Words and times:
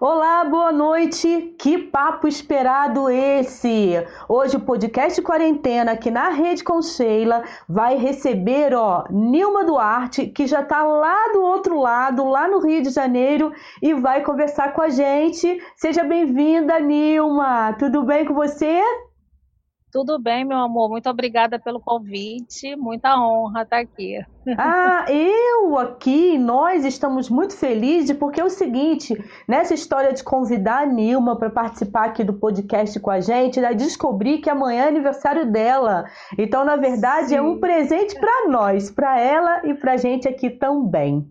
Olá, 0.00 0.44
boa 0.44 0.72
noite. 0.72 1.54
Que 1.56 1.78
papo 1.78 2.26
esperado 2.26 3.08
esse! 3.08 3.92
Hoje 4.28 4.56
o 4.56 4.60
podcast 4.60 5.22
Quarentena 5.22 5.92
aqui 5.92 6.10
na 6.10 6.30
Rede 6.30 6.64
com 6.64 6.82
Sheila 6.82 7.44
vai 7.68 7.96
receber, 7.96 8.74
ó, 8.74 9.04
Nilma 9.08 9.64
Duarte, 9.64 10.26
que 10.26 10.48
já 10.48 10.64
tá 10.64 10.82
lá 10.82 11.32
do 11.32 11.40
outro 11.42 11.78
lado, 11.78 12.24
lá 12.24 12.48
no 12.48 12.58
Rio 12.58 12.82
de 12.82 12.90
Janeiro, 12.90 13.52
e 13.80 13.94
vai 13.94 14.24
conversar 14.24 14.72
com 14.72 14.82
a 14.82 14.88
gente. 14.88 15.62
Seja 15.76 16.02
bem-vinda, 16.02 16.80
Nilma. 16.80 17.74
Tudo 17.78 18.02
bem 18.02 18.24
com 18.24 18.34
você? 18.34 18.82
Tudo 19.94 20.18
bem, 20.18 20.44
meu 20.44 20.58
amor. 20.58 20.90
Muito 20.90 21.08
obrigada 21.08 21.56
pelo 21.56 21.78
convite. 21.78 22.74
Muita 22.74 23.16
honra 23.16 23.62
estar 23.62 23.78
aqui. 23.78 24.18
Ah, 24.58 25.06
eu 25.08 25.78
aqui, 25.78 26.36
nós 26.36 26.84
estamos 26.84 27.30
muito 27.30 27.56
felizes 27.56 28.16
porque 28.16 28.40
é 28.40 28.44
o 28.44 28.50
seguinte, 28.50 29.14
nessa 29.46 29.72
história 29.72 30.12
de 30.12 30.24
convidar 30.24 30.82
a 30.82 30.86
Nilma 30.86 31.38
para 31.38 31.48
participar 31.48 32.06
aqui 32.06 32.24
do 32.24 32.32
podcast 32.32 32.98
com 32.98 33.08
a 33.08 33.20
gente, 33.20 33.60
já 33.60 33.72
descobri 33.72 34.38
que 34.38 34.50
amanhã 34.50 34.86
é 34.86 34.88
aniversário 34.88 35.48
dela. 35.52 36.06
Então, 36.36 36.64
na 36.64 36.74
verdade, 36.74 37.28
Sim. 37.28 37.36
é 37.36 37.42
um 37.42 37.60
presente 37.60 38.18
para 38.18 38.48
nós, 38.48 38.90
para 38.90 39.20
ela 39.20 39.64
e 39.64 39.74
para 39.74 39.92
a 39.92 39.96
gente 39.96 40.26
aqui 40.26 40.50
também. 40.50 41.24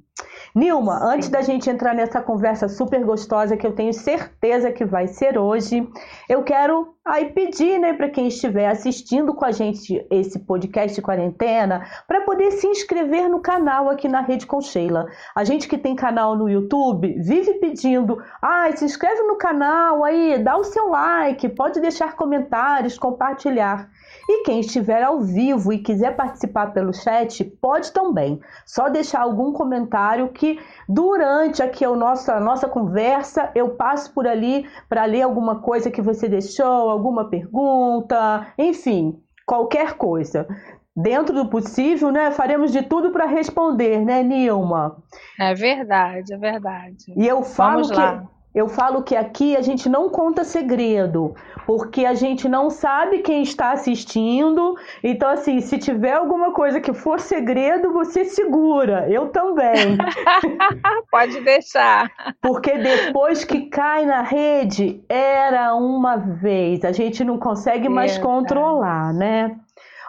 Nilma, 0.55 0.99
antes 1.03 1.29
da 1.29 1.41
gente 1.41 1.67
entrar 1.67 1.95
nessa 1.95 2.21
conversa 2.21 2.67
super 2.67 3.03
gostosa 3.03 3.57
que 3.57 3.65
eu 3.65 3.73
tenho 3.73 3.91
certeza 3.91 4.71
que 4.71 4.85
vai 4.85 5.07
ser 5.07 5.35
hoje, 5.35 5.89
eu 6.29 6.43
quero 6.43 6.93
aí 7.03 7.31
pedir, 7.31 7.79
né, 7.79 7.93
para 7.93 8.07
quem 8.07 8.27
estiver 8.27 8.67
assistindo 8.67 9.33
com 9.33 9.43
a 9.43 9.51
gente 9.51 10.05
esse 10.11 10.37
podcast 10.37 10.93
de 10.93 11.01
quarentena, 11.01 11.83
para 12.07 12.21
poder 12.21 12.51
se 12.51 12.67
inscrever 12.67 13.27
no 13.27 13.41
canal 13.41 13.89
aqui 13.89 14.07
na 14.07 14.21
Rede 14.21 14.45
com 14.45 14.61
Sheila. 14.61 15.07
A 15.33 15.43
gente 15.43 15.67
que 15.67 15.75
tem 15.75 15.95
canal 15.95 16.35
no 16.35 16.47
YouTube 16.47 17.15
vive 17.19 17.55
pedindo, 17.55 18.21
ah, 18.39 18.69
se 18.75 18.85
inscreve 18.85 19.23
no 19.23 19.37
canal 19.37 20.03
aí, 20.03 20.37
dá 20.37 20.55
o 20.55 20.63
seu 20.63 20.87
like, 20.89 21.49
pode 21.49 21.81
deixar 21.81 22.15
comentários, 22.15 22.95
compartilhar. 22.95 23.89
E 24.27 24.43
quem 24.43 24.59
estiver 24.59 25.03
ao 25.03 25.21
vivo 25.21 25.73
e 25.73 25.79
quiser 25.79 26.15
participar 26.15 26.73
pelo 26.73 26.93
chat, 26.93 27.43
pode 27.43 27.91
também. 27.91 28.39
Só 28.65 28.89
deixar 28.89 29.21
algum 29.21 29.51
comentário 29.51 30.29
que 30.29 30.59
durante 30.87 31.61
aqui 31.61 31.83
a 31.83 31.91
nossa, 31.91 32.35
a 32.35 32.39
nossa 32.39 32.67
conversa 32.67 33.51
eu 33.53 33.71
passo 33.71 34.13
por 34.13 34.25
ali 34.25 34.65
para 34.87 35.05
ler 35.05 35.23
alguma 35.23 35.59
coisa 35.59 35.91
que 35.91 36.01
você 36.01 36.29
deixou, 36.29 36.89
alguma 36.89 37.29
pergunta, 37.29 38.47
enfim, 38.57 39.19
qualquer 39.45 39.93
coisa. 39.93 40.47
Dentro 40.95 41.33
do 41.33 41.49
possível, 41.49 42.11
né? 42.11 42.29
Faremos 42.29 42.71
de 42.71 42.83
tudo 42.83 43.11
para 43.11 43.25
responder, 43.25 44.05
né, 44.05 44.21
Nilma? 44.21 44.97
É 45.39 45.53
verdade, 45.55 46.31
é 46.31 46.37
verdade. 46.37 47.13
E 47.17 47.27
eu 47.27 47.41
falo 47.41 47.81
Vamos 47.81 47.91
que 47.91 47.97
lá. 47.97 48.29
Eu 48.53 48.67
falo 48.67 49.01
que 49.01 49.15
aqui 49.15 49.55
a 49.57 49.61
gente 49.61 49.89
não 49.89 50.09
conta 50.09 50.43
segredo, 50.43 51.33
porque 51.65 52.05
a 52.05 52.13
gente 52.13 52.47
não 52.47 52.69
sabe 52.69 53.19
quem 53.19 53.41
está 53.41 53.71
assistindo. 53.71 54.75
Então, 55.03 55.29
assim, 55.29 55.59
se 55.59 55.79
tiver 55.79 56.13
alguma 56.13 56.51
coisa 56.51 56.79
que 56.79 56.93
for 56.93 57.19
segredo, 57.19 57.91
você 57.91 58.23
segura. 58.25 59.09
Eu 59.09 59.29
também. 59.29 59.97
Pode 61.09 61.41
deixar. 61.41 62.11
Porque 62.41 62.77
depois 62.77 63.43
que 63.43 63.69
cai 63.69 64.05
na 64.05 64.21
rede, 64.21 65.03
era 65.09 65.73
uma 65.73 66.17
vez. 66.17 66.85
A 66.85 66.91
gente 66.91 67.23
não 67.23 67.39
consegue 67.39 67.89
mais 67.89 68.19
controlar, 68.19 69.13
né? 69.13 69.57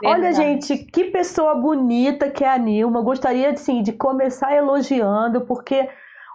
Olha, 0.05 0.34
gente, 0.34 0.77
que 0.77 1.05
pessoa 1.05 1.55
bonita 1.55 2.28
que 2.28 2.45
é 2.45 2.48
a 2.48 2.59
Nilma. 2.59 3.00
Gostaria, 3.00 3.50
assim, 3.50 3.83
de 3.83 3.92
começar 3.92 4.55
elogiando, 4.55 5.42
porque 5.42 5.89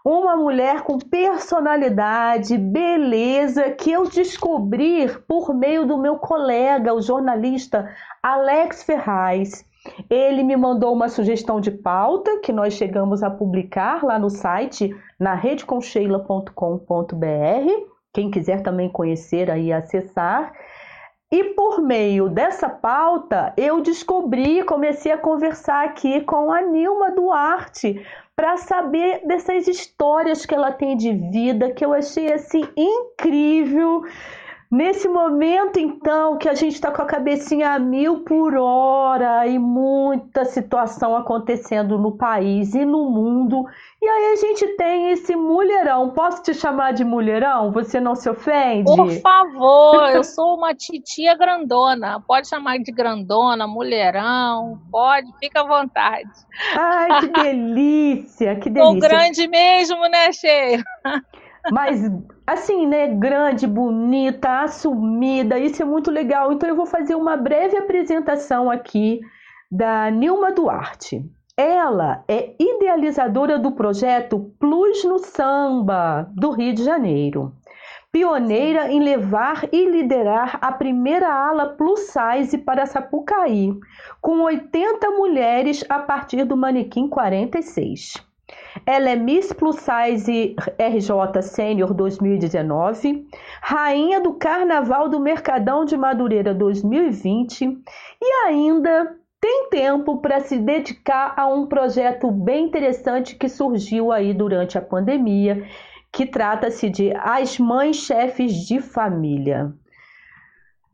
uma 0.04 0.36
mulher 0.36 0.82
com 0.82 0.98
personalidade, 0.98 2.58
beleza, 2.58 3.70
que 3.72 3.92
eu 3.92 4.10
descobri 4.10 5.08
por 5.28 5.54
meio 5.54 5.86
do 5.86 5.98
meu 5.98 6.18
colega, 6.18 6.94
o 6.94 7.02
jornalista 7.02 7.94
Alex 8.24 8.84
Ferraz. 8.84 9.68
Ele 10.10 10.44
me 10.44 10.56
mandou 10.56 10.94
uma 10.94 11.10
sugestão 11.10 11.60
de 11.60 11.72
pauta 11.72 12.40
que 12.40 12.52
nós 12.52 12.74
chegamos 12.74 13.24
a 13.24 13.30
publicar 13.30 14.04
lá 14.04 14.20
no 14.20 14.30
site 14.30 14.96
na 15.20 15.34
redeconcheila.com.br. 15.34 17.90
Quem 18.14 18.30
quiser 18.30 18.62
também 18.62 18.90
conhecer 18.90 19.50
aí 19.50 19.72
acessar. 19.72 20.52
E 21.32 21.44
por 21.54 21.80
meio 21.80 22.28
dessa 22.28 22.68
pauta, 22.68 23.54
eu 23.56 23.82
descobri, 23.82 24.64
comecei 24.64 25.12
a 25.12 25.18
conversar 25.18 25.86
aqui 25.86 26.22
com 26.22 26.52
a 26.52 26.60
Nilma 26.60 27.12
Duarte, 27.12 28.04
para 28.36 28.58
saber 28.58 29.22
dessas 29.28 29.68
histórias 29.68 30.44
que 30.44 30.56
ela 30.56 30.72
tem 30.72 30.98
de 30.98 31.12
vida, 31.12 31.72
que 31.72 31.86
eu 31.86 31.94
achei 31.94 32.34
assim 32.34 32.68
incrível. 32.76 34.02
Nesse 34.72 35.08
momento, 35.08 35.80
então, 35.80 36.38
que 36.38 36.48
a 36.48 36.54
gente 36.54 36.76
está 36.76 36.92
com 36.92 37.02
a 37.02 37.06
cabecinha 37.06 37.72
a 37.72 37.80
mil 37.80 38.20
por 38.20 38.56
hora 38.56 39.48
e 39.48 39.58
muita 39.58 40.46
situação 40.46 41.18
acontecendo 41.18 41.98
no 41.98 42.16
país 42.16 42.76
e 42.76 42.86
no 42.86 43.10
mundo, 43.10 43.66
e 44.00 44.08
aí 44.08 44.34
a 44.34 44.36
gente 44.36 44.68
tem 44.78 45.10
esse 45.10 45.36
mulherão. 45.36 46.12
Posso 46.12 46.44
te 46.44 46.54
chamar 46.54 46.94
de 46.94 47.04
mulherão? 47.04 47.72
Você 47.72 48.00
não 48.00 48.14
se 48.14 48.30
ofende? 48.30 48.84
Por 48.84 49.12
favor, 49.22 50.08
eu 50.12 50.24
sou 50.24 50.56
uma 50.56 50.76
titia 50.76 51.36
grandona. 51.36 52.22
Pode 52.28 52.48
chamar 52.48 52.78
de 52.78 52.92
grandona, 52.92 53.66
mulherão, 53.66 54.80
pode, 54.92 55.34
fica 55.40 55.62
à 55.62 55.68
vontade. 55.68 56.30
Ai, 56.78 57.22
que 57.22 57.28
delícia, 57.42 58.56
que 58.56 58.70
delícia. 58.70 58.92
Sou 58.92 59.00
grande 59.00 59.48
mesmo, 59.48 60.08
né, 60.10 60.32
Sheila? 60.32 60.84
Mas 61.72 62.02
assim, 62.48 62.88
né, 62.88 63.08
grande, 63.08 63.68
bonita, 63.68 64.62
assumida, 64.62 65.60
isso 65.60 65.82
é 65.82 65.86
muito 65.86 66.10
legal. 66.10 66.52
Então 66.52 66.70
eu 66.70 66.76
vou 66.76 66.86
fazer 66.86 67.16
uma 67.16 67.36
breve 67.36 67.78
apresentação 67.78 68.70
aqui 68.70 69.20
da 69.72 70.10
Nilma 70.10 70.52
Duarte. 70.52 71.24
Ela 71.56 72.24
é 72.28 72.56
idealizadora 72.58 73.60
do 73.60 73.74
projeto 73.74 74.54
Plus 74.58 75.04
no 75.04 75.20
Samba, 75.20 76.30
do 76.34 76.52
Rio 76.52 76.74
de 76.74 76.84
Janeiro. 76.84 77.54
Pioneira 78.12 78.92
em 78.92 79.04
levar 79.04 79.68
e 79.72 79.86
liderar 79.86 80.58
a 80.62 80.72
primeira 80.72 81.32
ala 81.32 81.68
plus 81.68 82.12
size 82.12 82.58
para 82.58 82.88
Sapucaí, 82.88 83.72
com 84.20 84.40
80 84.42 85.12
mulheres 85.12 85.86
a 85.88 86.00
partir 86.00 86.44
do 86.44 86.58
manequim 86.58 87.08
46. 87.08 88.29
Ela 88.86 89.12
é 89.12 89.16
Miss 89.16 89.52
Plus 89.54 89.78
Size 89.78 90.56
RJ 90.78 91.42
Sênior 91.42 91.94
2019, 91.94 93.28
Rainha 93.62 94.22
do 94.22 94.34
Carnaval 94.34 95.10
do 95.10 95.20
Mercadão 95.20 95.86
de 95.86 95.98
Madureira 95.98 96.54
2020 96.54 97.82
e 98.22 98.46
ainda 98.46 99.16
tem 99.42 99.70
tempo 99.70 100.22
para 100.22 100.42
se 100.42 100.58
dedicar 100.58 101.34
a 101.38 101.48
um 101.48 101.66
projeto 101.66 102.30
bem 102.30 102.66
interessante 102.66 103.36
que 103.36 103.48
surgiu 103.48 104.12
aí 104.12 104.34
durante 104.34 104.78
a 104.78 104.82
pandemia, 104.82 105.66
que 106.12 106.26
trata-se 106.26 106.90
de 106.90 107.14
As 107.16 107.58
Mães 107.58 107.98
Chefes 107.98 108.68
de 108.68 108.82
Família. 108.82 109.72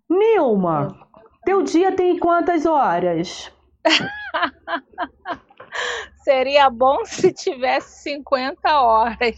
Nilma, 0.08 0.96
teu 1.44 1.64
dia 1.64 1.92
tem 1.92 2.20
quantas 2.20 2.66
horas? 2.66 3.52
Seria 6.26 6.72
bom 6.72 6.98
se 7.06 7.32
tivesse 7.32 8.02
50 8.02 8.82
horas. 8.82 9.38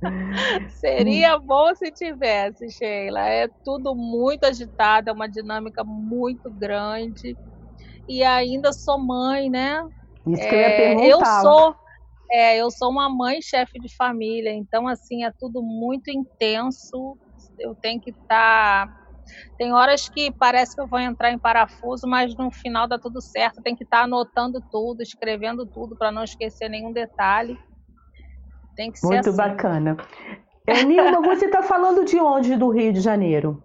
Seria 0.78 1.36
bom 1.40 1.74
se 1.74 1.90
tivesse, 1.90 2.70
Sheila. 2.70 3.28
É 3.28 3.48
tudo 3.64 3.96
muito 3.96 4.44
agitado, 4.44 5.10
é 5.10 5.12
uma 5.12 5.28
dinâmica 5.28 5.82
muito 5.84 6.48
grande. 6.52 7.36
E 8.08 8.22
ainda 8.22 8.72
sou 8.72 8.96
mãe, 9.04 9.50
né? 9.50 9.82
Isso 10.28 10.48
que 10.48 10.54
eu 10.54 10.60
ia 10.60 10.66
é, 10.66 10.76
perguntar. 10.76 11.08
Eu 11.08 11.42
sou, 11.42 11.74
é, 12.30 12.56
eu 12.58 12.70
sou 12.70 12.90
uma 12.90 13.08
mãe 13.10 13.42
chefe 13.42 13.80
de 13.80 13.92
família, 13.96 14.52
então 14.52 14.86
assim 14.86 15.24
é 15.24 15.32
tudo 15.36 15.60
muito 15.60 16.12
intenso. 16.12 17.18
Eu 17.58 17.74
tenho 17.82 18.00
que 18.00 18.10
estar 18.10 18.86
tá 18.86 18.99
tem 19.58 19.72
horas 19.72 20.08
que 20.08 20.32
parece 20.32 20.74
que 20.74 20.80
eu 20.80 20.88
vou 20.88 20.98
entrar 20.98 21.30
em 21.30 21.38
parafuso, 21.38 22.06
mas 22.06 22.34
no 22.36 22.50
final 22.50 22.88
dá 22.88 22.98
tudo 22.98 23.20
certo. 23.20 23.62
Tem 23.62 23.76
que 23.76 23.84
estar 23.84 23.98
tá 23.98 24.04
anotando 24.04 24.60
tudo, 24.70 25.02
escrevendo 25.02 25.66
tudo 25.66 25.96
para 25.96 26.10
não 26.10 26.24
esquecer 26.24 26.68
nenhum 26.68 26.92
detalhe. 26.92 27.58
Tem 28.76 28.90
que 28.90 28.98
ser 28.98 29.06
Muito 29.06 29.28
assim. 29.28 29.36
bacana. 29.36 29.96
É, 30.66 30.82
Nilma, 30.82 31.20
você 31.22 31.46
está 31.46 31.62
falando 31.62 32.04
de 32.04 32.18
onde 32.18 32.56
do 32.56 32.70
Rio 32.70 32.92
de 32.92 33.00
Janeiro? 33.00 33.62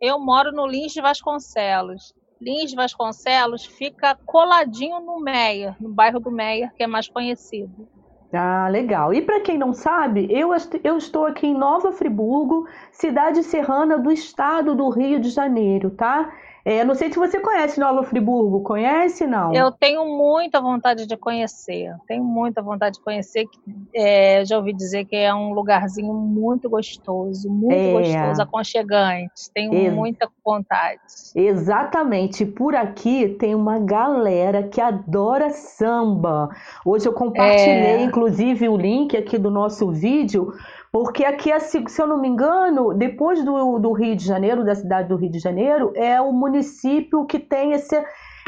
Eu 0.00 0.18
moro 0.18 0.52
no 0.52 0.66
Lins 0.66 0.92
de 0.92 1.00
Vasconcelos. 1.00 2.14
Lins 2.40 2.70
de 2.70 2.76
Vasconcelos 2.76 3.64
fica 3.64 4.18
coladinho 4.26 5.00
no 5.00 5.20
Meia, 5.20 5.76
no 5.80 5.94
bairro 5.94 6.18
do 6.18 6.30
Meia, 6.30 6.72
que 6.76 6.82
é 6.82 6.86
mais 6.86 7.08
conhecido. 7.08 7.88
Ah, 8.32 8.66
legal. 8.68 9.12
E 9.12 9.20
para 9.20 9.40
quem 9.40 9.58
não 9.58 9.74
sabe, 9.74 10.26
eu, 10.30 10.50
eu 10.82 10.96
estou 10.96 11.26
aqui 11.26 11.46
em 11.46 11.54
Nova 11.54 11.92
Friburgo, 11.92 12.66
cidade 12.92 13.42
serrana 13.42 13.98
do 13.98 14.12
estado 14.12 14.74
do 14.74 14.88
Rio 14.90 15.18
de 15.18 15.30
Janeiro, 15.30 15.90
tá? 15.90 16.30
É, 16.64 16.84
não 16.84 16.94
sei 16.94 17.10
se 17.10 17.18
você 17.18 17.40
conhece 17.40 17.80
Nova 17.80 18.04
Friburgo, 18.04 18.60
conhece 18.62 19.26
não? 19.26 19.52
Eu 19.52 19.72
tenho 19.72 20.04
muita 20.06 20.60
vontade 20.60 21.06
de 21.06 21.16
conhecer, 21.16 21.92
tenho 22.06 22.22
muita 22.22 22.62
vontade 22.62 22.98
de 22.98 23.02
conhecer. 23.02 23.46
É, 23.92 24.44
já 24.44 24.58
ouvi 24.58 24.72
dizer 24.72 25.04
que 25.06 25.16
é 25.16 25.34
um 25.34 25.52
lugarzinho 25.54 26.14
muito 26.14 26.70
gostoso, 26.70 27.50
muito 27.50 27.74
é. 27.74 27.92
gostoso, 27.92 28.42
aconchegante. 28.42 29.50
Tenho 29.52 29.74
Ex 29.74 29.92
muita 29.92 30.30
vontade. 30.44 31.00
Exatamente. 31.34 32.46
Por 32.46 32.76
aqui 32.76 33.30
tem 33.40 33.56
uma 33.56 33.80
galera 33.80 34.62
que 34.62 34.80
adora 34.80 35.50
samba. 35.50 36.48
Hoje 36.86 37.08
eu 37.08 37.12
compartilhei, 37.12 37.96
é. 37.96 38.02
inclusive, 38.04 38.68
o 38.68 38.76
link 38.76 39.16
aqui 39.16 39.36
do 39.36 39.50
nosso 39.50 39.90
vídeo 39.90 40.54
porque 40.92 41.24
aqui, 41.24 41.50
se 41.58 42.02
eu 42.02 42.06
não 42.06 42.20
me 42.20 42.28
engano, 42.28 42.92
depois 42.92 43.42
do, 43.42 43.78
do 43.78 43.92
Rio 43.92 44.14
de 44.14 44.26
Janeiro, 44.26 44.62
da 44.62 44.74
cidade 44.74 45.08
do 45.08 45.16
Rio 45.16 45.30
de 45.30 45.38
Janeiro, 45.38 45.90
é 45.96 46.20
o 46.20 46.30
município 46.30 47.24
que 47.24 47.38
tem 47.38 47.72
esse, 47.72 47.98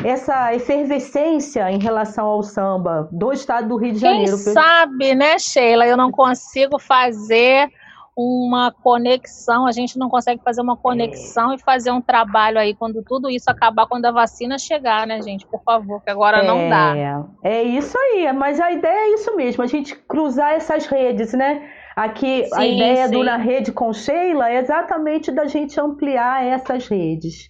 essa 0.05 0.55
efervescência 0.55 1.70
em 1.70 1.79
relação 1.79 2.26
ao 2.26 2.43
samba 2.43 3.08
do 3.11 3.32
estado 3.32 3.69
do 3.69 3.76
Rio 3.79 3.94
de 3.94 3.99
Janeiro. 3.99 4.32
Quem 4.32 4.52
sabe, 4.52 5.14
né, 5.14 5.38
Sheila? 5.38 5.87
Eu 5.87 5.96
não 5.96 6.11
consigo 6.11 6.79
fazer 6.79 7.70
uma 8.14 8.70
conexão, 8.70 9.67
a 9.67 9.73
gente 9.73 9.99
não 9.99 10.11
consegue 10.11 10.43
fazer 10.44 10.61
uma 10.61 10.76
conexão 10.76 11.50
é. 11.50 11.55
e 11.55 11.58
fazer 11.58 11.91
um 11.91 12.00
trabalho 12.00 12.58
aí 12.58 12.75
quando 12.75 13.02
tudo 13.02 13.31
isso 13.31 13.50
acabar, 13.50 13.87
quando 13.87 14.05
a 14.05 14.12
vacina 14.12 14.58
chegar, 14.58 15.06
né, 15.06 15.20
gente? 15.23 15.46
Por 15.46 15.62
favor, 15.62 16.02
que 16.02 16.11
agora 16.11 16.44
é, 16.44 16.46
não 16.46 16.69
dá. 16.69 17.25
É 17.43 17.62
isso 17.62 17.96
aí, 17.99 18.31
mas 18.35 18.61
a 18.61 18.70
ideia 18.70 19.06
é 19.11 19.14
isso 19.14 19.35
mesmo, 19.35 19.64
a 19.64 19.67
gente 19.67 19.96
cruzar 19.96 20.52
essas 20.52 20.87
redes, 20.87 21.32
né? 21.32 21.69
Aqui 21.96 22.44
sim, 22.44 22.50
a 22.55 22.67
ideia 22.67 23.06
sim. 23.08 23.12
do 23.12 23.23
Na 23.23 23.37
Rede 23.37 23.73
com 23.73 23.93
Sheila 23.93 24.50
é 24.50 24.58
exatamente 24.58 25.31
da 25.31 25.46
gente 25.46 25.79
ampliar 25.81 26.44
essas 26.44 26.88
redes. 26.88 27.49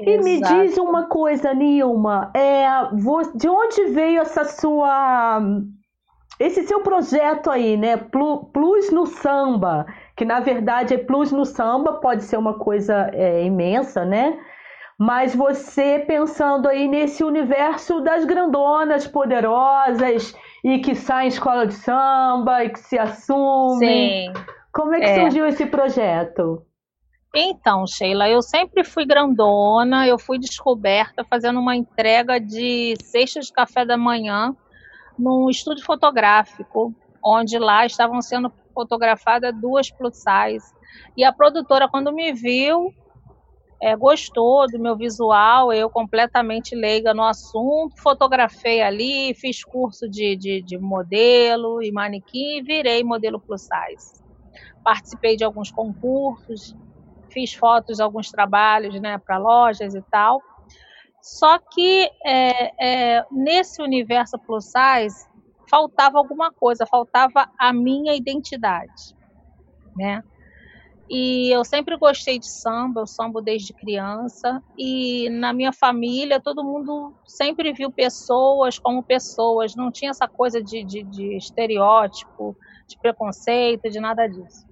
Exato. 0.00 0.10
E 0.10 0.18
me 0.18 0.40
diz 0.40 0.76
uma 0.78 1.04
coisa, 1.06 1.52
Nilma, 1.54 2.30
é, 2.34 2.66
de 3.34 3.48
onde 3.48 3.84
veio 3.86 4.22
essa 4.22 4.44
sua 4.44 5.40
esse 6.38 6.62
seu 6.62 6.80
projeto 6.80 7.50
aí, 7.50 7.76
né? 7.76 7.98
Plus 7.98 8.90
no 8.90 9.04
samba, 9.04 9.84
que 10.16 10.24
na 10.24 10.40
verdade 10.40 10.94
é 10.94 10.98
plus 10.98 11.30
no 11.30 11.44
samba, 11.44 12.00
pode 12.00 12.24
ser 12.24 12.38
uma 12.38 12.54
coisa 12.54 13.10
é, 13.12 13.44
imensa, 13.44 14.06
né? 14.06 14.38
Mas 14.98 15.34
você 15.34 15.98
pensando 15.98 16.66
aí 16.66 16.88
nesse 16.88 17.22
universo 17.22 18.00
das 18.00 18.24
grandonas 18.24 19.06
poderosas 19.06 20.34
e 20.64 20.78
que 20.78 20.94
saem 20.94 21.28
escola 21.28 21.66
de 21.66 21.74
samba 21.74 22.64
e 22.64 22.70
que 22.70 22.78
se 22.78 22.98
assumem. 22.98 24.32
Sim. 24.34 24.44
Como 24.72 24.94
é 24.94 25.00
que 25.00 25.06
é. 25.06 25.20
surgiu 25.20 25.46
esse 25.46 25.66
projeto? 25.66 26.64
Então, 27.34 27.86
Sheila, 27.86 28.28
eu 28.28 28.42
sempre 28.42 28.82
fui 28.82 29.04
grandona, 29.06 30.06
eu 30.06 30.18
fui 30.18 30.38
descoberta 30.38 31.24
fazendo 31.24 31.60
uma 31.60 31.76
entrega 31.76 32.40
de 32.40 32.94
cestas 33.02 33.46
de 33.46 33.52
café 33.52 33.84
da 33.84 33.96
manhã 33.96 34.54
num 35.16 35.48
estúdio 35.48 35.84
fotográfico, 35.84 36.92
onde 37.24 37.58
lá 37.58 37.86
estavam 37.86 38.20
sendo 38.20 38.52
fotografadas 38.74 39.54
duas 39.54 39.90
plus 39.90 40.16
size. 40.16 40.74
E 41.16 41.22
a 41.22 41.32
produtora, 41.32 41.88
quando 41.88 42.12
me 42.12 42.32
viu, 42.32 42.92
é, 43.82 43.96
gostou 43.96 44.66
do 44.66 44.78
meu 44.78 44.94
visual, 44.94 45.72
eu 45.72 45.88
completamente 45.88 46.74
leiga 46.74 47.14
no 47.14 47.24
assunto, 47.24 48.00
fotografei 48.02 48.82
ali, 48.82 49.34
fiz 49.34 49.64
curso 49.64 50.08
de, 50.08 50.36
de, 50.36 50.60
de 50.60 50.78
modelo 50.78 51.82
e 51.82 51.90
manequim 51.90 52.58
e 52.58 52.62
virei 52.62 53.02
modelo 53.02 53.40
plus 53.40 53.62
size. 53.62 54.22
Participei 54.84 55.34
de 55.34 55.44
alguns 55.44 55.70
concursos, 55.70 56.76
fiz 57.30 57.54
fotos 57.54 58.00
alguns 58.00 58.30
trabalhos 58.30 59.00
né, 59.00 59.16
para 59.18 59.38
lojas 59.38 59.94
e 59.94 60.02
tal. 60.10 60.42
Só 61.22 61.58
que 61.58 62.10
é, 62.24 63.18
é, 63.18 63.26
nesse 63.30 63.82
universo 63.82 64.38
plus 64.38 64.66
size 64.66 65.26
faltava 65.70 66.18
alguma 66.18 66.52
coisa, 66.52 66.86
faltava 66.86 67.48
a 67.58 67.72
minha 67.72 68.14
identidade, 68.14 69.16
né? 69.96 70.22
E 71.10 71.50
eu 71.50 71.64
sempre 71.64 71.96
gostei 71.96 72.38
de 72.38 72.48
samba, 72.48 73.00
eu 73.00 73.06
sambo 73.06 73.40
desde 73.40 73.74
criança. 73.74 74.62
E 74.78 75.28
na 75.28 75.52
minha 75.52 75.72
família, 75.72 76.40
todo 76.40 76.62
mundo 76.62 77.12
sempre 77.26 77.72
viu 77.72 77.90
pessoas 77.90 78.78
como 78.78 79.02
pessoas, 79.02 79.74
não 79.74 79.90
tinha 79.90 80.12
essa 80.12 80.28
coisa 80.28 80.62
de, 80.62 80.84
de, 80.84 81.02
de 81.02 81.36
estereótipo, 81.36 82.56
de 82.88 82.96
preconceito, 83.02 83.90
de 83.90 83.98
nada 83.98 84.28
disso. 84.28 84.64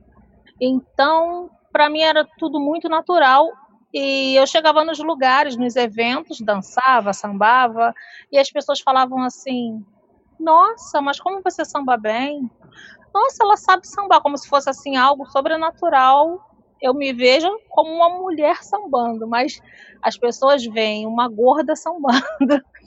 Então, 0.61 1.50
para 1.73 1.90
mim 1.90 2.02
era 2.02 2.25
tudo 2.38 2.61
muito 2.61 2.88
natural. 2.88 3.44
E 3.93 4.37
eu 4.37 4.46
chegava 4.46 4.84
nos 4.84 4.99
lugares, 5.00 5.56
nos 5.56 5.75
eventos, 5.75 6.38
dançava, 6.41 7.12
sambava, 7.12 7.93
e 8.31 8.38
as 8.38 8.50
pessoas 8.50 8.81
falavam 8.81 9.23
assim: 9.25 9.84
Nossa, 10.38 11.00
mas 11.00 11.19
como 11.19 11.43
você 11.43 11.64
samba 11.64 11.96
bem? 11.96 12.49
Nossa, 13.12 13.37
ela 13.43 13.56
sabe 13.56 13.87
sambar, 13.87 14.20
como 14.20 14.37
se 14.37 14.49
fosse 14.49 14.69
assim 14.69 14.96
algo 14.96 15.26
sobrenatural. 15.26 16.40
Eu 16.81 16.94
me 16.94 17.12
vejo 17.12 17.49
como 17.69 17.90
uma 17.90 18.08
mulher 18.08 18.62
sambando, 18.62 19.26
mas 19.26 19.60
as 20.02 20.16
pessoas 20.16 20.64
veem 20.64 21.06
uma 21.06 21.28
gorda 21.28 21.75
sambando. 21.75 22.22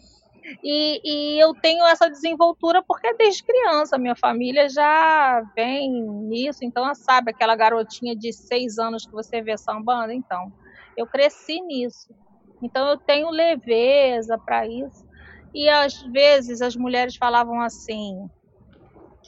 E, 0.64 1.00
e, 1.06 1.40
eu 1.40 1.54
tenho 1.54 1.86
essa 1.86 2.10
desenvoltura 2.10 2.84
porque 2.86 3.14
desde 3.14 3.44
criança 3.44 3.98
minha 3.98 4.16
família 4.16 4.68
já 4.68 5.42
vem 5.56 5.90
nisso, 6.28 6.60
então 6.64 6.94
sabe 6.96 7.32
aquela 7.32 7.56
garotinha 7.56 8.16
de 8.16 8.34
seis 8.34 8.78
anos 8.78 9.06
que 9.06 9.12
você 9.12 9.42
vê 9.42 9.58
sambando, 9.58 10.12
então 10.12 10.52
eu 10.98 11.08
cresci 11.08 11.62
nisso. 11.62 12.14
Então 12.62 12.90
eu 12.90 12.98
tenho 12.98 13.30
leveza 13.30 14.38
para 14.46 14.68
isso. 14.68 15.06
E 15.54 15.68
às 15.70 15.94
vezes 16.12 16.62
as 16.62 16.76
mulheres 16.76 17.16
falavam 17.16 17.62
assim: 17.62 18.30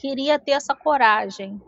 queria 0.04 0.38
ter 0.38 0.52
essa 0.52 0.74
coragem. 0.74 1.58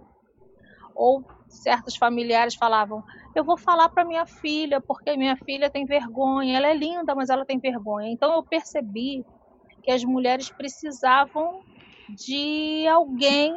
Ou 0.94 1.25
certos 1.49 1.97
familiares 1.97 2.55
falavam: 2.55 3.03
Eu 3.35 3.43
vou 3.43 3.56
falar 3.56 3.88
para 3.88 4.05
minha 4.05 4.27
filha, 4.27 4.79
porque 4.79 5.17
minha 5.17 5.37
filha 5.38 5.71
tem 5.71 5.87
vergonha. 5.87 6.59
Ela 6.59 6.69
é 6.69 6.75
linda, 6.75 7.15
mas 7.15 7.31
ela 7.31 7.47
tem 7.47 7.59
vergonha. 7.59 8.11
Então 8.11 8.35
eu 8.35 8.43
percebi 8.43 9.25
que 9.83 9.91
as 9.91 10.05
mulheres 10.05 10.50
precisavam 10.50 11.62
de 12.06 12.87
alguém 12.88 13.56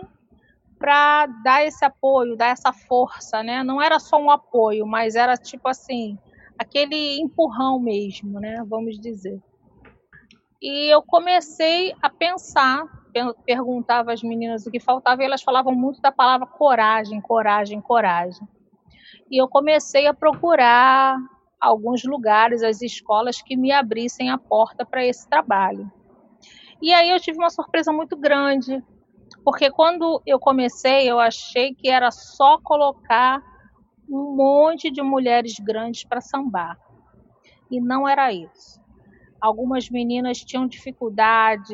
para 0.77 1.27
dar 1.43 1.65
esse 1.65 1.83
apoio, 1.83 2.37
dar 2.37 2.47
essa 2.47 2.71
força, 2.87 3.43
né? 3.43 3.63
Não 3.63 3.81
era 3.81 3.99
só 3.99 4.17
um 4.17 4.31
apoio, 4.31 4.87
mas 4.87 5.15
era 5.15 5.35
tipo 5.35 5.67
assim, 5.67 6.17
aquele 6.57 7.19
empurrão 7.19 7.81
mesmo, 7.81 8.39
né? 8.39 8.63
Vamos 8.65 8.97
dizer. 8.97 9.41
E 10.61 10.93
eu 10.93 11.01
comecei 11.01 11.95
a 12.01 12.09
pensar 12.09 12.85
perguntava 13.45 14.13
às 14.13 14.21
meninas 14.21 14.65
o 14.65 14.71
que 14.71 14.79
faltava 14.79 15.21
e 15.21 15.25
elas 15.25 15.41
falavam 15.41 15.73
muito 15.73 16.01
da 16.01 16.11
palavra 16.11 16.45
coragem, 16.45 17.19
coragem, 17.21 17.81
coragem. 17.81 18.47
E 19.29 19.41
eu 19.41 19.47
comecei 19.47 20.07
a 20.07 20.13
procurar 20.13 21.17
alguns 21.59 22.03
lugares, 22.03 22.63
as 22.63 22.81
escolas 22.81 23.41
que 23.41 23.55
me 23.55 23.71
abrissem 23.71 24.29
a 24.29 24.37
porta 24.37 24.85
para 24.85 25.05
esse 25.05 25.27
trabalho. 25.27 25.91
E 26.81 26.93
aí 26.93 27.09
eu 27.09 27.19
tive 27.19 27.37
uma 27.37 27.49
surpresa 27.49 27.91
muito 27.91 28.15
grande, 28.15 28.81
porque 29.43 29.69
quando 29.69 30.21
eu 30.25 30.39
comecei, 30.39 31.09
eu 31.09 31.19
achei 31.19 31.73
que 31.73 31.89
era 31.89 32.11
só 32.11 32.57
colocar 32.59 33.43
um 34.09 34.35
monte 34.35 34.89
de 34.89 35.01
mulheres 35.01 35.59
grandes 35.59 36.03
para 36.05 36.21
sambar. 36.21 36.79
E 37.69 37.79
não 37.79 38.07
era 38.07 38.31
isso. 38.31 38.78
Algumas 39.41 39.89
meninas 39.89 40.39
tinham 40.39 40.67
dificuldade 40.67 41.73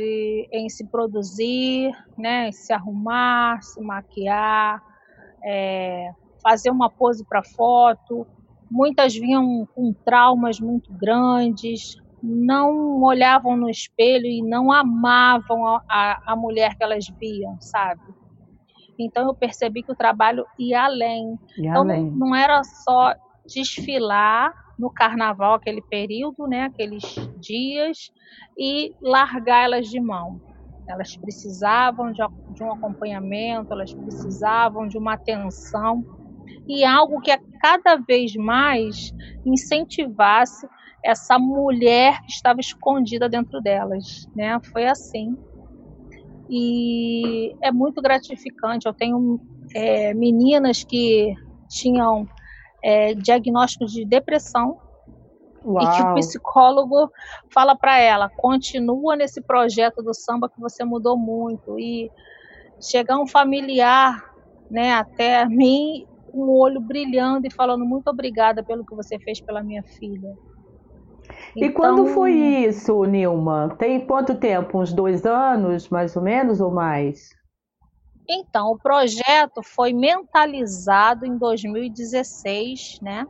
em 0.52 0.70
se 0.70 0.86
produzir, 0.86 1.92
né, 2.18 2.50
em 2.50 2.52
se 2.52 2.72
arrumar, 2.72 3.62
se 3.62 3.82
maquiar, 3.82 4.82
é, 5.44 6.12
fazer 6.44 6.70
uma 6.70 6.90
pose 6.90 7.26
para 7.26 7.44
foto. 7.44 8.28
Muitas 8.70 9.16
vinham 9.16 9.68
com 9.74 9.94
traumas 9.94 10.60
muito 10.60 10.94
grandes, 10.94 11.96
não 12.22 13.02
olhavam 13.02 13.58
no 13.58 13.70
espelho 13.70 14.26
e 14.26 14.42
não 14.42 14.72
amavam 14.72 15.68
a, 15.68 15.84
a, 15.90 16.34
a 16.34 16.36
mulher 16.36 16.76
que 16.76 16.84
elas 16.84 17.06
viam, 17.20 17.60
sabe? 17.60 18.02
Então 18.98 19.28
eu 19.28 19.34
percebi 19.34 19.84
que 19.84 19.92
o 19.92 19.96
trabalho 19.96 20.46
ia 20.58 20.86
além. 20.86 21.38
Ia 21.58 21.70
então 21.70 21.82
além. 21.82 22.10
Não, 22.12 22.28
não 22.28 22.36
era 22.36 22.64
só 22.64 23.14
desfilar 23.46 24.54
no 24.78 24.92
carnaval, 24.92 25.54
aquele 25.56 25.82
período, 25.90 26.48
né, 26.48 26.64
aqueles 26.64 27.04
dias, 27.36 28.12
e 28.58 28.94
largar 29.02 29.66
elas 29.66 29.88
de 29.88 30.00
mão. 30.00 30.38
Elas 30.88 31.18
precisavam 31.20 32.12
de, 32.12 32.24
de 32.50 32.64
um 32.64 32.72
acompanhamento, 32.72 33.74
elas 33.74 33.92
precisavam 33.96 34.88
de 34.88 34.98
uma 34.98 35.14
atenção 35.14 36.04
e 36.68 36.84
algo 36.84 37.22
que 37.22 37.32
cada 37.62 37.96
vez 37.98 38.34
mais 38.36 39.12
incentivasse 39.46 40.68
essa 41.04 41.38
mulher 41.40 42.20
que 42.26 42.32
estava 42.32 42.60
escondida 42.60 43.30
dentro 43.30 43.62
delas, 43.62 44.04
né? 44.36 44.60
Foi 44.72 44.88
assim. 44.88 45.38
E 46.50 47.56
é 47.64 47.72
muito 47.72 48.02
gratificante. 48.02 48.88
Eu 48.88 48.94
tenho 48.94 49.40
é, 49.76 50.14
meninas 50.14 50.84
que 50.84 51.34
tinham 51.70 52.28
é, 52.86 53.16
diagnósticos 53.16 53.92
de 53.92 54.06
depressão 54.06 54.78
Uau. 55.66 55.84
E 55.84 55.98
que 55.98 56.04
o 56.04 56.14
psicólogo 56.14 57.10
fala 57.52 57.76
para 57.76 58.00
ela: 58.00 58.30
continua 58.38 59.16
nesse 59.16 59.42
projeto 59.42 60.04
do 60.04 60.14
samba 60.14 60.48
que 60.48 60.62
você 60.62 60.86
mudou 60.86 61.18
muito. 61.18 61.80
E 61.80 62.12
chegar 62.80 63.18
um 63.18 63.26
familiar 63.26 64.24
né, 64.70 64.94
até 64.94 65.46
mim, 65.48 66.06
com 66.32 66.42
o 66.42 66.60
olho 66.60 66.80
brilhando 66.80 67.48
e 67.48 67.54
falando 67.54 67.84
muito 67.84 68.08
obrigada 68.10 68.64
pelo 68.64 68.86
que 68.86 68.96
você 68.96 69.18
fez 69.18 69.42
pela 69.42 69.64
minha 69.64 69.82
filha. 69.98 70.36
E 71.56 71.66
então... 71.66 71.72
quando 71.72 72.06
foi 72.08 72.34
isso, 72.34 73.04
Nilma? 73.06 73.76
Tem 73.80 74.06
quanto 74.06 74.36
tempo? 74.36 74.80
Uns 74.80 74.94
dois 74.94 75.26
anos, 75.26 75.90
mais 75.90 76.16
ou 76.16 76.22
menos, 76.22 76.62
ou 76.62 76.70
mais? 76.70 77.30
Então, 78.28 78.72
o 78.72 78.80
projeto 78.80 79.62
foi 79.64 79.94
mentalizado 79.94 81.26
em 81.26 81.38
2016, 81.38 82.98
né? 83.02 83.26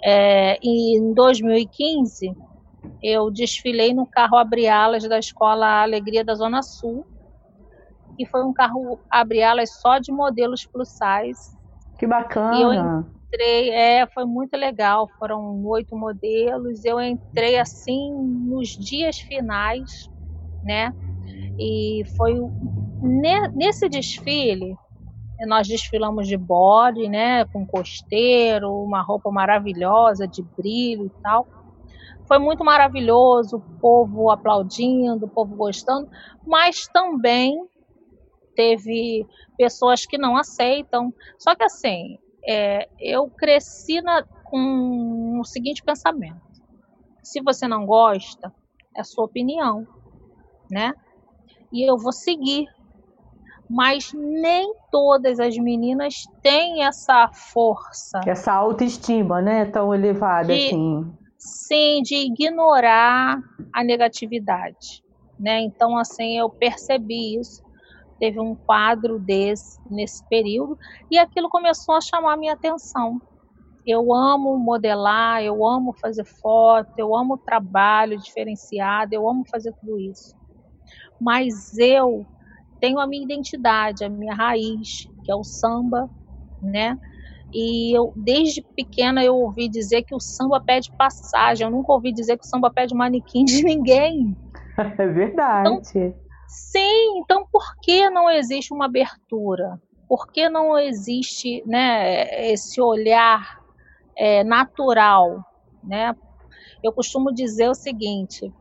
É, 0.05 0.57
em 0.63 1.13
2015, 1.15 2.33
eu 3.03 3.31
desfilei 3.31 3.93
no 3.93 4.07
carro 4.07 4.37
abre-alas 4.37 5.03
da 5.09 5.19
escola 5.19 5.83
Alegria 5.83 6.25
da 6.25 6.35
Zona 6.35 6.63
Sul, 6.63 7.05
que 8.17 8.27
foi 8.27 8.45
um 8.45 8.53
carro 8.53 9.01
abre-alas 9.11 9.71
só 9.81 9.99
de 9.99 10.13
modelos 10.13 10.67
plus 10.73 10.91
size. 10.91 11.58
Que 11.99 12.07
bacana! 12.07 12.57
E 12.57 12.63
eu 12.63 12.73
entrei, 13.27 13.71
é, 13.71 14.07
foi 14.07 14.25
muito 14.25 14.57
legal, 14.57 15.09
foram 15.19 15.65
oito 15.67 15.97
modelos, 15.97 16.85
eu 16.85 17.01
entrei 17.01 17.59
assim 17.59 18.13
nos 18.49 18.69
dias 18.69 19.19
finais, 19.19 20.09
né? 20.63 20.93
E 21.59 22.03
foi 22.17 22.35
nesse 23.55 23.89
desfile, 23.89 24.77
nós 25.47 25.67
desfilamos 25.67 26.27
de 26.27 26.37
body, 26.37 27.09
né, 27.09 27.45
com 27.47 27.67
costeiro, 27.67 28.73
uma 28.83 29.03
roupa 29.03 29.31
maravilhosa 29.31 30.27
de 30.27 30.43
brilho 30.57 31.07
e 31.07 31.23
tal 31.23 31.47
foi 32.29 32.39
muito 32.39 32.63
maravilhoso, 32.63 33.57
o 33.57 33.81
povo 33.81 34.31
aplaudindo, 34.31 35.25
o 35.25 35.29
povo 35.29 35.57
gostando, 35.57 36.07
mas 36.47 36.87
também 36.93 37.59
teve 38.59 39.25
pessoas 39.57 40.05
que 40.05 40.19
não 40.19 40.37
aceitam. 40.37 41.15
Só 41.39 41.55
que 41.55 41.63
assim, 41.63 42.19
é, 42.45 42.89
eu 42.99 43.31
cresci 43.31 44.01
na, 44.03 44.25
com 44.45 45.39
o 45.41 45.45
seguinte 45.45 45.81
pensamento: 45.85 46.43
se 47.23 47.41
você 47.41 47.69
não 47.69 47.87
gosta, 47.87 48.53
é 48.97 49.05
sua 49.05 49.27
opinião, 49.27 49.87
né? 50.69 50.93
E 51.73 51.89
eu 51.89 51.97
vou 51.97 52.13
seguir. 52.13 52.67
Mas 53.71 54.11
nem 54.15 54.75
todas 54.91 55.39
as 55.39 55.55
meninas 55.59 56.15
têm 56.43 56.85
essa 56.85 57.29
força. 57.53 58.19
Essa 58.27 58.51
autoestima, 58.55 59.43
né? 59.43 59.67
Tão 59.67 59.95
elevada 59.95 60.55
de, 60.55 60.67
assim 60.67 61.19
sim 61.39 62.03
de 62.03 62.17
ignorar 62.17 63.39
a 63.73 63.85
negatividade, 63.85 65.05
né? 65.39 65.61
Então 65.61 65.97
assim 65.97 66.37
eu 66.37 66.51
percebi 66.51 67.39
isso. 67.39 67.68
Teve 68.19 68.41
um 68.41 68.57
quadro 68.67 69.19
desse 69.19 69.79
nesse 69.89 70.23
período 70.29 70.77
e 71.11 71.19
aquilo 71.19 71.49
começou 71.49 71.95
a 71.95 72.01
chamar 72.01 72.37
minha 72.37 72.55
atenção. 72.55 73.21
Eu 73.87 74.13
amo 74.13 74.59
modelar, 74.59 75.43
eu 75.43 75.65
amo 75.67 75.95
fazer 76.01 76.25
foto, 76.43 76.89
eu 76.99 77.15
amo 77.17 77.39
trabalho 77.39 78.19
diferenciado, 78.19 79.15
eu 79.15 79.29
amo 79.29 79.45
fazer 79.51 79.73
tudo 79.81 79.99
isso. 79.99 80.35
Mas 81.21 81.77
eu 81.79 82.27
tenho 82.81 82.99
a 82.99 83.07
minha 83.07 83.25
identidade, 83.25 84.05
a 84.05 84.09
minha 84.09 84.35
raiz, 84.35 85.09
que 85.25 85.33
é 85.33 85.35
o 85.35 85.43
samba, 85.43 86.09
né? 86.61 86.97
E 87.53 87.97
eu, 87.97 88.13
desde 88.15 88.63
pequena, 88.77 89.25
eu 89.25 89.35
ouvi 89.35 89.69
dizer 89.69 90.03
que 90.03 90.15
o 90.15 90.21
samba 90.21 90.61
pede 90.61 90.93
passagem. 90.99 91.67
Eu 91.67 91.71
nunca 91.71 91.93
ouvi 91.93 92.13
dizer 92.13 92.37
que 92.37 92.45
o 92.45 92.49
samba 92.49 92.71
pede 92.71 92.95
manequim 92.95 93.45
de 93.45 93.63
ninguém. 93.63 94.37
É 94.97 95.09
verdade. 95.09 95.69
Então, 95.69 95.81
sim, 96.49 97.19
então 97.19 97.47
por 97.51 97.63
que 97.83 98.09
não 98.11 98.31
existe 98.31 98.73
uma 98.73 98.87
abertura? 98.87 99.81
Por 100.09 100.27
que 100.33 100.49
não 100.49 100.79
existe 100.79 101.63
né, 101.67 102.51
esse 102.51 102.81
olhar 102.81 103.61
é, 104.17 104.43
natural? 104.43 105.45
Né? 105.85 106.15
Eu 106.83 106.93
costumo 106.93 107.33
dizer 107.33 107.69
o 107.69 107.75
seguinte: 107.75 108.53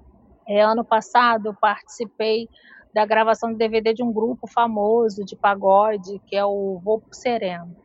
é, 0.48 0.62
ano 0.62 0.84
passado 0.84 1.48
eu 1.48 1.56
participei 1.56 2.48
da 2.94 3.06
gravação 3.06 3.51
de 3.51 3.58
DVD 3.58 3.94
de 3.94 4.03
um 4.03 4.12
grupo 4.12 4.48
famoso 4.48 5.24
de 5.24 5.36
pagode, 5.36 6.22
que 6.27 6.36
é 6.36 6.46
o 6.46 6.79
Voo 6.84 7.01
Sereno 7.12 7.75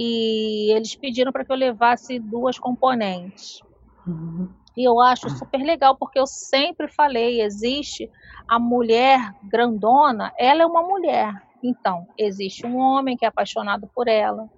e 0.00 0.72
eles 0.72 0.94
pediram 0.94 1.32
para 1.32 1.44
que 1.44 1.50
eu 1.50 1.56
levasse 1.56 2.20
duas 2.20 2.56
componentes. 2.56 3.60
Uhum. 4.06 4.48
E 4.78 4.84
eu 4.84 5.00
acho 5.00 5.28
super 5.30 5.58
legal, 5.58 5.96
porque 5.96 6.20
eu 6.20 6.26
sempre 6.28 6.86
falei, 6.86 7.42
existe 7.42 8.08
a 8.48 8.60
mulher 8.60 9.18
grandona, 9.42 10.32
ela 10.38 10.62
é 10.62 10.66
uma 10.66 10.84
mulher. 10.84 11.34
Então, 11.60 12.06
existe 12.16 12.64
um 12.64 12.76
homem 12.76 13.16
que 13.16 13.24
é 13.24 13.28
apaixonado 13.28 13.90
por 13.92 14.06
ela. 14.06 14.48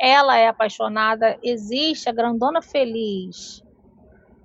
Ela 0.00 0.36
é 0.36 0.48
apaixonada, 0.48 1.38
existe 1.44 2.08
a 2.08 2.12
grandona 2.12 2.60
feliz. 2.60 3.62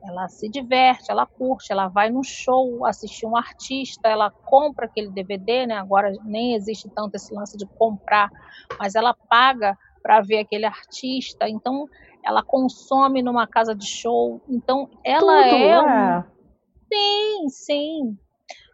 Ela 0.03 0.27
se 0.27 0.47
diverte, 0.49 1.09
ela 1.09 1.25
curte, 1.25 1.71
ela 1.71 1.87
vai 1.87 2.11
num 2.11 2.21
show 2.21 2.85
assistir 2.85 3.25
um 3.25 3.35
artista, 3.35 4.07
ela 4.07 4.29
compra 4.29 4.85
aquele 4.85 5.09
DVD, 5.09 5.65
né? 5.65 5.79
Agora 5.79 6.13
nem 6.25 6.53
existe 6.53 6.87
tanto 6.95 7.15
esse 7.15 7.33
lance 7.33 7.57
de 7.57 7.65
comprar, 7.79 8.29
mas 8.77 8.93
ela 8.93 9.15
paga 9.27 9.75
para 10.03 10.21
ver 10.21 10.41
aquele 10.41 10.65
artista. 10.65 11.49
Então, 11.49 11.87
ela 12.25 12.41
consome 12.41 13.21
numa 13.21 13.45
casa 13.45 13.75
de 13.75 13.85
show. 13.85 14.41
Então, 14.49 14.89
ela 15.03 15.43
Tudo, 15.43 15.55
é. 15.55 15.81
Um... 15.81 16.23
Sim, 16.91 17.49
sim. 17.49 18.17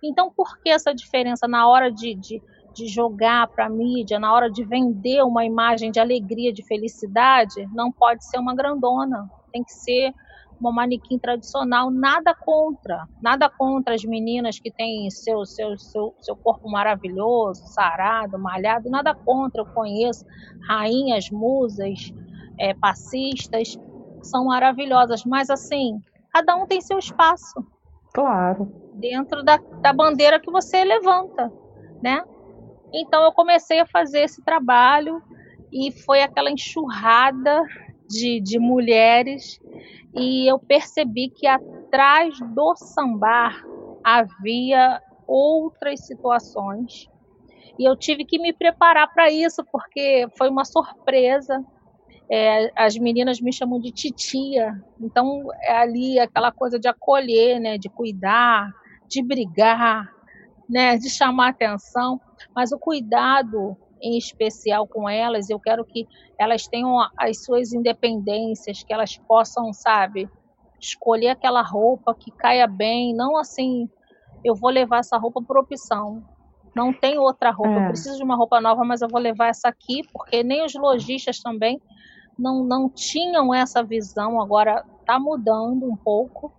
Então, 0.03 0.31
por 0.31 0.58
que 0.60 0.70
essa 0.70 0.93
diferença 0.93 1.48
na 1.48 1.67
hora 1.67 1.91
de, 1.91 2.15
de, 2.15 2.41
de 2.74 2.88
jogar 2.88 3.48
para 3.48 3.65
a 3.65 3.70
mídia, 3.70 4.20
na 4.20 4.34
hora 4.34 4.50
de 4.50 4.63
vender 4.63 5.22
uma 5.24 5.46
imagem 5.46 5.91
de 5.91 6.00
alegria, 6.00 6.53
de 6.53 6.63
felicidade? 6.63 7.67
Não 7.74 7.91
pode 7.91 8.25
ser 8.25 8.39
uma 8.39 8.55
grandona. 8.55 9.29
Tem 9.51 9.63
que 9.63 9.74
ser 9.74 10.13
uma 10.62 10.72
manequim 10.72 11.17
tradicional, 11.17 11.89
nada 11.89 12.36
contra, 12.36 13.08
nada 13.20 13.50
contra 13.50 13.96
as 13.96 14.03
meninas 14.03 14.60
que 14.60 14.72
têm 14.72 15.10
seu, 15.10 15.43
seu, 15.43 15.75
seu, 15.77 16.13
seu 16.20 16.36
corpo 16.36 16.70
maravilhoso, 16.70 17.65
sarado, 17.65 18.38
malhado, 18.38 18.88
nada 18.88 19.15
contra, 19.15 19.62
eu 19.63 19.65
conheço 19.65 20.24
rainhas, 20.67 21.31
musas, 21.31 22.13
é, 22.62 22.75
passistas, 22.75 23.75
são 24.22 24.46
maravilhosas, 24.46 25.25
mas 25.25 25.50
assim, 25.50 26.00
cada 26.32 26.56
um 26.56 26.68
tem 26.68 26.80
seu 26.80 27.00
espaço. 27.00 27.65
Claro. 28.13 28.72
Dentro 28.94 29.44
da, 29.44 29.58
da 29.58 29.91
bandeira 29.91 30.39
que 30.39 30.51
você 30.51 30.84
levanta, 30.84 31.51
né? 32.03 32.24
Então 32.94 33.24
eu 33.24 33.32
comecei 33.32 33.80
a 33.80 33.88
fazer 33.88 34.20
esse 34.20 34.44
trabalho 34.44 35.22
e 35.72 35.91
foi 36.06 36.22
aquela 36.22 36.51
enxurrada 36.51 37.63
de, 38.08 38.39
de 38.41 38.60
mulheres 38.60 39.60
e 40.13 40.46
eu 40.51 40.60
percebi 40.60 41.30
que 41.30 41.48
atrás 41.48 42.38
do 42.53 42.75
sambar 42.75 43.63
havia 44.03 45.01
outras 45.25 46.06
situações 46.06 47.10
e 47.80 47.86
eu 47.89 47.96
tive 47.96 48.25
que 48.25 48.38
me 48.38 48.53
preparar 48.53 49.12
para 49.13 49.32
isso 49.32 49.63
porque 49.72 50.27
foi 50.38 50.50
uma 50.50 50.65
surpresa. 50.65 51.63
É, 52.34 52.72
as 52.78 52.96
meninas 52.96 53.42
me 53.42 53.52
chamam 53.52 53.78
de 53.78 53.92
titia, 53.92 54.82
então 55.02 55.50
é 55.64 55.76
ali 55.76 56.18
aquela 56.18 56.50
coisa 56.50 56.80
de 56.80 56.88
acolher, 56.88 57.60
né, 57.60 57.78
de 57.78 57.90
cuidar, 57.90 58.72
de 59.06 59.22
brigar, 59.22 60.10
né, 60.70 60.98
de 60.98 61.10
chamar 61.10 61.50
atenção, 61.50 62.22
mas 62.56 62.72
o 62.72 62.80
cuidado 62.80 63.76
em 64.02 64.18
especial 64.18 64.88
com 64.88 65.10
elas. 65.10 65.50
Eu 65.50 65.60
quero 65.60 65.84
que 65.86 66.08
elas 66.40 66.68
tenham 66.68 66.98
as 67.18 67.44
suas 67.44 67.74
independências, 67.74 68.82
que 68.82 68.94
elas 68.94 69.18
possam, 69.18 69.74
sabe, 69.74 70.30
escolher 70.80 71.30
aquela 71.30 71.62
roupa 71.62 72.16
que 72.16 72.32
caia 72.32 72.66
bem, 72.66 73.14
não 73.14 73.38
assim, 73.38 73.90
eu 74.44 74.56
vou 74.56 74.72
levar 74.72 75.00
essa 75.00 75.18
roupa 75.18 75.42
por 75.42 75.58
opção. 75.58 76.24
Não 76.74 76.94
tem 76.94 77.20
outra 77.20 77.52
roupa, 77.52 77.74
é. 77.74 77.84
eu 77.84 77.88
preciso 77.90 78.18
de 78.18 78.24
uma 78.24 78.36
roupa 78.36 78.62
nova, 78.62 78.84
mas 78.86 79.02
eu 79.02 79.10
vou 79.10 79.20
levar 79.20 79.50
essa 79.50 79.68
aqui, 79.68 80.02
porque 80.14 80.42
nem 80.42 80.64
os 80.64 80.74
lojistas 80.74 81.40
também 81.42 81.82
não, 82.41 82.63
não 82.63 82.89
tinham 82.89 83.53
essa 83.53 83.83
visão, 83.83 84.41
agora 84.41 84.83
está 85.00 85.19
mudando 85.19 85.86
um 85.86 85.95
pouco, 85.95 86.51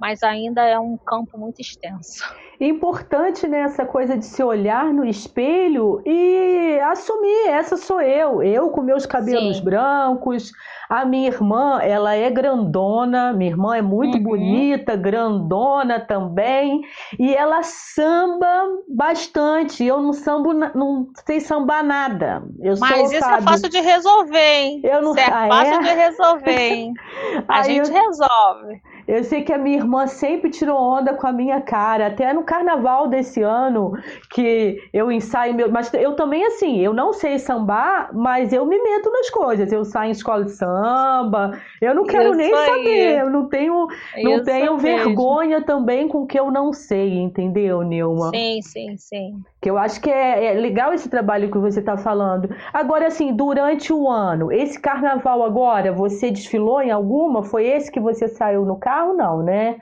mas 0.00 0.22
ainda 0.22 0.62
é 0.62 0.78
um 0.78 0.96
campo 0.96 1.38
muito 1.38 1.60
extenso. 1.60 2.24
Importante 2.60 3.46
nessa 3.46 3.84
né, 3.84 3.88
coisa 3.88 4.16
de 4.16 4.24
se 4.24 4.42
olhar 4.42 4.92
no 4.92 5.04
espelho 5.04 6.02
e 6.04 6.80
assumir, 6.80 7.48
essa 7.48 7.76
sou 7.76 8.00
eu, 8.00 8.42
eu 8.42 8.70
com 8.70 8.82
meus 8.82 9.06
cabelos 9.06 9.58
Sim. 9.58 9.64
brancos, 9.64 10.52
a 10.88 11.04
minha 11.04 11.28
irmã, 11.28 11.80
ela 11.82 12.14
é 12.14 12.30
grandona, 12.30 13.32
minha 13.32 13.50
irmã 13.50 13.76
é 13.76 13.82
muito 13.82 14.16
uhum. 14.16 14.24
bonita, 14.24 14.96
grandona 14.96 16.00
também, 16.00 16.80
e 17.18 17.34
ela 17.34 17.62
samba 17.62 18.64
bastante. 18.88 19.84
Eu 19.84 20.00
não 20.00 20.14
sambo, 20.14 20.54
não 20.54 21.08
sei 21.26 21.40
sambar 21.40 21.84
nada. 21.84 22.42
Eu 22.60 22.74
Mas 22.80 22.96
sou, 22.96 23.04
isso 23.04 23.18
sabe, 23.20 23.42
é 23.42 23.44
fácil 23.44 23.68
de 23.68 23.80
resolver, 23.80 24.38
hein? 24.38 24.80
Eu 24.82 25.02
não... 25.02 25.10
Isso 25.10 25.20
é 25.20 25.26
ah, 25.26 25.48
fácil 25.48 25.74
é? 25.74 25.78
de 25.78 25.94
resolver, 25.94 26.72
hein? 26.72 26.94
A 27.46 27.62
gente 27.62 27.90
eu... 27.90 27.94
resolve. 27.94 28.82
Eu 29.08 29.24
sei 29.24 29.42
que 29.42 29.54
a 29.54 29.56
minha 29.56 29.78
irmã 29.78 30.06
sempre 30.06 30.50
tirou 30.50 30.78
onda 30.78 31.14
com 31.14 31.26
a 31.26 31.32
minha 31.32 31.62
cara, 31.62 32.08
até 32.08 32.30
no 32.34 32.42
carnaval 32.44 33.08
desse 33.08 33.40
ano, 33.40 33.92
que 34.30 34.78
eu 34.92 35.10
ensaio 35.10 35.54
meu. 35.54 35.70
Mas 35.70 35.90
eu 35.94 36.14
também, 36.14 36.44
assim, 36.44 36.78
eu 36.78 36.92
não 36.92 37.14
sei 37.14 37.38
sambar, 37.38 38.10
mas 38.14 38.52
eu 38.52 38.66
me 38.66 38.78
meto 38.78 39.10
nas 39.10 39.30
coisas. 39.30 39.72
Eu 39.72 39.82
saio 39.82 40.08
em 40.08 40.12
escola 40.12 40.44
de 40.44 40.50
samba, 40.50 41.58
eu 41.80 41.94
não 41.94 42.04
quero 42.04 42.28
Isso 42.28 42.36
nem 42.36 42.54
aí. 42.54 42.66
saber, 42.66 43.20
eu 43.22 43.30
não 43.30 43.48
tenho, 43.48 43.86
não 44.22 44.44
tenho 44.44 44.76
vergonha 44.76 45.62
também 45.62 46.06
com 46.06 46.24
o 46.24 46.26
que 46.26 46.38
eu 46.38 46.50
não 46.50 46.74
sei, 46.74 47.18
entendeu, 47.18 47.80
Nilma? 47.80 48.28
Sim, 48.28 48.60
sim, 48.60 48.96
sim. 48.98 49.42
Que 49.60 49.68
eu 49.68 49.76
acho 49.76 50.00
que 50.00 50.10
é, 50.10 50.46
é 50.46 50.52
legal 50.54 50.92
esse 50.92 51.08
trabalho 51.08 51.50
que 51.50 51.58
você 51.58 51.80
está 51.80 51.96
falando. 51.96 52.48
Agora, 52.72 53.08
assim, 53.08 53.34
durante 53.34 53.92
o 53.92 54.08
ano, 54.08 54.52
esse 54.52 54.80
carnaval 54.80 55.42
agora, 55.42 55.92
você 55.92 56.30
desfilou 56.30 56.80
em 56.80 56.92
alguma? 56.92 57.42
Foi 57.42 57.66
esse 57.66 57.90
que 57.90 57.98
você 57.98 58.28
saiu 58.28 58.64
no 58.64 58.78
carro? 58.78 59.14
não, 59.18 59.42
né? 59.42 59.78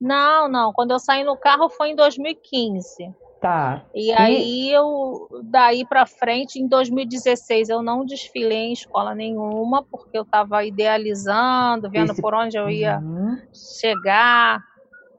Não, 0.00 0.48
não. 0.48 0.72
Quando 0.72 0.92
eu 0.92 0.98
saí 0.98 1.24
no 1.24 1.36
carro 1.36 1.68
foi 1.68 1.90
em 1.90 1.96
2015. 1.96 3.14
Tá. 3.40 3.82
E, 3.94 4.10
e... 4.10 4.12
aí 4.12 4.70
eu, 4.70 5.28
daí 5.44 5.86
para 5.86 6.04
frente, 6.04 6.60
em 6.60 6.68
2016, 6.68 7.70
eu 7.70 7.82
não 7.82 8.04
desfilei 8.04 8.68
em 8.68 8.72
escola 8.72 9.14
nenhuma, 9.14 9.82
porque 9.82 10.16
eu 10.16 10.22
estava 10.22 10.62
idealizando, 10.62 11.90
vendo 11.90 12.12
Esse... 12.12 12.20
por 12.20 12.34
onde 12.34 12.58
eu 12.58 12.68
ia 12.68 12.98
uhum. 12.98 13.38
chegar, 13.52 14.62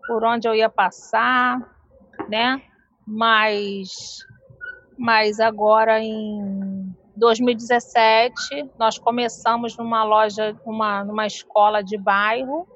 por 0.07 0.23
onde 0.23 0.47
eu 0.47 0.53
ia 0.53 0.69
passar, 0.69 1.59
né? 2.29 2.61
Mas, 3.05 4.25
mas 4.97 5.39
agora 5.39 5.99
em 5.99 6.95
2017 7.15 8.69
nós 8.79 8.97
começamos 8.97 9.77
numa 9.77 10.03
loja, 10.03 10.55
uma, 10.65 11.03
numa 11.03 11.25
escola 11.25 11.83
de 11.83 11.97
bairro 11.97 12.67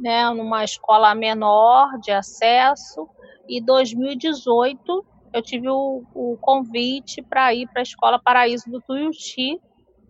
né, 0.00 0.30
numa 0.30 0.64
escola 0.64 1.14
menor 1.14 1.98
de 2.00 2.10
acesso, 2.10 3.06
e 3.46 3.60
2018 3.60 5.04
eu 5.32 5.42
tive 5.42 5.68
o, 5.68 6.02
o 6.14 6.38
convite 6.40 7.22
para 7.22 7.54
ir 7.54 7.68
para 7.68 7.80
a 7.80 7.82
Escola 7.82 8.18
Paraíso 8.18 8.68
do 8.70 8.80
Tuiuti, 8.80 9.60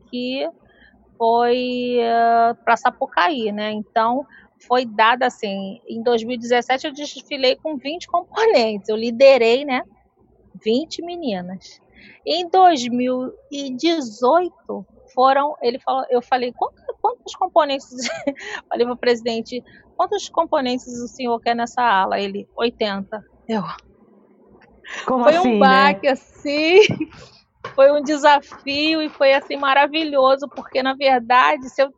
que 0.09 0.49
foi 1.19 1.99
uh, 1.99 2.55
para 2.65 2.77
Sapucaí, 2.77 3.53
né? 3.53 3.73
Então 3.73 4.27
foi 4.67 4.85
dada 4.85 5.27
assim, 5.27 5.81
em 5.89 6.03
2017 6.03 6.87
eu 6.87 6.93
desfilei 6.93 7.57
com 7.57 7.77
20 7.77 8.07
componentes, 8.07 8.89
eu 8.89 8.97
liderei, 8.97 9.65
né? 9.65 9.83
20 10.63 11.03
meninas. 11.03 11.81
Em 12.25 12.49
2018 12.49 14.87
foram, 15.15 15.57
ele 15.61 15.79
falou, 15.79 16.05
eu 16.11 16.23
falei, 16.23 16.53
quantos, 16.53 16.83
quantos 17.01 17.35
componentes, 17.35 17.89
falei 18.69 18.87
para 18.87 18.95
o 18.95 18.99
presidente, 18.99 19.65
quantos 19.97 20.29
componentes 20.29 20.87
o 20.87 21.09
senhor 21.09 21.41
quer 21.41 21.57
nessa 21.57 21.83
ala? 21.83 22.21
Ele, 22.21 22.49
80. 22.57 23.25
Eu. 23.49 23.65
Como 25.07 25.25
foi 25.25 25.37
assim, 25.37 25.49
um 25.49 25.59
baque 25.59 26.07
né? 26.07 26.13
assim, 26.13 26.81
foi 27.75 27.91
um 27.93 28.03
desafio 28.03 29.03
e 29.03 29.09
foi 29.09 29.33
assim 29.33 29.57
maravilhoso, 29.57 30.49
porque 30.49 30.83
na 30.83 30.95
verdade, 30.95 31.69
se 31.69 31.83
eu 31.83 31.93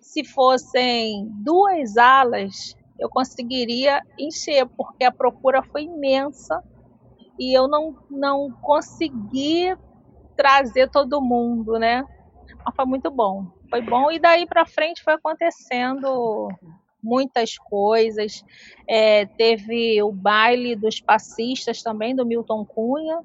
se 0.00 0.24
fossem 0.24 1.28
duas 1.42 1.96
alas, 1.96 2.76
eu 2.98 3.08
conseguiria 3.08 4.00
encher, 4.18 4.66
porque 4.76 5.04
a 5.04 5.12
procura 5.12 5.62
foi 5.62 5.84
imensa 5.84 6.62
e 7.38 7.56
eu 7.56 7.66
não, 7.66 7.96
não 8.10 8.50
consegui 8.62 9.76
trazer 10.36 10.90
todo 10.90 11.20
mundo, 11.20 11.78
né? 11.78 12.04
Mas 12.64 12.74
foi 12.74 12.84
muito 12.84 13.10
bom. 13.10 13.46
Foi 13.68 13.82
bom 13.82 14.10
e 14.10 14.18
daí 14.18 14.46
para 14.46 14.64
frente 14.66 15.02
foi 15.02 15.14
acontecendo 15.14 16.48
muitas 17.02 17.58
coisas. 17.58 18.44
É, 18.88 19.26
teve 19.26 20.02
o 20.02 20.12
baile 20.12 20.74
dos 20.76 21.00
passistas 21.00 21.82
também 21.82 22.14
do 22.14 22.24
Milton 22.24 22.64
Cunha, 22.64 23.20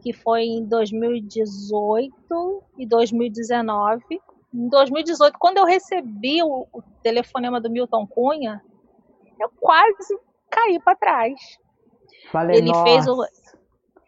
que 0.00 0.12
foi 0.12 0.42
em 0.42 0.64
2018 0.64 2.62
e 2.78 2.86
2019. 2.86 4.02
Em 4.54 4.68
2018, 4.68 5.38
quando 5.38 5.58
eu 5.58 5.64
recebi 5.64 6.42
o, 6.42 6.66
o 6.72 6.82
telefonema 7.02 7.60
do 7.60 7.70
Milton 7.70 8.06
Cunha, 8.06 8.62
eu 9.40 9.50
quase 9.58 10.18
caí 10.50 10.78
para 10.80 10.96
trás. 10.96 11.34
Falei, 12.30 12.58
ele 12.58 12.70
nossa. 12.70 12.84
fez 12.84 13.06
o 13.06 13.24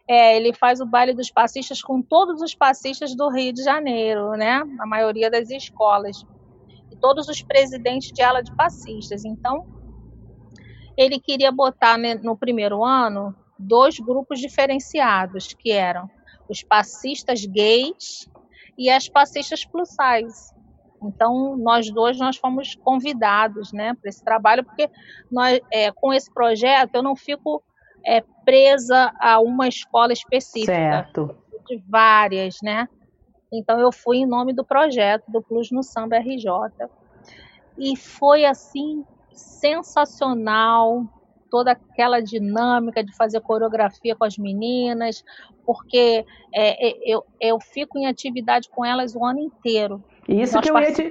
é, 0.07 0.37
ele 0.37 0.53
faz 0.53 0.79
o 0.79 0.85
baile 0.85 1.13
dos 1.13 1.31
passistas 1.31 1.81
com 1.81 1.99
todos 1.99 2.39
os 2.41 2.53
passistas 2.53 3.15
do 3.15 3.27
Rio 3.29 3.51
de 3.51 3.63
Janeiro, 3.63 4.31
né? 4.33 4.61
A 4.79 4.85
maioria 4.85 5.31
das 5.31 5.49
escolas. 5.49 6.23
E 6.91 6.95
todos 6.95 7.27
os 7.27 7.41
presidentes 7.41 8.11
de 8.11 8.21
ala 8.21 8.43
de 8.43 8.55
passistas. 8.55 9.25
Então, 9.25 9.65
ele 10.95 11.19
queria 11.19 11.51
botar 11.51 11.97
no 11.97 12.37
primeiro 12.37 12.83
ano 12.83 13.35
dois 13.57 13.99
grupos 13.99 14.39
diferenciados, 14.39 15.53
que 15.53 15.71
eram 15.71 16.07
os 16.47 16.61
passistas 16.61 17.43
gays 17.43 18.29
e 18.77 18.89
as 18.89 19.07
passistas 19.07 19.65
plus 19.65 19.89
size. 19.89 20.53
Então, 21.01 21.55
nós 21.57 21.89
dois 21.91 22.17
nós 22.17 22.37
fomos 22.37 22.75
convidados 22.75 23.71
né, 23.71 23.93
para 23.93 24.09
esse 24.09 24.23
trabalho, 24.23 24.63
porque 24.63 24.89
nós, 25.31 25.59
é, 25.71 25.91
com 25.91 26.13
esse 26.13 26.33
projeto 26.33 26.95
eu 26.95 27.03
não 27.03 27.15
fico 27.15 27.63
é, 28.05 28.21
presa 28.43 29.13
a 29.19 29.39
uma 29.39 29.67
escola 29.67 30.13
específica. 30.13 30.73
Certo. 30.73 31.35
De 31.67 31.77
várias, 31.87 32.57
né? 32.61 32.87
Então 33.51 33.79
eu 33.79 33.91
fui 33.91 34.17
em 34.17 34.25
nome 34.25 34.53
do 34.53 34.63
projeto 34.63 35.23
do 35.29 35.41
Plus 35.41 35.71
no 35.71 35.83
Samba 35.83 36.17
RJ. 36.17 36.45
E 37.77 37.95
foi 37.95 38.45
assim 38.45 39.03
sensacional 39.31 41.03
toda 41.55 41.71
aquela 41.71 42.19
dinâmica 42.19 43.01
de 43.01 43.15
fazer 43.15 43.39
coreografia 43.39 44.13
com 44.13 44.25
as 44.25 44.37
meninas, 44.37 45.23
porque 45.65 46.25
é, 46.53 46.89
é 46.89 46.93
eu, 47.05 47.23
eu 47.39 47.57
fico 47.61 47.97
em 47.97 48.07
atividade 48.07 48.67
com 48.67 48.83
elas 48.83 49.15
o 49.15 49.23
ano 49.23 49.39
inteiro. 49.39 50.03
Isso 50.27 50.53
Nós 50.55 50.65
que 50.65 50.69
eu 50.69 50.77
ia 50.77 50.91
te 50.91 51.07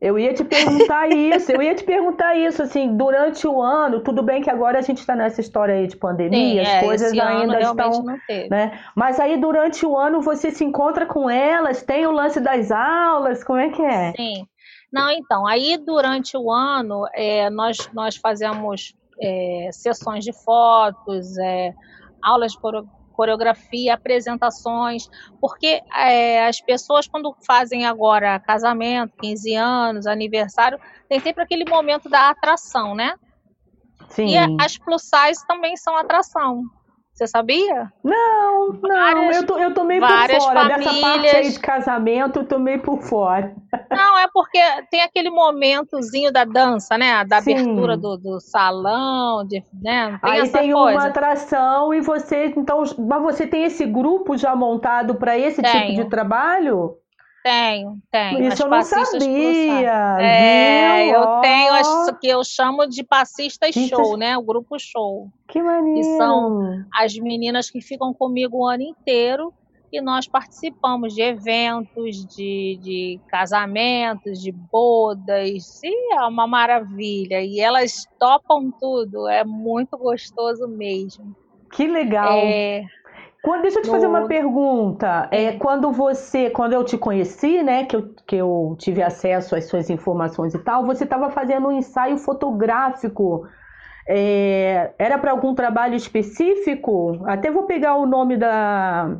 eu 0.00 0.18
ia 0.18 0.32
te 0.32 0.42
perguntar 0.42 1.08
isso, 1.12 1.52
eu 1.52 1.60
ia 1.60 1.74
te 1.74 1.84
perguntar 1.84 2.34
isso, 2.34 2.62
assim, 2.62 2.96
durante 2.96 3.46
o 3.46 3.60
ano, 3.60 4.00
tudo 4.00 4.22
bem 4.22 4.40
que 4.40 4.48
agora 4.48 4.78
a 4.78 4.80
gente 4.80 5.00
está 5.00 5.14
nessa 5.14 5.42
história 5.42 5.74
aí 5.74 5.86
de 5.86 5.98
pandemia, 5.98 6.64
Sim, 6.64 6.70
as 6.70 6.74
é, 6.76 6.80
coisas 6.80 7.18
ainda 7.18 7.60
estão. 7.60 8.04
Né? 8.48 8.80
Mas 8.96 9.20
aí 9.20 9.36
durante 9.36 9.84
o 9.84 9.98
ano 9.98 10.22
você 10.22 10.50
se 10.50 10.64
encontra 10.64 11.04
com 11.04 11.28
elas, 11.28 11.82
tem 11.82 12.06
o 12.06 12.10
lance 12.10 12.40
das 12.40 12.70
aulas, 12.70 13.44
como 13.44 13.58
é 13.58 13.68
que 13.68 13.82
é? 13.82 14.12
Sim. 14.16 14.46
Não, 14.90 15.10
então, 15.10 15.46
aí 15.46 15.76
durante 15.76 16.38
o 16.38 16.50
ano 16.50 17.06
é, 17.12 17.50
nós, 17.50 17.90
nós 17.92 18.16
fazemos 18.16 18.94
é, 19.20 19.70
sessões 19.72 20.24
de 20.24 20.32
fotos, 20.32 21.36
é, 21.38 21.74
aulas 22.22 22.52
de 22.52 22.58
coreografia, 23.12 23.94
apresentações, 23.94 25.08
porque 25.40 25.82
é, 25.94 26.46
as 26.46 26.60
pessoas 26.60 27.08
quando 27.08 27.34
fazem 27.44 27.84
agora 27.84 28.38
casamento, 28.38 29.16
15 29.20 29.54
anos, 29.54 30.06
aniversário, 30.06 30.78
tem 31.08 31.18
sempre 31.18 31.42
aquele 31.42 31.68
momento 31.68 32.08
da 32.08 32.30
atração, 32.30 32.94
né? 32.94 33.14
Sim. 34.10 34.28
E 34.28 34.36
as 34.62 34.78
plus 34.78 35.02
size 35.02 35.46
também 35.46 35.76
são 35.76 35.96
atração. 35.96 36.62
Você 37.18 37.26
sabia? 37.26 37.92
Não, 38.04 38.68
não. 38.68 38.80
Várias, 38.80 39.38
eu, 39.38 39.46
tô, 39.46 39.58
eu 39.58 39.74
tô 39.74 39.82
meio 39.82 40.00
por 40.00 40.08
fora. 40.08 40.38
Famílias... 40.38 40.84
Dessa 40.84 41.00
parte 41.00 41.36
aí 41.36 41.50
de 41.50 41.58
casamento, 41.58 42.38
eu 42.38 42.46
tô 42.46 42.60
meio 42.60 42.80
por 42.80 43.02
fora. 43.02 43.56
Não, 43.90 44.18
é 44.18 44.28
porque 44.32 44.60
tem 44.88 45.02
aquele 45.02 45.28
momentozinho 45.28 46.32
da 46.32 46.44
dança, 46.44 46.96
né? 46.96 47.24
Da 47.24 47.40
Sim. 47.42 47.54
abertura 47.54 47.96
do, 47.96 48.16
do 48.16 48.38
salão, 48.38 49.44
de, 49.44 49.64
né? 49.82 50.16
Tem 50.22 50.30
aí 50.30 50.48
tem 50.48 50.72
coisa. 50.72 50.96
uma 50.96 51.06
atração 51.08 51.92
e 51.92 52.00
você, 52.00 52.54
então, 52.56 52.84
mas 52.96 53.20
você 53.20 53.48
tem 53.48 53.64
esse 53.64 53.84
grupo 53.84 54.36
já 54.36 54.54
montado 54.54 55.16
para 55.16 55.36
esse 55.36 55.60
Tenho. 55.60 55.86
tipo 55.86 56.04
de 56.04 56.08
trabalho? 56.08 56.98
Tenho, 57.42 57.98
tenho. 58.10 58.48
Isso 58.48 58.62
eu 58.62 58.68
não 58.68 58.82
sabia. 58.82 60.16
É, 60.20 61.04
viu? 61.04 61.14
eu 61.14 61.40
tenho 61.40 61.74
as 61.74 62.18
que 62.18 62.26
eu 62.28 62.44
chamo 62.44 62.86
de 62.86 63.02
passistas 63.04 63.74
show, 63.74 64.16
né? 64.16 64.36
O 64.36 64.42
grupo 64.42 64.78
show. 64.78 65.28
Que 65.48 65.62
maneiro. 65.62 66.00
Que 66.00 66.16
são 66.16 66.84
as 66.94 67.14
meninas 67.16 67.70
que 67.70 67.80
ficam 67.80 68.12
comigo 68.12 68.58
o 68.58 68.66
ano 68.66 68.82
inteiro 68.82 69.52
e 69.92 70.00
nós 70.00 70.26
participamos 70.26 71.14
de 71.14 71.22
eventos, 71.22 72.26
de, 72.26 72.78
de 72.82 73.20
casamentos, 73.28 74.40
de 74.40 74.52
bodas, 74.52 75.82
e 75.82 76.14
é 76.14 76.20
uma 76.26 76.46
maravilha. 76.46 77.40
E 77.40 77.58
elas 77.60 78.06
topam 78.18 78.70
tudo, 78.70 79.26
é 79.28 79.44
muito 79.44 79.96
gostoso 79.96 80.68
mesmo. 80.68 81.34
Que 81.72 81.86
legal! 81.86 82.38
É, 82.38 82.84
quando, 83.42 83.62
deixa 83.62 83.78
eu 83.78 83.82
te 83.82 83.90
fazer 83.90 84.06
uma 84.06 84.26
pergunta. 84.26 85.28
É, 85.30 85.52
quando 85.52 85.92
você, 85.92 86.50
quando 86.50 86.72
eu 86.72 86.84
te 86.84 86.98
conheci, 86.98 87.62
né, 87.62 87.84
que 87.84 87.94
eu, 87.94 88.14
que 88.26 88.36
eu 88.36 88.76
tive 88.78 89.02
acesso 89.02 89.54
às 89.54 89.66
suas 89.66 89.88
informações 89.88 90.54
e 90.54 90.58
tal, 90.58 90.84
você 90.84 91.04
estava 91.04 91.30
fazendo 91.30 91.68
um 91.68 91.72
ensaio 91.72 92.18
fotográfico. 92.18 93.46
É, 94.08 94.92
era 94.98 95.18
para 95.18 95.30
algum 95.30 95.54
trabalho 95.54 95.94
específico? 95.94 97.20
Até 97.26 97.50
vou 97.50 97.64
pegar 97.64 97.94
o 97.96 98.06
nome 98.06 98.36
da 98.36 99.16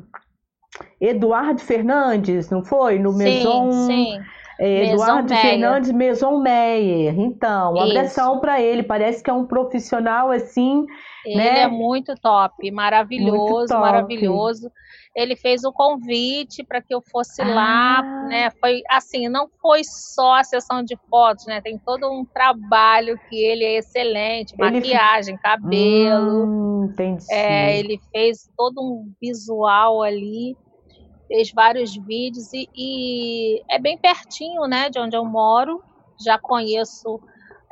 Eduardo 1.00 1.61
Fernandes, 1.61 2.50
não 2.50 2.64
foi? 2.64 2.98
No 2.98 3.12
Maison. 3.12 3.70
Sim, 3.70 4.14
sim. 4.16 4.20
É, 4.58 4.92
Eduardo 4.92 5.28
Meyer. 5.28 5.42
Fernandes 5.42 5.92
Maison 5.92 6.38
Meyer. 6.38 7.18
Então, 7.18 7.74
um 7.74 7.80
abração 7.80 8.40
para 8.40 8.60
ele. 8.60 8.82
Parece 8.82 9.22
que 9.22 9.30
é 9.30 9.32
um 9.32 9.46
profissional 9.46 10.30
assim. 10.30 10.84
Ele 11.24 11.36
né? 11.36 11.60
é 11.60 11.68
muito 11.68 12.14
top, 12.16 12.70
maravilhoso, 12.70 13.38
muito 13.38 13.68
top. 13.68 13.80
maravilhoso. 13.80 14.70
Ele 15.14 15.36
fez 15.36 15.64
o 15.64 15.72
convite 15.72 16.64
para 16.64 16.80
que 16.80 16.94
eu 16.94 17.00
fosse 17.00 17.42
ah. 17.42 17.54
lá, 17.54 18.02
né? 18.28 18.50
Foi 18.60 18.82
assim, 18.88 19.28
não 19.28 19.48
foi 19.60 19.82
só 19.84 20.36
a 20.36 20.44
sessão 20.44 20.82
de 20.82 20.96
fotos, 21.08 21.46
né? 21.46 21.60
Tem 21.60 21.78
todo 21.78 22.10
um 22.10 22.24
trabalho 22.24 23.18
que 23.28 23.36
ele 23.36 23.64
é 23.64 23.78
excelente, 23.78 24.56
maquiagem, 24.58 25.36
cabelo. 25.36 26.46
Hum, 26.46 26.88
entendi. 26.90 27.24
É, 27.30 27.78
ele 27.78 28.00
fez 28.12 28.48
todo 28.56 28.80
um 28.80 29.12
visual 29.20 30.02
ali 30.02 30.56
fez 31.28 31.52
vários 31.52 31.94
vídeos 31.94 32.52
e, 32.52 32.68
e, 32.74 33.62
é 33.70 33.78
bem 33.78 33.96
pertinho, 33.98 34.66
né, 34.66 34.90
de 34.90 34.98
onde 34.98 35.16
eu 35.16 35.24
moro. 35.24 35.82
Já 36.24 36.38
conheço 36.38 37.20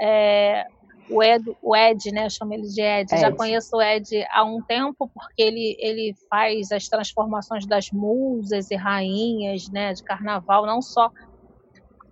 é, 0.01 0.65
o, 1.11 1.23
Ed, 1.23 1.45
o 1.63 1.75
Ed, 1.75 2.13
né, 2.13 2.27
eu 2.27 2.31
chamo 2.31 2.55
ele 2.55 2.69
de 2.69 2.81
Ed. 2.81 3.13
Ed. 3.13 3.21
Já 3.21 3.33
conheço 3.33 3.77
o 3.77 3.83
Ed 3.83 4.25
há 4.31 4.45
um 4.45 4.63
tempo 4.63 5.11
porque 5.13 5.43
ele, 5.43 5.77
ele 5.81 6.15
faz 6.29 6.71
as 6.71 6.87
transformações 6.87 7.67
das 7.67 7.91
musas 7.91 8.71
e 8.71 8.77
rainhas, 8.77 9.69
né, 9.71 9.95
de 9.95 10.05
carnaval, 10.05 10.67
não 10.67 10.81
só 10.81 11.11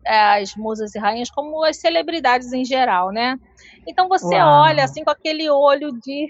é, 0.05 0.43
as 0.43 0.55
musas 0.57 0.95
e 0.95 0.99
rainhas, 0.99 1.31
como 1.31 1.63
as 1.65 1.79
celebridades 1.79 2.53
em 2.53 2.65
geral, 2.65 3.11
né? 3.11 3.39
Então 3.87 4.09
você 4.09 4.37
Uau. 4.37 4.63
olha 4.65 4.85
assim 4.85 5.05
com 5.05 5.11
aquele 5.11 5.49
olho 5.51 5.93
de 6.01 6.29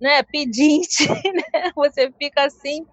né, 0.00 0.22
pedinte, 0.22 1.06
né? 1.32 1.70
Você 1.76 2.10
fica 2.18 2.46
assim, 2.46 2.86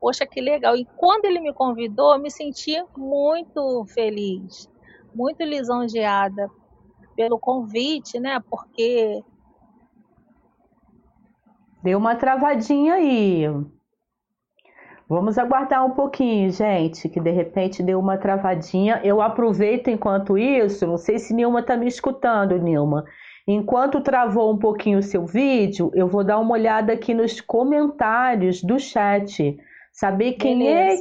poxa, 0.00 0.26
que 0.26 0.40
legal. 0.40 0.76
E 0.76 0.84
quando 0.96 1.24
ele 1.24 1.40
me 1.40 1.52
convidou, 1.52 2.12
eu 2.12 2.18
me 2.18 2.30
senti 2.30 2.82
muito 2.96 3.84
feliz, 3.86 4.70
muito 5.14 5.42
lisonjeada 5.42 6.50
pelo 7.16 7.38
convite, 7.38 8.20
né? 8.20 8.40
Porque. 8.48 9.22
Deu 11.82 11.98
uma 11.98 12.14
travadinha 12.14 12.94
aí. 12.94 13.44
Vamos 15.08 15.38
aguardar 15.38 15.86
um 15.86 15.92
pouquinho, 15.92 16.50
gente, 16.50 17.08
que 17.08 17.18
de 17.18 17.30
repente 17.30 17.82
deu 17.82 17.98
uma 17.98 18.18
travadinha. 18.18 19.00
Eu 19.02 19.22
aproveito 19.22 19.88
enquanto 19.88 20.36
isso, 20.36 20.86
não 20.86 20.98
sei 20.98 21.18
se 21.18 21.32
Nilma 21.32 21.60
está 21.60 21.76
me 21.76 21.86
escutando, 21.86 22.58
Nilma. 22.58 23.04
Enquanto 23.46 24.02
travou 24.02 24.52
um 24.52 24.58
pouquinho 24.58 24.98
o 24.98 25.02
seu 25.02 25.24
vídeo, 25.24 25.90
eu 25.94 26.06
vou 26.06 26.22
dar 26.22 26.38
uma 26.38 26.52
olhada 26.52 26.92
aqui 26.92 27.14
nos 27.14 27.40
comentários 27.40 28.62
do 28.62 28.78
chat 28.78 29.56
Saber 29.98 30.34
quem 30.34 30.72
é, 30.72 30.94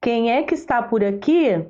quem 0.00 0.30
é 0.30 0.44
que 0.44 0.54
está 0.54 0.80
por 0.80 1.02
aqui 1.02 1.66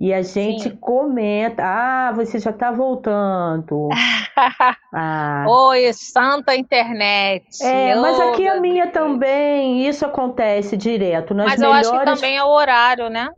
e 0.00 0.12
a 0.12 0.20
gente 0.20 0.64
Sim. 0.64 0.76
comenta. 0.76 1.62
Ah, 1.64 2.10
você 2.10 2.40
já 2.40 2.50
está 2.50 2.72
voltando. 2.72 3.88
ah. 4.92 5.44
Oi, 5.48 5.92
santa 5.92 6.56
internet. 6.56 7.62
É, 7.62 7.96
oh, 7.96 8.02
mas 8.02 8.18
aqui 8.18 8.48
a 8.48 8.60
minha 8.60 8.86
Deus. 8.86 8.94
também, 8.94 9.86
isso 9.86 10.04
acontece 10.04 10.76
direto. 10.76 11.34
Nas 11.34 11.50
mas 11.50 11.60
melhores... 11.60 11.86
eu 11.86 11.94
acho 11.94 12.04
que 12.04 12.14
também 12.16 12.36
é 12.36 12.42
o 12.42 12.48
horário, 12.48 13.08
né? 13.08 13.28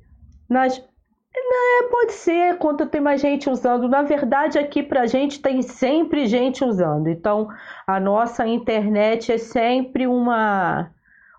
Nas... 0.48 0.78
Não, 0.78 1.84
é, 1.84 1.88
pode 1.90 2.12
ser 2.12 2.56
quando 2.56 2.86
tem 2.86 3.02
mais 3.02 3.20
gente 3.20 3.50
usando. 3.50 3.90
Na 3.90 4.00
verdade, 4.00 4.58
aqui 4.58 4.82
pra 4.82 5.04
gente 5.04 5.42
tem 5.42 5.60
sempre 5.60 6.24
gente 6.24 6.64
usando. 6.64 7.08
Então, 7.08 7.46
a 7.86 8.00
nossa 8.00 8.46
internet 8.46 9.30
é 9.30 9.36
sempre 9.36 10.06
uma 10.06 10.90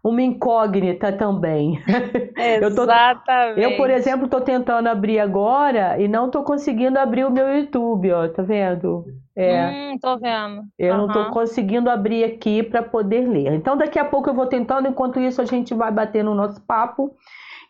uma 0.04 0.22
incógnita 0.22 1.12
também. 1.12 1.76
Exatamente. 1.78 2.62
Eu, 2.62 2.76
tô, 2.76 3.62
eu 3.62 3.78
por 3.78 3.90
exemplo, 3.90 4.26
estou 4.26 4.42
tentando 4.42 4.88
abrir 4.88 5.20
agora 5.20 6.00
e 6.02 6.08
não 6.08 6.26
estou 6.26 6.44
conseguindo 6.44 6.98
abrir 6.98 7.26
o 7.26 7.30
meu 7.30 7.48
YouTube, 7.56 8.12
ó, 8.12 8.28
tá 8.28 8.42
vendo? 8.42 9.06
É. 9.36 9.70
Hum, 9.70 9.98
tô 10.02 10.18
vendo. 10.18 10.64
Eu 10.78 10.94
uhum. 10.94 10.98
não 11.02 11.08
estou 11.08 11.26
conseguindo 11.30 11.90
abrir 11.90 12.24
aqui 12.24 12.64
para 12.64 12.82
poder 12.84 13.28
ler. 13.28 13.54
Então, 13.54 13.78
daqui 13.78 14.00
a 14.00 14.06
pouco 14.06 14.30
eu 14.30 14.34
vou 14.34 14.48
tentando, 14.48 14.88
enquanto 14.88 15.20
isso 15.20 15.42
a 15.42 15.46
gente 15.46 15.74
vai 15.74 15.92
bater 15.92 16.24
no 16.24 16.36
nosso 16.36 16.62
papo. 16.62 17.16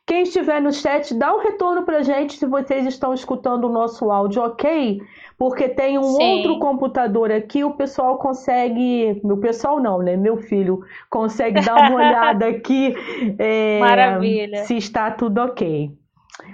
Quem 0.08 0.24
estiver 0.24 0.60
no 0.60 0.74
chat, 0.74 1.14
dá 1.14 1.34
um 1.34 1.40
retorno 1.40 1.84
pra 1.84 2.02
gente 2.02 2.38
se 2.38 2.46
vocês 2.46 2.86
estão 2.86 3.14
escutando 3.14 3.66
o 3.66 3.72
nosso 3.72 4.10
áudio, 4.10 4.42
ok? 4.42 5.00
Porque 5.42 5.68
tem 5.68 5.98
um 5.98 6.04
Sim. 6.04 6.36
outro 6.36 6.60
computador 6.60 7.32
aqui, 7.32 7.64
o 7.64 7.72
pessoal 7.72 8.20
consegue. 8.20 9.20
Meu 9.24 9.38
pessoal 9.38 9.80
não, 9.80 9.98
né? 9.98 10.16
Meu 10.16 10.38
filho 10.38 10.82
consegue 11.10 11.66
dar 11.66 11.78
uma 11.78 11.96
olhada 11.98 12.46
aqui 12.46 12.96
é, 13.40 13.80
Maravilha. 13.80 14.66
se 14.66 14.78
está 14.78 15.10
tudo 15.10 15.42
ok. 15.42 15.92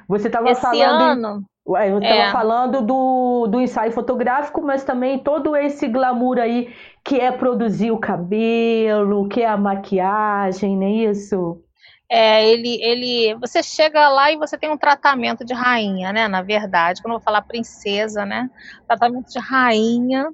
Você 0.07 0.27
estava 0.27 0.55
falando. 0.55 1.01
Ano... 1.01 1.45
Eu 1.67 1.99
estava 1.99 2.21
é. 2.21 2.31
falando 2.31 2.81
do, 2.81 3.47
do 3.47 3.59
ensaio 3.59 3.91
fotográfico, 3.91 4.61
mas 4.61 4.85
também 4.85 5.19
todo 5.19 5.53
esse 5.53 5.85
glamour 5.89 6.39
aí 6.39 6.73
que 7.03 7.19
é 7.19 7.29
produzir 7.29 7.91
o 7.91 7.97
cabelo, 7.97 9.27
que 9.27 9.41
é 9.41 9.47
a 9.47 9.57
maquiagem, 9.57 10.77
não 10.77 10.87
é 10.87 10.91
isso? 10.91 11.61
É, 12.09 12.47
ele, 12.47 12.81
ele, 12.81 13.35
você 13.35 13.61
chega 13.61 14.07
lá 14.09 14.31
e 14.31 14.37
você 14.37 14.57
tem 14.57 14.69
um 14.69 14.77
tratamento 14.77 15.43
de 15.43 15.53
rainha, 15.53 16.13
né? 16.13 16.27
Na 16.27 16.41
verdade, 16.41 17.01
quando 17.01 17.13
eu 17.13 17.19
vou 17.19 17.23
falar 17.23 17.41
princesa, 17.41 18.25
né? 18.25 18.49
Tratamento 18.87 19.29
de 19.29 19.39
rainha 19.39 20.29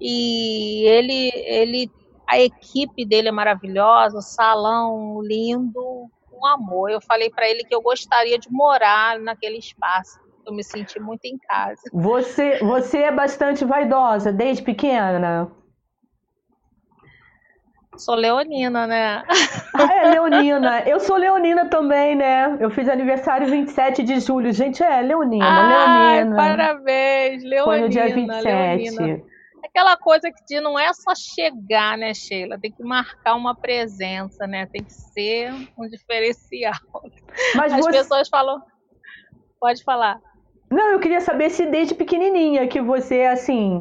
e 0.00 0.84
ele, 0.88 1.30
ele, 1.46 1.90
a 2.26 2.40
equipe 2.40 3.04
dele 3.06 3.28
é 3.28 3.32
maravilhosa, 3.32 4.18
o 4.18 4.22
salão 4.22 5.20
lindo, 5.22 6.10
um 6.32 6.46
amor. 6.46 6.90
Eu 6.90 7.00
falei 7.00 7.30
para 7.30 7.48
ele 7.48 7.62
que 7.64 7.74
eu 7.74 7.82
gostaria 7.82 8.38
de 8.38 8.50
morar 8.50 9.18
naquele 9.20 9.58
espaço. 9.58 10.18
Eu 10.46 10.54
me 10.54 10.64
senti 10.64 10.98
muito 10.98 11.24
em 11.24 11.38
casa. 11.38 11.82
Você, 11.92 12.58
você 12.58 12.98
é 12.98 13.12
bastante 13.12 13.64
vaidosa 13.64 14.32
desde 14.32 14.62
pequena? 14.62 15.48
Sou 18.02 18.16
leonina, 18.16 18.84
né? 18.84 19.22
Ah, 19.74 19.94
é, 19.94 20.10
leonina. 20.10 20.80
Eu 20.80 20.98
sou 20.98 21.16
leonina 21.16 21.66
também, 21.66 22.16
né? 22.16 22.56
Eu 22.58 22.68
fiz 22.68 22.88
aniversário 22.88 23.46
27 23.46 24.02
de 24.02 24.18
julho. 24.18 24.52
Gente, 24.52 24.82
é, 24.82 25.00
leonina, 25.00 25.46
Ai, 25.46 26.16
leonina. 26.16 26.36
parabéns, 26.36 27.44
leonina. 27.44 27.64
Foi 27.64 27.80
no 27.80 27.88
dia 27.88 28.12
27. 28.12 28.96
Leonina. 28.96 29.22
Aquela 29.64 29.96
coisa 29.96 30.32
que 30.32 30.60
não 30.60 30.76
é 30.76 30.92
só 30.92 31.14
chegar, 31.14 31.96
né, 31.96 32.12
Sheila? 32.12 32.58
Tem 32.58 32.72
que 32.72 32.82
marcar 32.82 33.36
uma 33.36 33.54
presença, 33.54 34.48
né? 34.48 34.66
Tem 34.66 34.82
que 34.82 34.92
ser 34.92 35.52
um 35.78 35.88
diferencial. 35.88 36.74
Mas 37.54 37.72
As 37.72 37.84
você... 37.84 37.98
pessoas 37.98 38.28
falam... 38.28 38.60
Pode 39.60 39.84
falar. 39.84 40.18
Não, 40.68 40.88
eu 40.88 40.98
queria 40.98 41.20
saber 41.20 41.50
se 41.50 41.66
desde 41.66 41.94
pequenininha 41.94 42.66
que 42.66 42.80
você, 42.80 43.18
é 43.18 43.30
assim... 43.30 43.80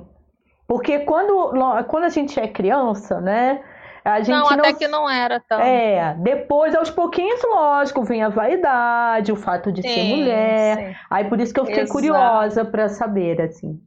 Porque 0.68 1.00
quando, 1.00 1.52
quando 1.88 2.04
a 2.04 2.10
gente 2.10 2.40
é 2.40 2.48
criança, 2.48 3.20
né? 3.20 3.62
A 4.04 4.22
gente 4.22 4.36
não, 4.36 4.50
até 4.50 4.74
que 4.74 4.88
não 4.88 5.10
era 5.10 5.40
tão. 5.40 5.60
É, 5.60 6.16
depois, 6.20 6.74
aos 6.74 6.90
pouquinhos, 6.90 7.40
lógico, 7.44 8.04
vem 8.04 8.24
a 8.24 8.30
vaidade, 8.30 9.32
o 9.32 9.36
fato 9.36 9.72
de 9.72 9.82
sim, 9.82 9.90
ser 9.90 10.04
mulher. 10.04 10.78
Sim. 10.78 10.96
Aí 11.10 11.26
por 11.26 11.40
isso 11.40 11.54
que 11.54 11.60
eu 11.60 11.66
fiquei 11.66 11.84
exato. 11.84 11.94
curiosa 11.94 12.66
para 12.66 12.90
saber, 12.90 13.42
assim. 13.42 13.80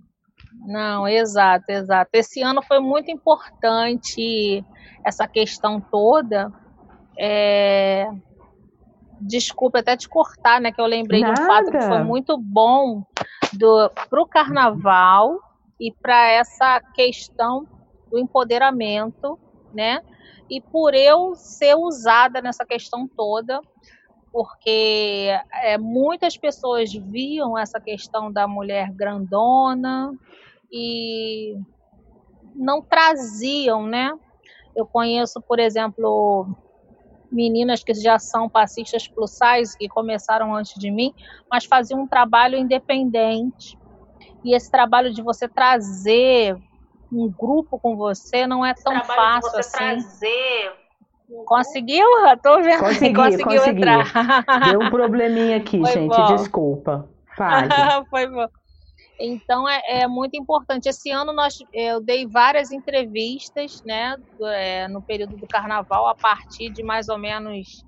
Não, 0.66 1.07
exato, 1.07 1.64
exato. 1.68 2.11
Esse 2.12 2.42
ano 2.42 2.62
foi 2.62 2.79
muito 2.79 3.11
importante 3.11 4.64
essa 5.05 5.27
questão 5.27 5.81
toda. 5.81 6.50
É... 7.18 8.09
Desculpa 9.20 9.81
até 9.81 9.96
te 9.96 10.09
cortar, 10.09 10.61
né? 10.61 10.70
Que 10.70 10.81
eu 10.81 10.87
lembrei 10.87 11.20
Nada. 11.20 11.35
de 11.35 11.40
um 11.40 11.46
fato 11.46 11.70
que 11.70 11.81
foi 11.81 12.03
muito 12.05 12.38
bom 12.38 13.03
do, 13.53 13.90
pro 14.09 14.27
carnaval 14.27 15.38
e 15.81 15.92
para 15.92 16.31
essa 16.31 16.81
questão 16.94 17.66
do 18.11 18.18
empoderamento 18.18 19.38
né? 19.74 20.00
E 20.48 20.60
por 20.60 20.94
eu 20.94 21.34
ser 21.34 21.74
usada 21.74 22.40
nessa 22.40 22.64
questão 22.64 23.08
toda, 23.08 23.60
porque 24.32 25.30
é, 25.62 25.78
muitas 25.78 26.37
pessoas 26.37 26.92
viam 26.92 27.56
essa 27.56 27.80
questão 27.80 28.32
da 28.32 28.48
mulher 28.48 28.90
grandona 28.90 30.12
e 30.72 31.56
não 32.54 32.82
traziam, 32.82 33.87
né? 33.87 34.12
Eu 34.74 34.87
conheço, 34.87 35.40
por 35.40 35.60
exemplo, 35.60 36.48
meninas 37.30 37.82
que 37.82 37.94
já 37.94 38.18
são 38.18 38.48
passistas 38.48 39.06
plus 39.08 39.32
size, 39.32 39.76
que 39.78 39.88
começaram 39.88 40.54
antes 40.54 40.74
de 40.78 40.90
mim, 40.90 41.12
mas 41.50 41.64
faziam 41.64 42.02
um 42.02 42.08
trabalho 42.08 42.56
independente. 42.56 43.78
E 44.44 44.54
esse 44.54 44.70
trabalho 44.70 45.12
de 45.12 45.22
você 45.22 45.48
trazer 45.48 46.56
um 47.14 47.31
grupo 47.31 47.79
com 47.79 47.96
você 47.96 48.46
não 48.46 48.64
é 48.64 48.74
tão 48.74 49.05
fácil 49.05 49.59
assim. 49.59 49.77
Trazer 49.77 50.72
Conseguiu? 51.46 52.07
Tô 52.42 52.62
vendo. 52.62 52.81
Consegui, 52.81 53.14
Conseguiu 53.14 53.44
consegui. 53.44 53.79
entrar. 53.79 54.05
Deu 54.70 54.81
um 54.81 54.90
probleminha 54.90 55.57
aqui, 55.57 55.81
Foi 55.81 55.90
gente. 55.90 56.14
Bom. 56.14 56.37
Desculpa. 56.37 57.09
Fale. 57.37 57.68
Foi 58.11 58.27
bom. 58.29 58.46
Então 59.18 59.68
é, 59.68 60.03
é, 60.03 60.07
muito 60.07 60.37
importante. 60.37 60.88
Esse 60.88 61.11
ano 61.11 61.33
nós, 61.33 61.57
eu 61.72 62.00
dei 62.00 62.27
várias 62.27 62.72
entrevistas, 62.72 63.83
né, 63.85 64.16
é, 64.42 64.88
no 64.88 65.00
período 65.00 65.37
do 65.37 65.46
Carnaval, 65.46 66.09
a 66.09 66.14
partir 66.14 66.70
de 66.70 66.83
mais 66.83 67.09
ou 67.09 67.16
menos 67.16 67.85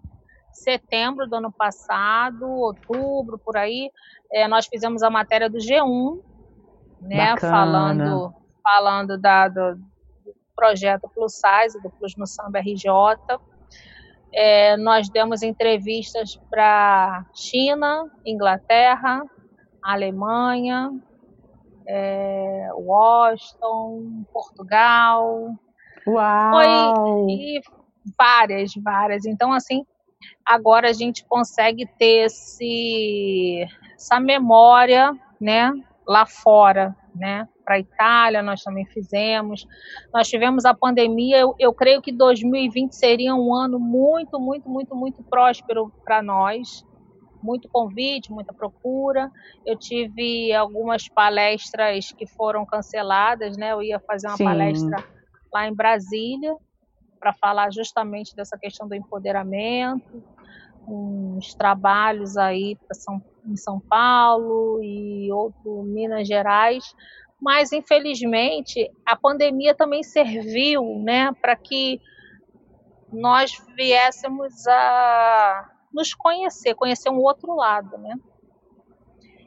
setembro 0.53 1.27
do 1.27 1.37
ano 1.37 1.53
passado, 1.53 2.49
outubro, 2.49 3.39
por 3.39 3.57
aí. 3.57 3.91
É, 4.33 4.47
nós 4.49 4.67
fizemos 4.67 5.03
a 5.03 5.11
matéria 5.11 5.51
do 5.51 5.59
G1, 5.59 6.21
né, 7.03 7.33
Bacana. 7.33 7.53
falando 7.53 8.35
falando 8.66 9.16
da, 9.16 9.46
do, 9.46 9.79
projeto 10.57 11.09
Plus 11.14 11.35
Size, 11.35 11.81
do 11.81 11.90
Plus 11.90 12.16
no 12.16 12.26
Samba 12.26 12.59
RJ. 12.59 12.90
É, 14.33 14.76
nós 14.76 15.09
demos 15.09 15.42
entrevistas 15.42 16.37
para 16.50 17.24
China, 17.33 18.11
Inglaterra, 18.24 19.22
Alemanha, 19.83 20.90
é, 21.87 22.68
Washington, 22.74 24.24
Portugal. 24.33 25.55
Uau! 26.09 26.50
Foi, 26.50 27.33
e 27.33 27.61
várias, 28.18 28.72
várias. 28.83 29.26
Então, 29.26 29.52
assim, 29.52 29.87
agora 30.44 30.90
a 30.90 30.92
gente 30.92 31.24
consegue 31.24 31.87
ter 31.98 32.26
esse, 32.26 33.64
essa 33.94 34.18
memória, 34.18 35.12
né, 35.40 35.72
lá 36.07 36.26
fora, 36.26 36.96
né? 37.14 37.48
Para 37.66 37.74
a 37.74 37.81
Itália 37.81 38.42
nós 38.42 38.62
também 38.62 38.87
fizemos. 38.87 39.66
Nós 40.14 40.29
tivemos 40.29 40.64
a 40.64 40.72
pandemia. 40.72 41.38
Eu, 41.38 41.55
eu 41.59 41.74
creio 41.74 42.00
que 42.00 42.12
2020 42.12 42.92
seria 42.92 43.35
um 43.35 43.52
ano 43.52 43.81
muito, 43.81 44.38
muito, 44.38 44.68
muito, 44.68 44.94
muito 44.94 45.22
próspero 45.24 45.92
para 46.05 46.22
nós. 46.22 46.87
Muito 47.42 47.68
convite, 47.68 48.33
muita 48.33 48.55
procura. 48.55 49.31
Eu 49.64 49.76
tive 49.76 50.52
algumas 50.55 51.09
palestras 51.09 52.12
que 52.12 52.26
foram 52.26 52.64
canceladas, 52.64 53.57
né? 53.57 53.72
Eu 53.72 53.83
ia 53.83 53.98
fazer 54.00 54.29
uma 54.29 54.37
Sim. 54.37 54.44
palestra 54.44 55.05
lá 55.52 55.66
em 55.66 55.74
Brasília 55.74 56.57
para 57.18 57.33
falar 57.33 57.72
justamente 57.72 58.37
dessa 58.37 58.57
questão 58.57 58.87
do 58.87 58.94
empoderamento, 58.94 60.22
uns 60.87 61.55
trabalhos 61.55 62.37
aí 62.37 62.79
São, 62.92 63.20
em 63.44 63.57
São 63.57 63.81
Paulo 63.81 64.81
e 64.83 65.33
outro 65.33 65.83
Minas 65.83 66.29
Gerais, 66.29 66.85
mas 67.40 67.72
infelizmente 67.72 68.90
a 69.05 69.16
pandemia 69.16 69.75
também 69.75 70.03
serviu, 70.03 70.99
né, 71.01 71.33
para 71.40 71.55
que 71.55 72.01
nós 73.12 73.53
viéssemos 73.77 74.66
a 74.66 75.70
nos 75.92 76.12
conhecer, 76.14 76.75
conhecer 76.75 77.09
um 77.09 77.20
outro 77.20 77.55
lado, 77.55 77.96
né? 77.99 78.14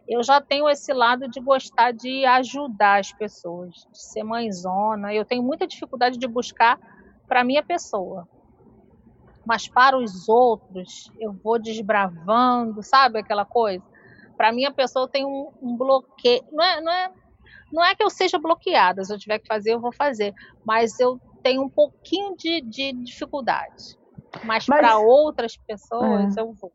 Eu 0.07 0.23
já 0.23 0.41
tenho 0.41 0.67
esse 0.67 0.91
lado 0.91 1.27
de 1.27 1.39
gostar 1.39 1.91
de 1.91 2.25
ajudar 2.25 2.99
as 2.99 3.13
pessoas, 3.13 3.75
de 3.91 4.01
ser 4.01 4.23
mãezona. 4.23 5.13
Eu 5.13 5.23
tenho 5.23 5.43
muita 5.43 5.67
dificuldade 5.67 6.17
de 6.17 6.27
buscar 6.27 6.79
para 7.27 7.43
minha 7.43 7.61
pessoa, 7.61 8.27
mas 9.45 9.67
para 9.67 9.95
os 9.95 10.27
outros 10.27 11.11
eu 11.19 11.31
vou 11.31 11.59
desbravando, 11.59 12.81
sabe 12.81 13.19
aquela 13.19 13.45
coisa? 13.45 13.85
Para 14.35 14.51
mim 14.51 14.65
a 14.65 14.71
pessoa 14.71 15.07
tem 15.07 15.23
um, 15.23 15.51
um 15.61 15.77
bloqueio, 15.77 16.43
não 16.51 16.63
é, 16.63 16.81
não 16.81 16.91
é 16.91 17.11
não 17.71 17.83
é 17.83 17.95
que 17.95 18.03
eu 18.03 18.09
seja 18.09 18.39
bloqueada, 18.39 19.03
se 19.03 19.13
eu 19.13 19.19
tiver 19.19 19.39
que 19.39 19.47
fazer, 19.47 19.73
eu 19.73 19.79
vou 19.79 19.91
fazer. 19.91 20.33
Mas 20.65 20.99
eu 20.99 21.19
tenho 21.43 21.63
um 21.63 21.69
pouquinho 21.69 22.35
de, 22.35 22.61
de 22.61 22.93
dificuldade. 22.93 23.97
Mas, 24.43 24.67
Mas... 24.67 24.79
para 24.79 24.97
outras 24.97 25.57
pessoas, 25.57 26.35
é. 26.37 26.41
eu 26.41 26.53
vou. 26.53 26.71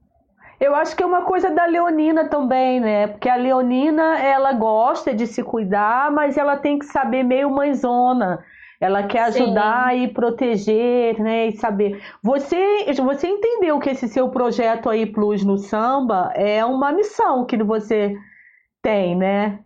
Eu 0.60 0.74
acho 0.74 0.96
que 0.96 1.02
é 1.02 1.06
uma 1.06 1.22
coisa 1.22 1.50
da 1.50 1.66
Leonina 1.66 2.28
também, 2.28 2.80
né? 2.80 3.08
Porque 3.08 3.28
a 3.28 3.36
Leonina, 3.36 4.18
ela 4.18 4.52
gosta 4.52 5.12
de 5.12 5.26
se 5.26 5.42
cuidar, 5.42 6.10
mas 6.12 6.38
ela 6.38 6.56
tem 6.56 6.78
que 6.78 6.86
saber 6.86 7.24
meio 7.24 7.50
mãezona. 7.50 8.42
Ela 8.80 9.02
quer 9.04 9.24
ajudar 9.24 9.92
Sim. 9.92 10.02
e 10.02 10.08
proteger, 10.08 11.20
né? 11.20 11.48
E 11.48 11.56
saber. 11.56 12.02
Você, 12.22 12.84
você 12.94 13.26
entendeu 13.26 13.78
que 13.78 13.90
esse 13.90 14.08
seu 14.08 14.28
projeto 14.28 14.88
aí, 14.88 15.06
Plus 15.06 15.44
no 15.44 15.58
Samba, 15.58 16.32
é 16.34 16.64
uma 16.64 16.92
missão 16.92 17.44
que 17.44 17.62
você 17.62 18.16
tem, 18.82 19.16
né? 19.16 19.58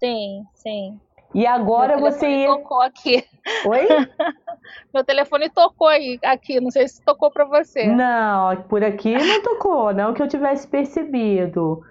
Sim, 0.00 0.44
sim. 0.54 1.00
E 1.34 1.46
agora 1.46 1.96
Meu 1.96 2.10
você 2.10 2.28
ia. 2.28 2.48
tocou 2.48 2.80
aqui. 2.80 3.24
Oi? 3.66 3.86
Meu 4.92 5.04
telefone 5.04 5.48
tocou 5.48 5.86
aí, 5.86 6.18
aqui. 6.24 6.60
Não 6.60 6.70
sei 6.70 6.88
se 6.88 7.02
tocou 7.04 7.30
para 7.30 7.44
você. 7.44 7.86
Não, 7.86 8.56
por 8.62 8.82
aqui 8.82 9.14
não 9.14 9.42
tocou, 9.42 9.94
não 9.94 10.12
que 10.12 10.22
eu 10.22 10.28
tivesse 10.28 10.66
percebido. 10.66 11.82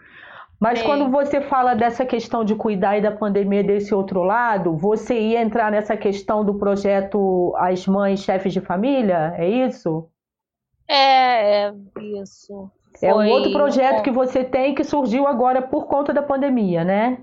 Mas 0.59 0.79
Sim. 0.79 0.85
quando 0.85 1.09
você 1.09 1.39
fala 1.39 1.73
dessa 1.73 2.05
questão 2.05 2.43
de 2.43 2.53
cuidar 2.53 2.97
e 2.97 3.01
da 3.01 3.11
pandemia 3.11 3.63
desse 3.63 3.95
outro 3.95 4.23
lado, 4.23 4.75
você 4.75 5.17
ia 5.17 5.41
entrar 5.41 5.71
nessa 5.71 5.95
questão 5.95 6.43
do 6.43 6.55
projeto 6.55 7.53
As 7.57 7.87
Mães 7.87 8.19
Chefes 8.21 8.51
de 8.51 8.59
Família? 8.59 9.33
É 9.37 9.47
isso? 9.47 10.09
É, 10.85 11.67
é 11.67 11.73
isso. 12.21 12.69
Foi... 12.99 13.07
É 13.07 13.15
um 13.15 13.29
outro 13.29 13.53
projeto 13.53 14.03
que 14.03 14.11
você 14.11 14.43
tem 14.43 14.75
que 14.75 14.83
surgiu 14.83 15.25
agora 15.27 15.61
por 15.61 15.87
conta 15.87 16.11
da 16.11 16.21
pandemia, 16.21 16.83
né? 16.83 17.19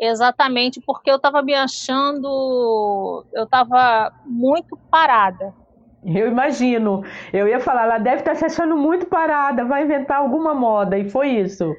Exatamente 0.00 0.80
porque 0.84 1.10
eu 1.10 1.16
estava 1.16 1.42
me 1.42 1.54
achando, 1.54 3.24
eu 3.34 3.44
estava 3.44 4.10
muito 4.24 4.78
parada. 4.90 5.54
Eu 6.02 6.28
imagino. 6.28 7.02
Eu 7.32 7.46
ia 7.46 7.60
falar, 7.60 7.84
ela 7.84 7.98
deve 7.98 8.20
estar 8.20 8.32
tá 8.32 8.36
se 8.36 8.44
achando 8.46 8.76
muito 8.76 9.06
parada, 9.06 9.64
vai 9.64 9.84
inventar 9.84 10.18
alguma 10.18 10.54
moda, 10.54 10.98
e 10.98 11.10
foi 11.10 11.28
isso. 11.28 11.74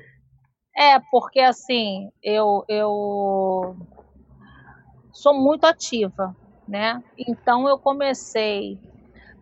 É, 0.78 1.00
porque 1.12 1.40
assim, 1.40 2.10
eu, 2.24 2.64
eu 2.70 3.76
sou 5.12 5.34
muito 5.34 5.66
ativa, 5.66 6.36
né? 6.68 7.02
Então 7.18 7.68
eu 7.68 7.78
comecei 7.80 8.78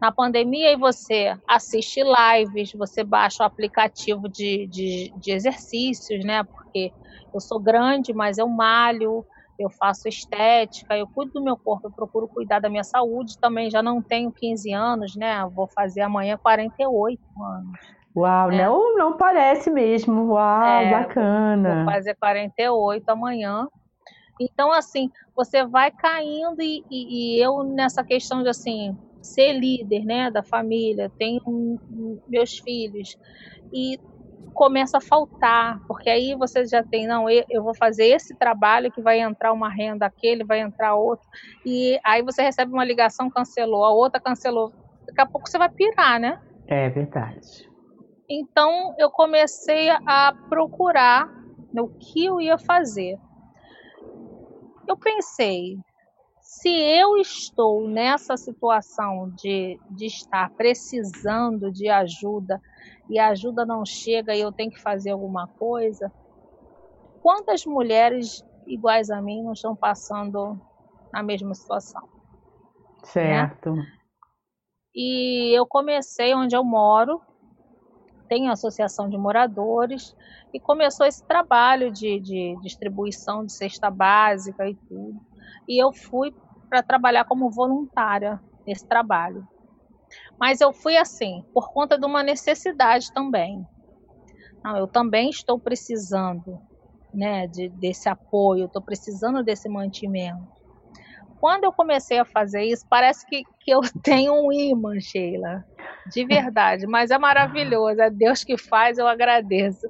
na 0.02 0.12
pandemia 0.12 0.72
e 0.72 0.78
você 0.78 1.38
assiste 1.48 2.02
lives, 2.02 2.72
você 2.72 3.04
baixa 3.04 3.44
o 3.44 3.46
aplicativo 3.46 4.30
de, 4.30 4.66
de, 4.68 5.14
de 5.18 5.32
exercícios, 5.32 6.24
né? 6.24 6.44
Porque 6.44 6.92
eu 7.34 7.40
sou 7.40 7.60
grande, 7.60 8.14
mas 8.14 8.38
eu 8.38 8.48
malho, 8.48 9.26
eu 9.58 9.70
faço 9.70 10.08
estética, 10.08 10.98
eu 10.98 11.08
cuido 11.08 11.34
do 11.34 11.44
meu 11.44 11.58
corpo, 11.58 11.88
eu 11.88 11.92
procuro 11.92 12.28
cuidar 12.28 12.60
da 12.60 12.70
minha 12.70 12.84
saúde. 12.84 13.38
Também 13.40 13.70
já 13.70 13.84
não 13.84 14.02
tenho 14.02 14.32
15 14.32 14.72
anos, 14.74 15.16
né? 15.16 15.46
Vou 15.54 15.68
fazer 15.68 16.02
amanhã 16.02 16.38
48 16.42 17.20
anos. 17.42 17.80
Uau, 18.16 18.50
né? 18.50 18.66
não, 18.66 18.96
não 18.96 19.18
parece 19.18 19.70
mesmo. 19.70 20.34
Uau, 20.34 20.64
é, 20.64 20.90
bacana. 20.90 21.84
Vou 21.84 21.94
fazer 21.94 22.16
48 22.16 23.10
amanhã. 23.10 23.68
Então, 24.40 24.72
assim, 24.72 25.10
você 25.36 25.66
vai 25.66 25.92
caindo 25.92 26.62
e, 26.62 26.84
e, 26.90 27.36
e 27.38 27.44
eu 27.44 27.64
nessa 27.64 28.04
questão 28.04 28.42
de, 28.42 28.50
assim, 28.50 28.96
ser 29.22 29.54
líder, 29.54 30.06
né, 30.06 30.32
da 30.32 30.42
família, 30.42 31.12
tenho 31.18 31.42
meus 32.28 32.58
filhos 32.60 33.18
e 33.74 34.00
começa 34.60 34.98
a 34.98 35.02
faltar, 35.02 35.80
porque 35.88 36.10
aí 36.10 36.36
você 36.36 36.66
já 36.66 36.84
tem, 36.84 37.08
não, 37.08 37.30
eu 37.30 37.64
vou 37.64 37.74
fazer 37.74 38.08
esse 38.08 38.36
trabalho 38.36 38.92
que 38.92 39.02
vai 39.02 39.22
entrar 39.22 39.54
uma 39.54 39.70
renda 39.70 40.06
aquele, 40.06 40.44
vai 40.44 40.60
entrar 40.60 40.96
outro, 40.96 41.26
e 41.66 41.98
aí 42.04 42.22
você 42.22 42.42
recebe 42.42 42.74
uma 42.74 42.84
ligação, 42.84 43.30
cancelou, 43.30 43.86
a 43.86 43.94
outra 43.94 44.20
cancelou, 44.20 44.74
daqui 45.08 45.22
a 45.22 45.26
pouco 45.26 45.48
você 45.48 45.58
vai 45.58 45.70
pirar, 45.70 46.20
né? 46.20 46.38
É 46.68 46.90
verdade. 46.90 47.70
Então 48.30 48.94
eu 49.00 49.10
comecei 49.10 49.90
a 50.06 50.34
procurar 50.50 51.26
o 51.78 51.88
que 51.88 52.26
eu 52.26 52.42
ia 52.42 52.58
fazer. 52.58 53.18
Eu 54.86 54.98
pensei, 54.98 55.78
se 56.42 56.70
eu 56.70 57.16
estou 57.16 57.88
nessa 57.88 58.36
situação 58.36 59.32
de, 59.38 59.80
de 59.90 60.08
estar 60.08 60.52
precisando 60.58 61.72
de 61.72 61.88
ajuda 61.88 62.60
e 63.10 63.18
a 63.20 63.30
ajuda 63.30 63.66
não 63.66 63.86
chega 63.86 64.36
e 64.36 64.42
eu 64.42 64.52
tenho 64.52 64.72
que 64.72 64.82
fazer 64.82 65.12
alguma 65.12 65.48
coisa, 65.48 66.12
quantas 67.22 67.66
mulheres 67.66 68.44
iguais 68.68 69.10
a 69.10 69.22
mim 69.22 69.44
não 69.44 69.54
estão 69.54 69.76
passando 69.76 70.60
na 71.12 71.24
mesma 71.24 71.54
situação? 71.54 72.08
Certo. 73.04 73.74
Né? 73.74 73.86
E 74.94 75.58
eu 75.58 75.66
comecei 75.66 76.34
onde 76.34 76.56
eu 76.56 76.64
moro, 76.64 77.22
tenho 78.28 78.52
associação 78.52 79.10
de 79.10 79.18
moradores, 79.18 80.16
e 80.54 80.60
começou 80.60 81.06
esse 81.06 81.26
trabalho 81.26 81.92
de, 81.92 82.20
de 82.20 82.58
distribuição 82.62 83.46
de 83.46 83.54
cesta 83.54 83.90
básica 83.90 84.68
e 84.68 84.76
tudo. 84.76 85.20
E 85.68 85.82
eu 85.82 85.92
fui 85.94 86.34
para 86.70 86.84
trabalhar 86.84 87.26
como 87.26 87.50
voluntária 87.50 88.40
nesse 88.66 88.88
trabalho. 88.88 89.48
Mas 90.40 90.62
eu 90.62 90.72
fui 90.72 90.96
assim, 90.96 91.44
por 91.54 91.72
conta 91.74 91.98
de 91.98 92.06
uma 92.06 92.24
necessidade 92.24 93.12
também. 93.14 93.62
Não, 94.64 94.78
eu 94.78 94.88
também 94.88 95.30
estou 95.30 95.60
precisando 95.60 96.60
né, 97.14 97.48
de, 97.48 97.70
desse 97.70 98.08
apoio, 98.08 98.66
estou 98.66 98.82
precisando 98.82 99.44
desse 99.44 99.68
mantimento. 99.68 100.48
Quando 101.40 101.64
eu 101.64 101.72
comecei 101.72 102.20
a 102.20 102.26
fazer 102.26 102.64
isso, 102.64 102.86
parece 102.90 103.26
que, 103.26 103.44
que 103.62 103.72
eu 103.72 103.82
tenho 104.04 104.34
um 104.34 104.52
imã, 104.52 105.00
Sheila, 105.00 105.64
de 106.12 106.26
verdade, 106.26 106.86
mas 106.88 107.12
é 107.12 107.18
maravilhoso, 107.18 108.02
é 108.02 108.10
Deus 108.10 108.44
que 108.44 108.58
faz, 108.58 108.98
eu 108.98 109.08
agradeço. 109.08 109.90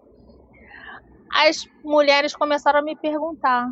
As 1.32 1.58
mulheres 1.84 2.36
começaram 2.36 2.80
a 2.80 2.84
me 2.84 2.96
perguntar: 2.96 3.68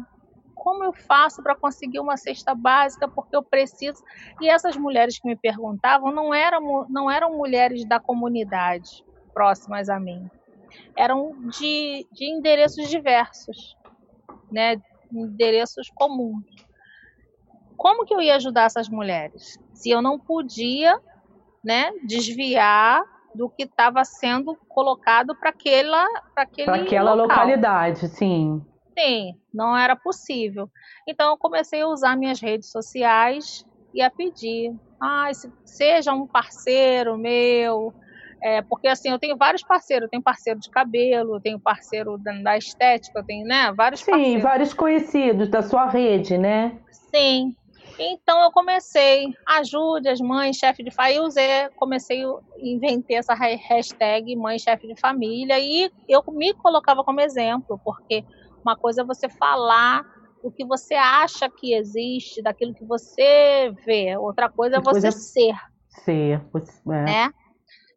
como 0.67 0.83
eu 0.83 0.91
faço 1.07 1.41
para 1.41 1.55
conseguir 1.55 2.01
uma 2.01 2.17
cesta 2.17 2.53
básica, 2.53 3.07
porque 3.07 3.33
eu 3.33 3.41
preciso. 3.41 4.03
E 4.41 4.49
essas 4.49 4.75
mulheres 4.75 5.17
que 5.17 5.25
me 5.25 5.37
perguntavam 5.37 6.11
não 6.11 6.33
eram, 6.33 6.85
não 6.89 7.09
eram 7.09 7.37
mulheres 7.37 7.87
da 7.87 8.01
comunidade 8.01 9.01
próximas 9.33 9.87
a 9.87 9.97
mim 9.97 10.29
eram 10.97 11.31
de, 11.57 12.05
de 12.11 12.25
endereços 12.25 12.89
diversos, 12.89 13.77
né? 14.51 14.75
endereços 15.09 15.89
comuns. 15.95 16.43
Como 17.77 18.03
que 18.03 18.13
eu 18.13 18.21
ia 18.21 18.35
ajudar 18.35 18.65
essas 18.65 18.89
mulheres? 18.89 19.57
Se 19.73 19.89
eu 19.89 20.01
não 20.01 20.19
podia 20.19 20.99
né, 21.63 21.91
desviar 22.03 23.01
do 23.33 23.49
que 23.49 23.63
estava 23.63 24.03
sendo 24.03 24.57
colocado 24.67 25.33
para 25.39 25.51
aquela, 25.51 26.05
para 26.35 26.43
aquela 26.43 27.13
local. 27.13 27.37
localidade, 27.37 28.09
sim. 28.09 28.61
Sim, 28.97 29.33
não 29.53 29.77
era 29.77 29.95
possível. 29.95 30.69
Então 31.07 31.31
eu 31.31 31.37
comecei 31.37 31.81
a 31.81 31.87
usar 31.87 32.17
minhas 32.17 32.41
redes 32.41 32.71
sociais 32.71 33.63
e 33.93 34.01
a 34.01 34.09
pedir, 34.09 34.73
ah, 35.01 35.29
seja 35.63 36.13
um 36.13 36.27
parceiro 36.27 37.17
meu, 37.17 37.93
é, 38.43 38.61
porque 38.63 38.87
assim, 38.87 39.09
eu 39.09 39.19
tenho 39.19 39.37
vários 39.37 39.63
parceiros, 39.63 40.05
eu 40.05 40.09
tenho 40.09 40.23
parceiro 40.23 40.59
de 40.59 40.69
cabelo, 40.69 41.35
eu 41.35 41.41
tenho 41.41 41.59
parceiro 41.59 42.17
da, 42.17 42.31
da 42.41 42.57
estética, 42.57 43.19
eu 43.19 43.25
tenho, 43.25 43.45
né, 43.45 43.71
vários 43.73 44.01
Sim, 44.01 44.11
parceiros. 44.11 44.43
vários 44.43 44.73
conhecidos 44.73 45.49
da 45.49 45.61
sua 45.61 45.87
rede, 45.87 46.37
né? 46.37 46.79
Sim. 47.13 47.55
Então 47.99 48.43
eu 48.43 48.51
comecei, 48.51 49.25
ajude 49.47 50.07
as 50.07 50.19
mães, 50.19 50.57
chefe 50.57 50.83
de 50.83 50.91
família, 50.91 51.23
usei, 51.23 51.69
comecei, 51.75 52.23
inventei 52.61 53.17
essa 53.17 53.33
hashtag 53.33 54.35
mãe, 54.35 54.59
chefe 54.59 54.87
de 54.87 54.99
família, 54.99 55.57
e 55.59 55.89
eu 56.07 56.23
me 56.29 56.53
colocava 56.53 57.03
como 57.03 57.21
exemplo, 57.21 57.79
porque 57.83 58.23
uma 58.63 58.75
coisa 58.75 59.01
é 59.01 59.05
você 59.05 59.29
falar 59.29 60.05
o 60.43 60.51
que 60.51 60.65
você 60.65 60.93
acha 60.93 61.49
que 61.49 61.73
existe, 61.73 62.41
daquilo 62.41 62.73
que 62.73 62.85
você 62.85 63.73
vê, 63.85 64.15
outra 64.17 64.49
coisa 64.49 64.77
é 64.77 64.79
você 64.79 65.01
coisa... 65.01 65.11
ser. 65.11 65.55
Ser, 65.89 66.41
é. 66.85 67.03
né? 67.03 67.33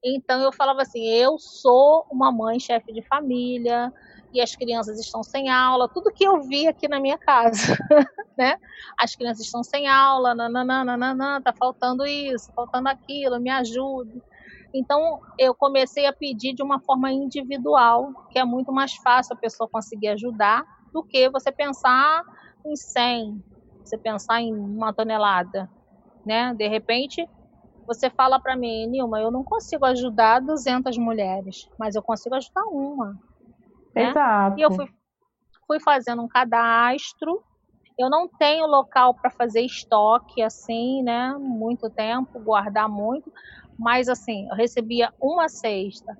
Então 0.02 0.40
eu 0.40 0.52
falava 0.52 0.82
assim: 0.82 1.04
eu 1.06 1.38
sou 1.38 2.06
uma 2.10 2.32
mãe 2.32 2.58
chefe 2.58 2.92
de 2.92 3.02
família 3.02 3.92
e 4.32 4.40
as 4.40 4.54
crianças 4.54 4.98
estão 4.98 5.22
sem 5.22 5.48
aula, 5.48 5.88
tudo 5.88 6.12
que 6.12 6.24
eu 6.24 6.40
vi 6.42 6.66
aqui 6.66 6.88
na 6.88 7.00
minha 7.00 7.18
casa, 7.18 7.76
né? 8.38 8.56
As 8.98 9.14
crianças 9.14 9.44
estão 9.44 9.62
sem 9.62 9.88
aula, 9.88 10.34
nananana, 10.34 11.40
tá 11.42 11.52
faltando 11.52 12.06
isso, 12.06 12.50
faltando 12.54 12.88
aquilo, 12.88 13.40
me 13.40 13.50
ajude. 13.50 14.22
Então 14.72 15.20
eu 15.38 15.54
comecei 15.54 16.06
a 16.06 16.12
pedir 16.12 16.54
de 16.54 16.62
uma 16.62 16.80
forma 16.80 17.10
individual, 17.10 18.12
que 18.30 18.38
é 18.38 18.44
muito 18.44 18.72
mais 18.72 18.94
fácil 18.96 19.34
a 19.34 19.38
pessoa 19.38 19.68
conseguir 19.70 20.08
ajudar 20.08 20.64
do 20.92 21.02
que 21.02 21.28
você 21.30 21.50
pensar 21.50 22.22
em 22.64 22.76
100, 22.76 23.42
você 23.84 23.98
pensar 23.98 24.40
em 24.40 24.54
uma 24.54 24.92
tonelada, 24.92 25.68
né? 26.24 26.54
De 26.54 26.68
repente 26.68 27.28
você 27.86 28.08
fala 28.08 28.38
para 28.38 28.56
mim, 28.56 28.86
Nilma, 28.86 29.20
eu 29.20 29.32
não 29.32 29.42
consigo 29.42 29.84
ajudar 29.84 30.40
200 30.40 30.96
mulheres, 30.96 31.68
mas 31.76 31.96
eu 31.96 32.02
consigo 32.02 32.36
ajudar 32.36 32.62
uma. 32.66 33.18
Né? 33.92 34.10
Exato. 34.10 34.60
E 34.60 34.62
eu 34.62 34.70
fui, 34.70 34.86
fui 35.66 35.80
fazendo 35.80 36.22
um 36.22 36.28
cadastro. 36.28 37.42
Eu 37.98 38.08
não 38.08 38.28
tenho 38.28 38.64
local 38.66 39.12
para 39.14 39.30
fazer 39.30 39.62
estoque 39.62 40.40
assim, 40.40 41.02
né? 41.02 41.34
Muito 41.38 41.90
tempo, 41.90 42.38
guardar 42.38 42.88
muito. 42.88 43.30
Mas 43.80 44.10
assim, 44.10 44.46
eu 44.50 44.54
recebia 44.54 45.10
uma 45.18 45.48
cesta. 45.48 46.16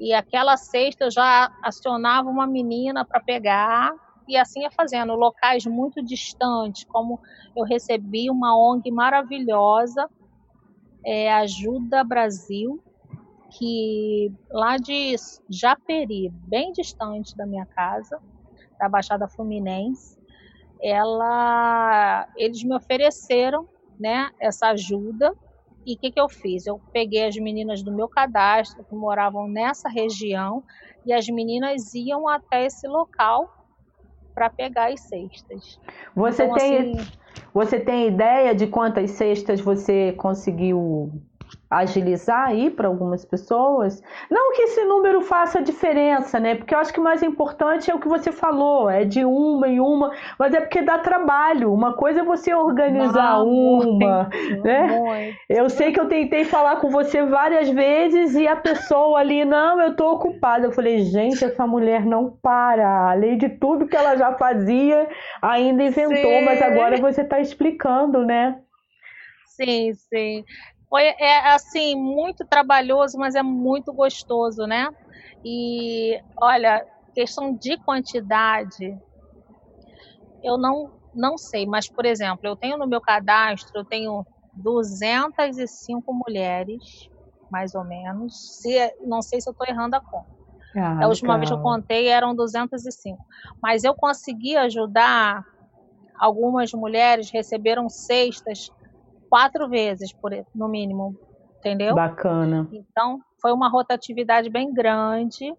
E 0.00 0.12
aquela 0.12 0.56
cesta 0.56 1.04
eu 1.04 1.10
já 1.10 1.48
acionava 1.62 2.28
uma 2.28 2.44
menina 2.44 3.04
para 3.04 3.20
pegar 3.20 3.94
e 4.26 4.36
assim 4.36 4.62
ia 4.62 4.70
fazendo. 4.70 5.14
Locais 5.14 5.64
muito 5.64 6.02
distantes, 6.02 6.84
como 6.84 7.20
eu 7.56 7.64
recebi 7.64 8.28
uma 8.28 8.56
ONG 8.56 8.90
maravilhosa 8.90 10.10
é 11.06 11.32
Ajuda 11.32 12.02
Brasil, 12.02 12.82
que 13.50 14.32
lá 14.50 14.76
de 14.76 15.14
Japeri, 15.48 16.30
bem 16.48 16.72
distante 16.72 17.36
da 17.36 17.46
minha 17.46 17.66
casa, 17.66 18.18
da 18.80 18.88
Baixada 18.88 19.28
Fluminense, 19.28 20.18
ela, 20.82 22.26
eles 22.36 22.64
me 22.64 22.74
ofereceram, 22.74 23.68
né, 24.00 24.30
essa 24.40 24.68
ajuda. 24.68 25.32
E 25.86 25.94
o 25.94 25.98
que, 25.98 26.10
que 26.10 26.20
eu 26.20 26.28
fiz? 26.28 26.66
Eu 26.66 26.80
peguei 26.92 27.26
as 27.26 27.36
meninas 27.36 27.82
do 27.82 27.94
meu 27.94 28.08
cadastro 28.08 28.84
que 28.84 28.94
moravam 28.94 29.46
nessa 29.48 29.88
região 29.88 30.62
e 31.04 31.12
as 31.12 31.26
meninas 31.28 31.92
iam 31.94 32.28
até 32.28 32.64
esse 32.64 32.88
local 32.88 33.46
para 34.34 34.48
pegar 34.50 34.90
as 34.90 35.00
cestas. 35.00 35.78
Você 36.14 36.44
então, 36.44 36.56
tem 36.56 36.78
assim, 36.78 37.12
você 37.52 37.78
tem 37.78 38.08
ideia 38.08 38.54
de 38.54 38.66
quantas 38.66 39.12
cestas 39.12 39.60
você 39.60 40.12
conseguiu 40.12 41.12
agilizar 41.70 42.48
aí 42.48 42.70
para 42.70 42.88
algumas 42.88 43.24
pessoas. 43.24 44.02
Não 44.30 44.52
que 44.52 44.62
esse 44.62 44.84
número 44.84 45.20
faça 45.22 45.62
diferença, 45.62 46.38
né? 46.38 46.54
Porque 46.54 46.74
eu 46.74 46.78
acho 46.78 46.92
que 46.92 47.00
o 47.00 47.02
mais 47.02 47.22
importante 47.22 47.90
é 47.90 47.94
o 47.94 47.98
que 47.98 48.08
você 48.08 48.30
falou, 48.30 48.88
é 48.88 49.04
de 49.04 49.24
uma 49.24 49.68
em 49.68 49.80
uma, 49.80 50.12
mas 50.38 50.54
é 50.54 50.60
porque 50.60 50.82
dá 50.82 50.98
trabalho. 50.98 51.72
Uma 51.72 51.94
coisa 51.94 52.20
é 52.20 52.24
você 52.24 52.54
organizar 52.54 53.38
Não, 53.38 53.48
uma, 53.48 54.24
muito, 54.24 54.64
né? 54.64 54.82
Muito. 54.86 55.36
Eu 55.48 55.68
sei 55.68 55.92
que 55.92 56.00
eu 56.00 56.08
tentei 56.08 56.44
falar 56.44 56.76
com 56.76 56.90
você 56.90 57.24
várias 57.24 57.68
vezes 57.68 58.34
e 58.34 58.46
a 58.46 58.56
pessoa 58.56 59.18
ali, 59.18 59.44
não, 59.44 59.80
eu 59.80 59.96
tô 59.96 60.12
ocupada. 60.12 60.66
Eu 60.66 60.72
falei, 60.72 61.00
gente, 61.00 61.44
essa 61.44 61.66
mulher 61.66 62.04
não 62.04 62.30
para. 62.30 63.10
Além 63.10 63.36
de 63.36 63.48
tudo 63.48 63.86
que 63.86 63.96
ela 63.96 64.16
já 64.16 64.32
fazia, 64.34 65.08
ainda 65.42 65.82
inventou, 65.82 66.38
sim. 66.38 66.44
mas 66.44 66.62
agora 66.62 66.96
você 66.98 67.22
está 67.22 67.40
explicando, 67.40 68.24
né? 68.24 68.58
Sim, 69.56 69.92
sim. 69.94 70.44
Foi 70.94 71.02
é 71.18 71.52
assim 71.52 71.96
muito 71.96 72.46
trabalhoso, 72.48 73.18
mas 73.18 73.34
é 73.34 73.42
muito 73.42 73.92
gostoso, 73.92 74.64
né? 74.64 74.86
E 75.44 76.16
olha, 76.40 76.86
questão 77.12 77.52
de 77.52 77.76
quantidade, 77.84 78.96
eu 80.40 80.56
não 80.56 80.92
não 81.12 81.36
sei, 81.36 81.66
mas 81.66 81.90
por 81.90 82.04
exemplo, 82.06 82.38
eu 82.44 82.56
tenho 82.56 82.78
no 82.78 82.86
meu 82.86 83.00
cadastro, 83.00 83.72
eu 83.74 83.84
tenho 83.84 84.24
205 84.54 86.14
mulheres, 86.14 86.80
mais 87.50 87.74
ou 87.74 87.82
menos. 87.82 88.32
Se, 88.60 88.94
não 89.04 89.20
sei 89.20 89.40
se 89.40 89.48
eu 89.48 89.52
estou 89.52 89.66
errando 89.68 89.96
a 89.96 90.00
conta. 90.00 90.28
Ah, 90.76 91.02
a 91.02 91.08
última 91.08 91.34
legal. 91.34 91.40
vez 91.40 91.50
que 91.50 91.56
eu 91.56 91.62
contei 91.62 92.06
eram 92.06 92.36
205. 92.36 93.18
Mas 93.60 93.82
eu 93.82 93.96
consegui 93.96 94.56
ajudar 94.56 95.42
algumas 96.20 96.70
mulheres 96.72 97.30
receberam 97.32 97.88
cestas 97.88 98.70
quatro 99.28 99.68
vezes, 99.68 100.12
por, 100.12 100.30
no 100.54 100.68
mínimo, 100.68 101.14
entendeu? 101.58 101.94
Bacana. 101.94 102.68
Então, 102.72 103.20
foi 103.40 103.52
uma 103.52 103.68
rotatividade 103.68 104.48
bem 104.50 104.72
grande. 104.72 105.52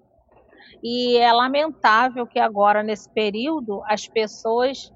E 0.83 1.17
é 1.17 1.31
lamentável 1.31 2.25
que 2.25 2.39
agora, 2.39 2.83
nesse 2.83 3.11
período, 3.13 3.81
as 3.85 4.07
pessoas 4.07 4.91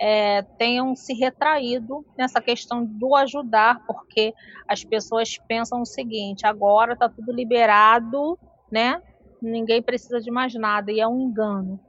é, 0.00 0.42
tenham 0.58 0.94
se 0.94 1.14
retraído 1.14 2.04
nessa 2.16 2.40
questão 2.40 2.84
do 2.84 3.14
ajudar, 3.16 3.78
porque 3.86 4.32
as 4.68 4.84
pessoas 4.84 5.30
pensam 5.48 5.80
o 5.80 5.86
seguinte: 5.86 6.46
agora 6.46 6.92
está 6.92 7.08
tudo 7.08 7.32
liberado, 7.32 8.38
né? 8.70 9.00
Ninguém 9.40 9.82
precisa 9.82 10.20
de 10.20 10.30
mais 10.30 10.54
nada, 10.54 10.92
e 10.92 11.00
é 11.00 11.08
um 11.08 11.20
engano 11.20 11.80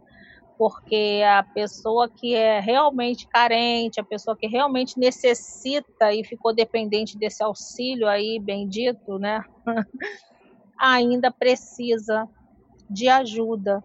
porque 0.60 1.22
a 1.26 1.42
pessoa 1.42 2.10
que 2.10 2.36
é 2.36 2.60
realmente 2.60 3.26
carente, 3.26 3.98
a 3.98 4.04
pessoa 4.04 4.36
que 4.36 4.46
realmente 4.46 5.00
necessita 5.00 6.14
e 6.14 6.22
ficou 6.22 6.54
dependente 6.54 7.18
desse 7.18 7.42
auxílio 7.42 8.06
aí 8.10 8.38
bendito, 8.38 9.18
né? 9.18 9.42
ainda 10.78 11.32
precisa 11.32 12.28
de 12.90 13.08
ajuda, 13.08 13.82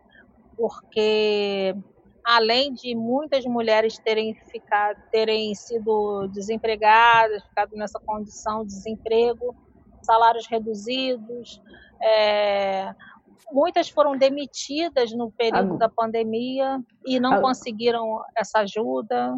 porque 0.56 1.76
além 2.24 2.72
de 2.72 2.92
muitas 2.96 3.44
mulheres 3.44 3.96
terem 3.96 4.34
ficado, 4.34 5.00
terem 5.12 5.54
sido 5.54 6.26
desempregadas, 6.32 7.44
ficado 7.44 7.76
nessa 7.76 8.00
condição 8.00 8.62
de 8.62 8.74
desemprego, 8.74 9.54
salários 10.02 10.48
reduzidos, 10.48 11.62
é, 12.02 12.92
muitas 13.52 13.88
foram 13.88 14.16
demitidas 14.16 15.12
no 15.12 15.30
período 15.30 15.78
da 15.78 15.88
pandemia 15.88 16.80
e 17.06 17.18
não 17.20 17.40
conseguiram 17.40 18.20
essa 18.36 18.60
ajuda. 18.60 19.34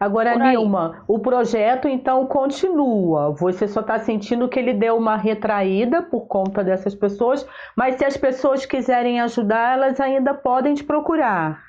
Agora, 0.00 0.36
Nilma, 0.36 1.04
o 1.08 1.18
projeto 1.18 1.88
então 1.88 2.24
continua. 2.26 3.32
Você 3.32 3.66
só 3.66 3.80
está 3.80 3.98
sentindo 3.98 4.48
que 4.48 4.58
ele 4.58 4.72
deu 4.72 4.96
uma 4.96 5.16
retraída 5.16 6.02
por 6.02 6.26
conta 6.26 6.62
dessas 6.62 6.94
pessoas, 6.94 7.46
mas 7.76 7.96
se 7.96 8.04
as 8.04 8.16
pessoas 8.16 8.64
quiserem 8.64 9.20
ajudar, 9.20 9.74
elas 9.74 9.98
ainda 9.98 10.34
podem 10.34 10.74
te 10.74 10.84
procurar. 10.84 11.67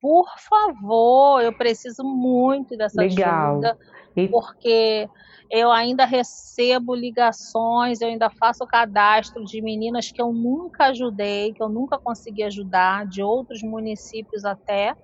Por 0.00 0.26
favor, 0.48 1.40
eu 1.42 1.52
preciso 1.52 2.04
muito 2.04 2.76
dessa 2.76 3.00
Legal. 3.00 3.52
ajuda, 3.52 3.78
e... 4.16 4.28
porque 4.28 5.08
eu 5.50 5.70
ainda 5.70 6.04
recebo 6.04 6.94
ligações, 6.94 8.00
eu 8.00 8.08
ainda 8.08 8.28
faço 8.30 8.66
cadastro 8.66 9.44
de 9.44 9.62
meninas 9.62 10.10
que 10.10 10.20
eu 10.20 10.32
nunca 10.32 10.86
ajudei, 10.86 11.52
que 11.52 11.62
eu 11.62 11.68
nunca 11.68 11.98
consegui 11.98 12.42
ajudar, 12.42 13.06
de 13.06 13.22
outros 13.22 13.62
municípios 13.62 14.44
até. 14.44 14.94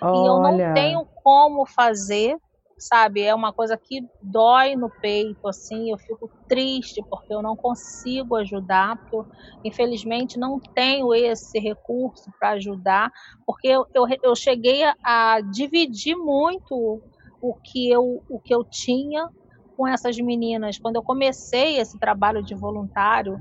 Olha. 0.00 0.16
E 0.16 0.26
eu 0.26 0.40
não 0.40 0.74
tenho 0.74 1.06
como 1.22 1.66
fazer, 1.66 2.36
sabe? 2.78 3.22
É 3.22 3.34
uma 3.34 3.52
coisa 3.52 3.78
que 3.82 4.00
dói 4.20 4.76
no 4.76 4.90
peito, 5.00 5.46
assim. 5.48 5.90
Eu 5.90 5.98
fico 5.98 6.30
triste 6.48 7.02
porque 7.10 7.32
eu 7.34 7.42
não 7.42 7.56
consigo 7.56 8.36
ajudar, 8.36 8.96
porque 9.10 9.16
eu, 9.16 9.26
infelizmente 9.64 10.38
não 10.38 10.58
tenho 10.74 11.14
esse 11.14 11.58
recurso 11.58 12.30
para 12.38 12.50
ajudar, 12.52 13.10
porque 13.46 13.68
eu, 13.68 13.84
eu, 13.94 14.04
eu 14.22 14.36
cheguei 14.36 14.84
a, 14.84 14.94
a 15.04 15.40
dividir 15.40 16.16
muito 16.16 17.02
o 17.40 17.54
que 17.64 17.90
eu, 17.90 18.22
o 18.28 18.40
que 18.40 18.54
eu 18.54 18.64
tinha 18.70 19.28
com 19.76 19.86
essas 19.86 20.16
meninas. 20.18 20.78
Quando 20.78 20.96
eu 20.96 21.02
comecei 21.02 21.78
esse 21.78 21.98
trabalho 21.98 22.42
de 22.42 22.54
voluntário, 22.54 23.38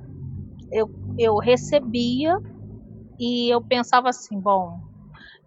eu, 0.72 0.90
eu 1.18 1.38
recebia 1.38 2.36
e 3.20 3.50
eu 3.54 3.62
pensava 3.64 4.10
assim: 4.10 4.40
bom, 4.40 4.80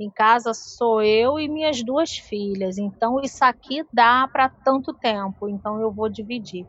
em 0.02 0.10
casa 0.10 0.52
sou 0.54 1.02
eu 1.02 1.38
e 1.38 1.48
minhas 1.48 1.82
duas 1.84 2.10
filhas, 2.10 2.78
então 2.78 3.20
isso 3.22 3.44
aqui 3.44 3.84
dá 3.92 4.28
para 4.32 4.50
tanto 4.64 4.92
tempo, 5.00 5.48
então 5.48 5.80
eu 5.80 5.92
vou 5.92 6.08
dividir. 6.08 6.66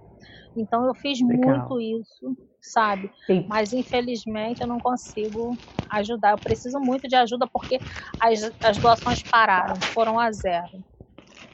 Então 0.55 0.85
eu 0.85 0.93
fiz 0.95 1.19
Legal. 1.21 1.69
muito 1.69 2.01
isso, 2.01 2.37
sabe? 2.61 3.09
Sim. 3.25 3.45
Mas 3.47 3.71
infelizmente 3.73 4.61
eu 4.61 4.67
não 4.67 4.79
consigo 4.79 5.57
ajudar. 5.91 6.31
Eu 6.31 6.39
preciso 6.39 6.79
muito 6.79 7.07
de 7.07 7.15
ajuda 7.15 7.47
porque 7.51 7.79
as, 8.19 8.51
as 8.63 8.77
doações 8.77 9.23
pararam, 9.29 9.77
foram 9.93 10.19
a 10.19 10.31
zero. 10.31 10.83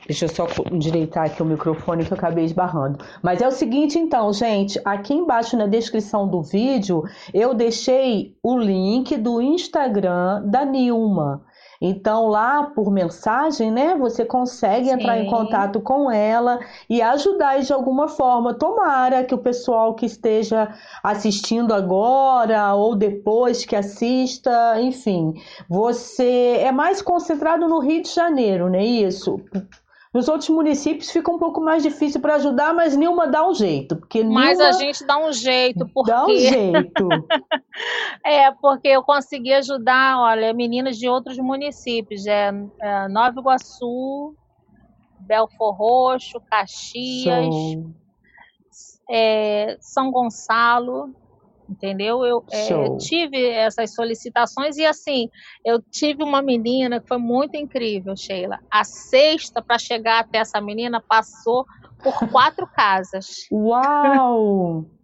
Deixa 0.08 0.24
eu 0.24 0.30
só 0.30 0.48
endireitar 0.72 1.26
aqui 1.26 1.42
o 1.42 1.46
microfone 1.46 2.06
que 2.06 2.14
eu 2.14 2.18
acabei 2.18 2.46
esbarrando. 2.46 2.98
Mas 3.22 3.42
é 3.42 3.48
o 3.48 3.52
seguinte, 3.52 4.00
então, 4.00 4.32
gente, 4.32 4.80
aqui 4.86 5.14
embaixo 5.14 5.58
na 5.58 5.68
descrição 5.68 6.28
do 6.30 6.42
vídeo 6.42 7.04
eu 7.34 7.54
deixei 7.54 8.38
o 8.42 8.58
link 8.58 9.18
do 9.18 9.42
Instagram 9.42 10.44
da 10.50 10.64
Nilma. 10.64 11.44
Então, 11.82 12.28
lá 12.28 12.64
por 12.64 12.92
mensagem, 12.92 13.72
né, 13.72 13.96
você 13.96 14.26
consegue 14.26 14.88
Sim. 14.88 14.94
entrar 14.94 15.20
em 15.20 15.30
contato 15.30 15.80
com 15.80 16.12
ela 16.12 16.60
e 16.90 17.02
ajudar 17.02 17.60
de 17.60 17.72
alguma 17.72 18.08
forma. 18.08 18.54
Tomara 18.54 19.24
que 19.24 19.36
o 19.36 19.38
pessoal 19.38 19.94
que 19.94 20.06
esteja 20.06 20.74
assistindo 21.04 21.74
agora 21.74 22.74
ou 22.74 22.96
depois 22.96 23.66
que 23.66 23.76
assista, 23.76 24.80
enfim, 24.82 25.34
você 25.70 26.58
é 26.62 26.72
mais 26.72 27.02
concentrado 27.02 27.68
no 27.68 27.80
Rio 27.80 28.02
de 28.02 28.10
Janeiro, 28.10 28.70
não 28.70 28.80
é 28.80 28.86
isso? 28.86 29.40
Nos 30.14 30.28
outros 30.28 30.50
municípios 30.50 31.12
fica 31.12 31.32
um 31.32 31.38
pouco 31.38 31.62
mais 31.62 31.84
difícil 31.84 32.22
para 32.22 32.36
ajudar, 32.36 32.74
mas 32.74 32.96
Nilma 32.96 33.28
dá 33.28 33.48
um 33.48 33.54
jeito. 33.54 33.96
Porque 33.96 34.24
mas 34.24 34.60
a 34.60 34.72
gente 34.72 35.06
dá 35.06 35.18
um 35.18 35.32
jeito, 35.34 35.88
porque... 35.94 36.12
Dá 36.12 36.26
um 36.26 36.30
jeito. 36.38 37.10
é, 38.26 38.52
porque 38.52 38.88
eu 38.88 39.04
consegui 39.04 39.54
ajudar, 39.54 40.20
olha, 40.20 40.54
meninas 40.54 40.98
de 40.98 41.08
outros 41.10 41.38
municípios. 41.38 42.26
É, 42.26 42.52
é 42.82 43.08
Nova 43.10 43.40
Iguaçu, 43.40 44.34
Belfor 45.20 45.76
Roxo, 45.76 46.40
Caxias, 46.50 47.36
é, 49.10 49.78
São 49.80 50.12
Gonçalo, 50.12 51.14
entendeu? 51.70 52.26
Eu 52.26 52.44
é, 52.52 52.98
tive 52.98 53.50
essas 53.50 53.94
solicitações 53.94 54.78
e 54.78 54.86
assim, 54.86 55.30
eu 55.66 55.82
tive 55.82 56.24
uma 56.24 56.42
menina 56.42 57.00
que 57.00 57.08
foi 57.08 57.18
muito 57.18 57.56
incrível, 57.56 58.16
Sheila. 58.16 58.60
A 58.72 58.84
sexta 58.84 59.62
para 59.62 59.78
chegar 59.78 60.20
até 60.20 60.40
essa 60.40 60.62
menina 60.62 61.02
passou 61.02 61.66
por 62.02 62.14
quatro 62.32 62.68
casas. 62.68 63.48
Uau! 63.52 64.86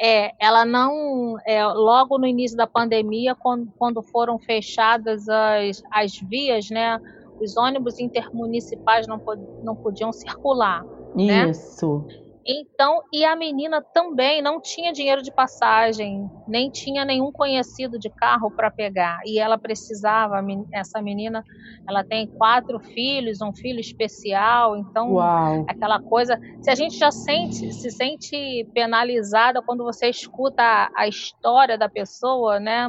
É, 0.00 0.30
ela 0.38 0.64
não, 0.64 1.34
é, 1.44 1.66
logo 1.66 2.18
no 2.18 2.26
início 2.26 2.56
da 2.56 2.68
pandemia, 2.68 3.34
quando, 3.34 3.68
quando 3.76 4.00
foram 4.00 4.38
fechadas 4.38 5.28
as, 5.28 5.82
as 5.90 6.12
vias, 6.20 6.70
né, 6.70 7.00
os 7.40 7.56
ônibus 7.56 7.98
intermunicipais 7.98 9.08
não, 9.08 9.20
não 9.64 9.74
podiam 9.74 10.12
circular. 10.12 10.84
Né? 11.16 11.50
Isso. 11.50 12.04
Né? 12.06 12.27
Então, 12.50 13.02
e 13.12 13.26
a 13.26 13.36
menina 13.36 13.84
também 13.92 14.40
não 14.40 14.58
tinha 14.58 14.90
dinheiro 14.90 15.20
de 15.20 15.30
passagem, 15.30 16.26
nem 16.46 16.70
tinha 16.70 17.04
nenhum 17.04 17.30
conhecido 17.30 17.98
de 17.98 18.08
carro 18.08 18.50
para 18.50 18.70
pegar. 18.70 19.20
E 19.26 19.38
ela 19.38 19.58
precisava, 19.58 20.40
essa 20.72 21.02
menina, 21.02 21.44
ela 21.86 22.02
tem 22.02 22.26
quatro 22.38 22.80
filhos, 22.80 23.42
um 23.42 23.52
filho 23.52 23.80
especial, 23.80 24.78
então 24.78 25.12
Uau. 25.12 25.66
aquela 25.68 26.00
coisa. 26.00 26.40
Se 26.62 26.70
a 26.70 26.74
gente 26.74 26.96
já 26.96 27.10
sente, 27.10 27.70
se 27.70 27.90
sente 27.90 28.66
penalizada 28.72 29.60
quando 29.60 29.84
você 29.84 30.08
escuta 30.08 30.62
a, 30.62 30.90
a 30.96 31.06
história 31.06 31.76
da 31.76 31.90
pessoa, 31.90 32.58
né? 32.58 32.88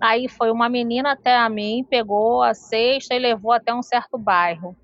Aí 0.00 0.28
foi 0.28 0.52
uma 0.52 0.68
menina 0.68 1.10
até 1.10 1.36
a 1.36 1.48
mim, 1.48 1.84
pegou 1.90 2.40
a 2.40 2.54
cesta 2.54 3.16
e 3.16 3.18
levou 3.18 3.50
até 3.50 3.74
um 3.74 3.82
certo 3.82 4.16
bairro. 4.16 4.76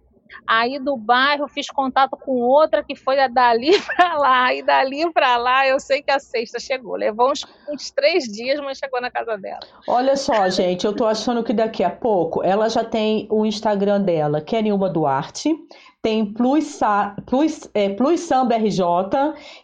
Aí 0.46 0.78
do 0.78 0.96
bairro 0.96 1.48
fiz 1.48 1.68
contato 1.68 2.16
com 2.16 2.40
outra 2.40 2.82
que 2.82 2.94
foi 2.94 3.16
dali 3.28 3.72
para 3.86 4.18
lá, 4.18 4.54
e 4.54 4.62
dali 4.62 5.10
para 5.12 5.36
lá 5.36 5.66
eu 5.66 5.78
sei 5.78 6.02
que 6.02 6.10
a 6.10 6.18
sexta 6.18 6.58
chegou. 6.58 6.96
Levou 6.96 7.30
uns, 7.30 7.46
uns, 7.68 7.90
três 7.90 8.24
dias, 8.24 8.60
mas 8.60 8.78
chegou 8.78 9.00
na 9.00 9.10
casa 9.10 9.36
dela. 9.36 9.60
Olha 9.88 10.16
só, 10.16 10.48
gente, 10.50 10.84
eu 10.84 10.94
tô 10.94 11.06
achando 11.06 11.42
que 11.42 11.52
daqui 11.52 11.82
a 11.84 11.90
pouco 11.90 12.42
ela 12.42 12.68
já 12.68 12.84
tem 12.84 13.26
o 13.30 13.44
Instagram 13.46 14.00
dela, 14.00 14.40
que 14.40 14.56
é 14.56 14.62
Nilma 14.62 14.88
Duarte 14.88 15.56
tem 16.02 16.26
Plus, 16.26 16.80
Plus, 17.26 17.70
é, 17.72 17.90
Plus 17.90 18.20
Samba 18.20 18.56
RJ 18.56 18.80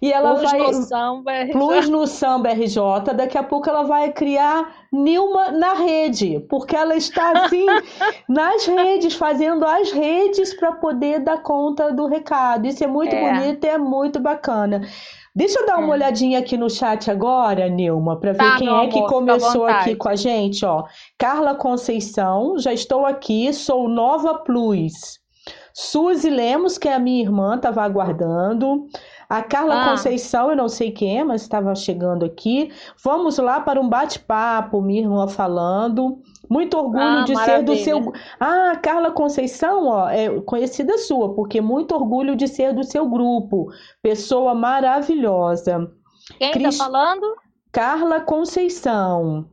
e 0.01 0.12
ela 0.12 0.36
Plus 0.36 0.51
vai. 0.51 0.61
No 0.61 0.72
Samba 0.72 1.32
RJ. 1.32 1.53
Plus 1.53 1.89
no 1.89 2.07
Samba 2.07 2.51
RJ. 2.51 3.14
Daqui 3.16 3.36
a 3.36 3.43
pouco 3.43 3.68
ela 3.68 3.82
vai 3.82 4.12
criar 4.12 4.86
Nilma 4.93 5.51
na 5.51 5.74
rede, 5.74 6.41
porque 6.49 6.76
ela 6.76 6.97
está 6.97 7.32
assim 7.32 7.66
nas 8.28 8.64
redes, 8.66 9.16
fazendo 9.16 9.66
as 9.66 9.91
redes 9.91 10.55
para 10.55 10.72
poder 10.72 11.20
dar 11.20 11.43
conta 11.43 11.93
do 11.93 12.07
recado. 12.07 12.66
Isso 12.66 12.84
é 12.84 12.86
muito 12.86 13.14
é. 13.14 13.20
bonito 13.20 13.64
e 13.64 13.68
é 13.68 13.76
muito 13.76 14.20
bacana. 14.20 14.80
Deixa 15.34 15.61
eu 15.61 15.66
dar 15.66 15.78
uma 15.78 15.89
é. 15.89 15.91
olhadinha 15.91 16.39
aqui 16.39 16.57
no 16.57 16.70
chat 16.70 17.11
agora, 17.11 17.68
Nilma, 17.68 18.18
para 18.18 18.32
ver 18.32 18.39
tá, 18.39 18.57
quem 18.59 18.68
é 18.68 18.70
amor, 18.70 18.89
que 18.89 19.07
começou 19.07 19.66
aqui 19.66 19.97
com 19.97 20.09
a 20.09 20.16
gente, 20.16 20.64
ó. 20.64 20.84
Carla 21.18 21.55
Conceição, 21.55 22.59
já 22.59 22.72
estou 22.72 23.05
aqui, 23.05 23.53
sou 23.53 23.89
Nova 23.89 24.39
Plus. 24.39 25.18
Suzy 25.81 26.29
Lemos, 26.29 26.76
que 26.76 26.89
é 26.89 26.95
a 26.95 26.99
minha 26.99 27.22
irmã, 27.22 27.55
estava 27.55 27.85
aguardando. 27.85 28.89
A 29.29 29.43
Carla 29.43 29.81
ah. 29.81 29.91
Conceição, 29.91 30.51
eu 30.51 30.57
não 30.57 30.68
sei 30.68 30.91
quem 30.91 31.20
é, 31.20 31.22
mas 31.22 31.43
estava 31.43 31.72
chegando 31.76 32.24
aqui. 32.24 32.72
Vamos 33.05 33.39
lá 33.39 33.61
para 33.61 33.81
um 33.81 33.89
bate-papo, 33.89 34.83
minha 34.83 35.03
irmã 35.03 35.29
falando. 35.29 36.20
Muito 36.51 36.76
orgulho 36.76 37.20
ah, 37.20 37.24
de 37.24 37.33
maravilha. 37.33 37.59
ser 37.59 37.62
do 37.62 37.76
seu. 37.76 38.12
Ah, 38.41 38.76
Carla 38.83 39.12
Conceição, 39.12 39.87
ó, 39.87 40.09
é 40.09 40.41
conhecida 40.41 40.99
sua, 40.99 41.33
porque 41.37 41.61
muito 41.61 41.95
orgulho 41.95 42.35
de 42.35 42.49
ser 42.49 42.74
do 42.74 42.83
seu 42.83 43.09
grupo. 43.09 43.68
Pessoa 44.03 44.57
maravilhosa. 44.57 45.93
Quem 46.41 46.66
está 46.66 46.72
falando? 46.72 47.37
Carla 47.70 48.20
Conceição. 48.20 49.49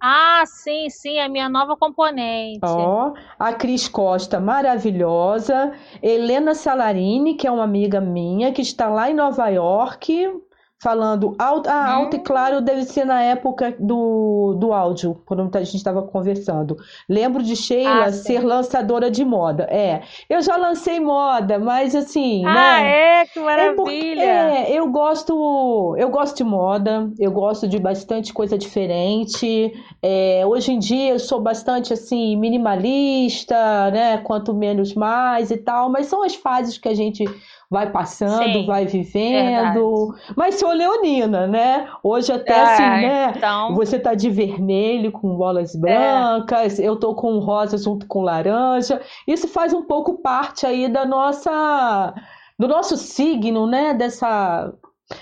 Ah, 0.00 0.44
sim, 0.46 0.88
sim, 0.88 1.18
é 1.18 1.28
minha 1.28 1.48
nova 1.48 1.76
componente. 1.76 2.60
Ó, 2.62 3.12
a 3.38 3.52
Cris 3.52 3.86
Costa, 3.86 4.40
maravilhosa. 4.40 5.72
Helena 6.02 6.54
Salarini, 6.54 7.34
que 7.34 7.46
é 7.46 7.50
uma 7.50 7.64
amiga 7.64 8.00
minha, 8.00 8.50
que 8.50 8.62
está 8.62 8.88
lá 8.88 9.10
em 9.10 9.14
Nova 9.14 9.48
York 9.48 10.40
falando 10.80 11.34
alto, 11.38 11.68
ah, 11.68 11.92
alto 11.92 12.16
e 12.16 12.18
claro 12.18 12.62
deve 12.62 12.84
ser 12.84 13.04
na 13.04 13.22
época 13.22 13.76
do, 13.78 14.56
do 14.58 14.72
áudio, 14.72 15.20
quando 15.26 15.50
a 15.54 15.62
gente 15.62 15.76
estava 15.76 16.02
conversando. 16.02 16.76
Lembro 17.06 17.42
de 17.42 17.54
Sheila 17.54 18.06
ah, 18.06 18.12
ser 18.12 18.42
lançadora 18.42 19.10
de 19.10 19.22
moda. 19.22 19.64
É, 19.70 20.00
eu 20.28 20.40
já 20.40 20.56
lancei 20.56 20.98
moda, 20.98 21.58
mas 21.58 21.94
assim, 21.94 22.46
ah, 22.46 22.54
né? 22.54 23.20
é, 23.20 23.26
que 23.26 23.38
maravilha. 23.38 24.22
É, 24.22 24.72
é, 24.72 24.78
eu 24.78 24.88
gosto, 24.90 25.94
eu 25.98 26.08
gosto 26.08 26.38
de 26.38 26.44
moda, 26.44 27.10
eu 27.18 27.30
gosto 27.30 27.68
de 27.68 27.78
bastante 27.78 28.32
coisa 28.32 28.56
diferente. 28.56 29.72
É, 30.02 30.44
hoje 30.46 30.72
em 30.72 30.78
dia 30.78 31.10
eu 31.10 31.18
sou 31.18 31.42
bastante 31.42 31.92
assim 31.92 32.36
minimalista, 32.36 33.90
né? 33.90 34.16
Quanto 34.18 34.54
menos 34.54 34.94
mais 34.94 35.50
e 35.50 35.58
tal, 35.58 35.90
mas 35.90 36.06
são 36.06 36.22
as 36.22 36.34
fases 36.34 36.78
que 36.78 36.88
a 36.88 36.94
gente 36.94 37.24
vai 37.70 37.88
passando, 37.88 38.52
Sim, 38.52 38.66
vai 38.66 38.84
vivendo. 38.84 40.08
Verdade. 40.08 40.34
Mas 40.36 40.56
sou 40.56 40.72
leonina, 40.72 41.46
né? 41.46 41.88
Hoje 42.02 42.32
até 42.32 42.52
é, 42.52 42.62
assim, 42.62 42.82
né? 42.82 43.32
Então... 43.36 43.74
Você 43.76 43.98
tá 43.98 44.14
de 44.14 44.28
vermelho 44.28 45.12
com 45.12 45.36
bolas 45.36 45.76
é. 45.76 45.78
brancas, 45.78 46.80
é. 46.80 46.82
eu 46.82 46.96
tô 46.96 47.14
com 47.14 47.38
rosa 47.38 47.78
junto 47.78 48.06
com 48.06 48.22
laranja. 48.22 49.00
Isso 49.26 49.46
faz 49.46 49.72
um 49.72 49.82
pouco 49.82 50.14
parte 50.14 50.66
aí 50.66 50.88
da 50.88 51.06
nossa 51.06 52.12
do 52.58 52.66
nosso 52.66 52.96
signo, 52.96 53.66
né? 53.66 53.94
Dessa 53.94 54.72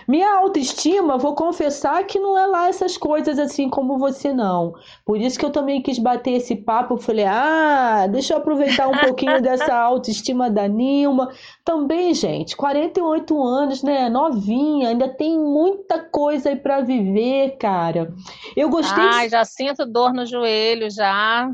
minha 0.06 0.34
autoestima, 0.38 1.16
vou 1.16 1.34
confessar 1.34 2.04
que 2.04 2.18
não 2.18 2.36
é 2.38 2.46
lá 2.46 2.68
essas 2.68 2.96
coisas 2.96 3.38
assim 3.38 3.68
como 3.68 3.98
você 3.98 4.32
não. 4.32 4.74
Por 5.04 5.18
isso 5.18 5.38
que 5.38 5.44
eu 5.44 5.50
também 5.50 5.82
quis 5.82 5.98
bater 5.98 6.32
esse 6.32 6.56
papo. 6.56 6.98
Falei, 6.98 7.24
ah, 7.24 8.06
deixa 8.06 8.34
eu 8.34 8.38
aproveitar 8.38 8.88
um 8.88 8.96
pouquinho 8.98 9.40
dessa 9.40 9.74
autoestima 9.76 10.50
da 10.50 10.68
Nilma. 10.68 11.30
Também, 11.64 12.14
gente, 12.14 12.56
48 12.56 13.42
anos, 13.42 13.82
né? 13.82 14.08
Novinha, 14.08 14.90
ainda 14.90 15.08
tem 15.08 15.38
muita 15.38 15.98
coisa 15.98 16.50
aí 16.50 16.56
para 16.56 16.80
viver, 16.80 17.56
cara. 17.58 18.12
Eu 18.56 18.68
gostei. 18.68 19.04
Ah, 19.04 19.24
de... 19.24 19.30
já 19.30 19.44
sinto 19.44 19.86
dor 19.86 20.12
no 20.12 20.26
joelho 20.26 20.90
já. 20.90 21.50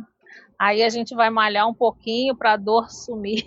Aí 0.58 0.82
a 0.82 0.88
gente 0.88 1.14
vai 1.14 1.30
malhar 1.30 1.68
um 1.68 1.74
pouquinho 1.74 2.36
para 2.36 2.52
a 2.52 2.56
dor 2.56 2.90
sumir. 2.90 3.46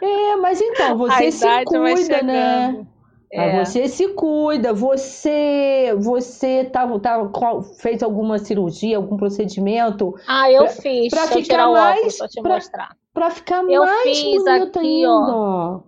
É, 0.00 0.36
mas 0.36 0.60
então, 0.60 0.96
você 0.98 1.30
se 1.30 1.64
cuida, 1.64 2.22
né? 2.22 2.86
É. 3.32 3.64
você 3.64 3.88
se 3.88 4.08
cuida, 4.08 4.72
você 4.72 5.94
você 5.98 6.64
tá, 6.64 6.86
tá, 6.98 7.30
fez 7.78 8.02
alguma 8.02 8.38
cirurgia, 8.38 8.96
algum 8.96 9.16
procedimento? 9.16 10.14
Ah, 10.26 10.50
eu 10.50 10.64
pra, 10.64 10.72
fiz. 10.72 11.10
Pra 11.10 11.26
ficar 11.26 11.68
mais, 11.68 11.98
óculos, 11.98 12.32
te 12.32 12.42
pra, 12.42 12.54
mostrar. 12.54 12.96
Pra 13.12 13.30
ficar 13.30 13.64
eu 13.64 13.84
mais 13.84 14.18
fiz 14.18 14.46
aqui, 14.46 14.78
ainda. 14.78 15.08
Ó, 15.10 15.80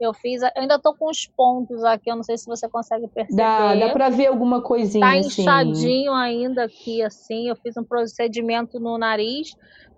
eu 0.00 0.12
fiz, 0.12 0.42
eu 0.42 0.50
ainda 0.56 0.78
tô 0.78 0.94
com 0.94 1.10
os 1.10 1.26
pontos 1.26 1.82
aqui, 1.82 2.10
eu 2.10 2.16
não 2.16 2.22
sei 2.22 2.36
se 2.36 2.46
você 2.46 2.68
consegue 2.68 3.08
perceber. 3.08 3.42
Dá, 3.42 3.74
dá 3.74 3.88
pra 3.90 4.08
ver 4.10 4.26
alguma 4.26 4.60
coisinha 4.60 5.06
Tá 5.06 5.18
assim. 5.18 5.42
inchadinho 5.42 6.12
ainda 6.12 6.64
aqui, 6.64 7.02
assim. 7.02 7.48
Eu 7.48 7.56
fiz 7.56 7.76
um 7.76 7.84
procedimento 7.84 8.78
no 8.78 8.98
nariz, 8.98 9.48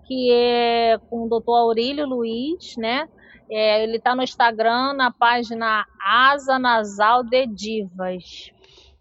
que 0.07 0.33
é 0.33 0.99
com 1.11 1.25
o 1.25 1.29
doutor 1.29 1.57
Aurílio 1.57 2.07
Luiz, 2.07 2.77
né? 2.77 3.09
É, 3.51 3.83
ele 3.83 3.97
está 3.97 4.15
no 4.15 4.23
Instagram, 4.23 4.93
na 4.95 5.11
página 5.11 5.87
Asa 6.01 6.59
Nasal 6.59 7.23
de 7.23 7.47
Divas. 7.47 8.51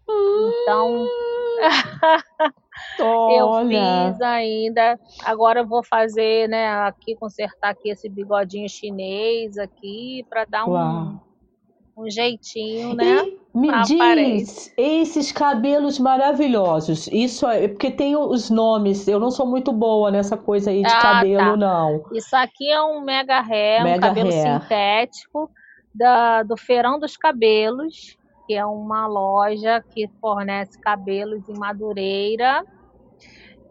Então, 0.08 1.06
eu 2.98 3.68
fiz 3.68 4.20
ainda. 4.20 4.98
Agora 5.24 5.60
eu 5.60 5.66
vou 5.66 5.82
fazer, 5.82 6.48
né, 6.48 6.68
aqui, 6.82 7.14
consertar 7.16 7.70
aqui 7.70 7.90
esse 7.90 8.08
bigodinho 8.08 8.68
chinês 8.68 9.58
aqui, 9.58 10.24
para 10.28 10.44
dar 10.44 10.66
um, 10.66 11.18
um 11.96 12.10
jeitinho, 12.10 12.94
né? 12.94 13.24
E 13.26 13.37
me 13.58 13.68
diz, 13.82 14.72
esses 14.76 15.32
cabelos 15.32 15.98
maravilhosos, 15.98 17.08
isso 17.08 17.46
é 17.46 17.68
porque 17.68 17.90
tem 17.90 18.16
os 18.16 18.48
nomes, 18.50 19.06
eu 19.08 19.18
não 19.18 19.30
sou 19.30 19.46
muito 19.46 19.72
boa 19.72 20.10
nessa 20.10 20.36
coisa 20.36 20.70
aí 20.70 20.82
de 20.82 20.92
ah, 20.92 21.00
cabelo, 21.00 21.50
tá. 21.50 21.56
não. 21.56 22.04
Isso 22.12 22.34
aqui 22.36 22.70
é 22.70 22.80
um 22.82 23.00
mega 23.00 23.40
hair, 23.40 23.82
mega 23.82 23.98
um 23.98 24.00
cabelo 24.08 24.30
hair. 24.30 24.60
sintético 24.62 25.50
da, 25.94 26.42
do 26.42 26.56
Feirão 26.56 26.98
dos 26.98 27.16
Cabelos, 27.16 28.16
que 28.46 28.54
é 28.54 28.64
uma 28.64 29.06
loja 29.06 29.84
que 29.90 30.08
fornece 30.20 30.80
cabelos 30.80 31.48
em 31.48 31.58
Madureira. 31.58 32.64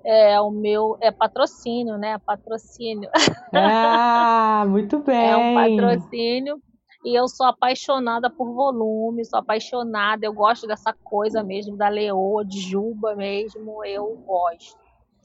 É 0.06 0.40
o 0.40 0.52
meu 0.52 0.98
é 1.02 1.12
patrocínio, 1.12 1.98
né? 1.98 2.18
Patrocínio. 2.26 3.10
Ah, 3.54 4.64
muito 4.68 5.00
bem. 5.00 5.18
É 5.28 5.36
um 5.36 5.56
patrocínio 5.56 6.62
e 7.08 7.16
eu 7.16 7.26
sou 7.30 7.46
apaixonada 7.46 8.30
por 8.30 8.54
volume, 8.54 9.24
sou 9.24 9.40
apaixonada, 9.40 10.26
eu 10.26 10.34
gosto 10.34 10.68
dessa 10.68 10.94
coisa 11.06 11.42
mesmo, 11.42 11.78
da 11.78 11.88
leoa, 11.88 12.44
de 12.44 12.60
juba 12.60 13.16
mesmo, 13.16 13.86
eu 13.86 14.14
gosto. 14.26 14.76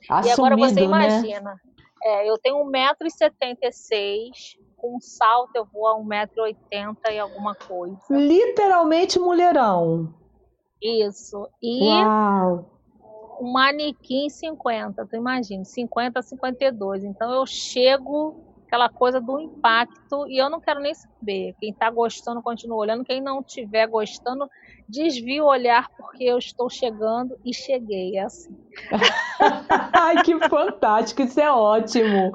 Assumido, 0.08 0.28
e 0.28 0.30
agora 0.30 0.56
você 0.56 0.74
né? 0.74 0.82
imagina, 0.82 1.50
né? 1.50 1.56
é, 2.04 2.30
eu 2.30 2.38
tenho 2.38 2.64
1,76m, 2.64 4.30
com 4.76 4.96
um 4.96 5.00
salto 5.00 5.56
eu 5.56 5.66
vou 5.72 5.88
a 5.88 5.98
1,80m 5.98 6.94
e 7.12 7.18
alguma 7.18 7.56
coisa. 7.56 7.98
Literalmente 8.10 9.18
mulherão. 9.18 10.14
Isso. 10.80 11.48
E 11.60 11.84
Uau. 11.84 12.80
um 13.40 13.50
manequim 13.50 14.28
50, 14.28 15.04
tu 15.04 15.16
imagina, 15.16 15.64
50 15.64 16.20
a 16.20 16.22
52. 16.22 17.02
Então 17.02 17.32
eu 17.32 17.44
chego 17.44 18.51
aquela 18.72 18.88
coisa 18.88 19.20
do 19.20 19.38
impacto, 19.38 20.26
e 20.28 20.40
eu 20.40 20.48
não 20.48 20.58
quero 20.58 20.80
nem 20.80 20.94
saber. 20.94 21.54
Quem 21.60 21.70
está 21.70 21.90
gostando, 21.90 22.42
continua 22.42 22.78
olhando. 22.78 23.04
Quem 23.04 23.20
não 23.20 23.40
estiver 23.40 23.86
gostando, 23.86 24.48
desvia 24.88 25.44
o 25.44 25.46
olhar, 25.46 25.86
porque 25.94 26.24
eu 26.24 26.38
estou 26.38 26.70
chegando 26.70 27.36
e 27.44 27.54
cheguei. 27.54 28.16
É 28.16 28.22
assim. 28.22 28.56
Ai, 29.92 30.22
que 30.22 30.38
fantástico, 30.48 31.20
isso 31.20 31.38
é 31.38 31.52
ótimo. 31.52 32.32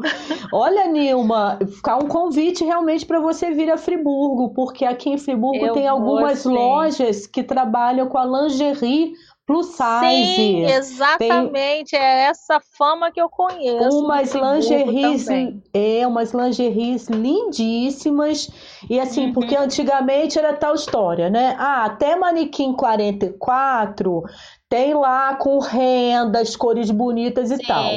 Olha, 0.54 0.88
Nilma, 0.88 1.58
ficar 1.66 1.98
um 1.98 2.08
convite 2.08 2.64
realmente 2.64 3.04
para 3.04 3.20
você 3.20 3.50
vir 3.50 3.72
a 3.72 3.78
Friburgo, 3.78 4.54
porque 4.54 4.86
aqui 4.86 5.10
em 5.10 5.18
Friburgo 5.18 5.66
eu 5.66 5.74
tem 5.74 5.88
algumas 5.88 6.46
lojas 6.46 7.26
que 7.26 7.42
trabalham 7.42 8.08
com 8.08 8.18
a 8.18 8.26
lingerie 8.26 9.14
plus 9.48 9.68
size. 9.68 10.36
Sim, 10.36 10.66
exatamente. 10.66 11.92
Tem 11.92 12.00
é 12.00 12.26
essa 12.26 12.60
fama 12.78 13.10
que 13.10 13.20
eu 13.20 13.30
conheço. 13.30 13.98
Umas 13.98 14.34
lingeries, 14.34 15.26
é, 15.74 16.06
umas 16.06 16.34
lingeries 16.34 17.08
lindíssimas. 17.08 18.50
E 18.90 19.00
assim, 19.00 19.28
uhum. 19.28 19.34
porque 19.34 19.56
antigamente 19.56 20.38
era 20.38 20.54
tal 20.54 20.76
história, 20.76 21.30
né? 21.30 21.56
Ah, 21.58 21.86
até 21.86 22.18
manequim 22.18 22.74
44 22.74 24.22
tem 24.70 24.94
lá 24.94 25.36
com 25.36 25.60
rendas, 25.60 26.58
cores 26.58 26.92
bonitas 26.92 27.50
e 27.50 27.56
sim, 27.56 27.64
tal. 27.66 27.90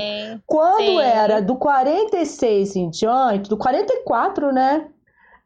Quando 0.47 0.77
sim. 0.79 1.01
era 1.01 1.43
do 1.43 1.57
46 1.57 2.77
em 2.77 2.91
diante, 2.91 3.51
do 3.51 3.57
44, 3.57 4.53
né? 4.53 4.87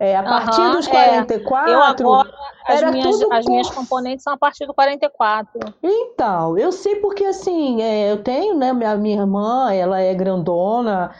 É, 0.05 0.16
a 0.16 0.22
partir 0.22 0.61
uhum, 0.61 0.72
dos 0.72 0.86
44. 0.86 1.70
É. 1.70 1.74
Eu 1.74 1.82
agora, 1.82 2.30
era 2.68 2.88
as, 2.88 2.92
minhas, 2.92 3.18
tudo 3.18 3.32
as 3.32 3.44
minhas 3.46 3.70
componentes 3.70 4.22
são 4.22 4.34
a 4.34 4.36
partir 4.36 4.66
do 4.66 4.74
44. 4.74 5.61
Então, 5.82 6.59
eu 6.59 6.70
sei 6.70 6.96
porque 6.96 7.24
assim, 7.24 7.80
é, 7.80 8.12
eu 8.12 8.22
tenho, 8.22 8.55
né? 8.55 8.72
Minha, 8.72 8.96
minha 8.96 9.20
irmã, 9.20 9.72
ela 9.72 10.00
é 10.00 10.12
grandona. 10.14 11.11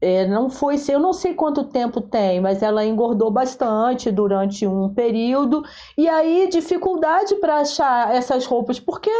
É, 0.00 0.26
não 0.26 0.48
foi, 0.48 0.76
eu 0.88 0.98
não 0.98 1.12
sei 1.12 1.34
quanto 1.34 1.64
tempo 1.64 2.00
tem, 2.00 2.40
mas 2.40 2.62
ela 2.62 2.86
engordou 2.86 3.30
bastante 3.30 4.10
durante 4.10 4.66
um 4.66 4.88
período. 4.94 5.62
E 5.98 6.08
aí, 6.08 6.48
dificuldade 6.50 7.34
para 7.34 7.60
achar 7.60 8.14
essas 8.14 8.46
roupas, 8.46 8.80
porque 8.80 9.10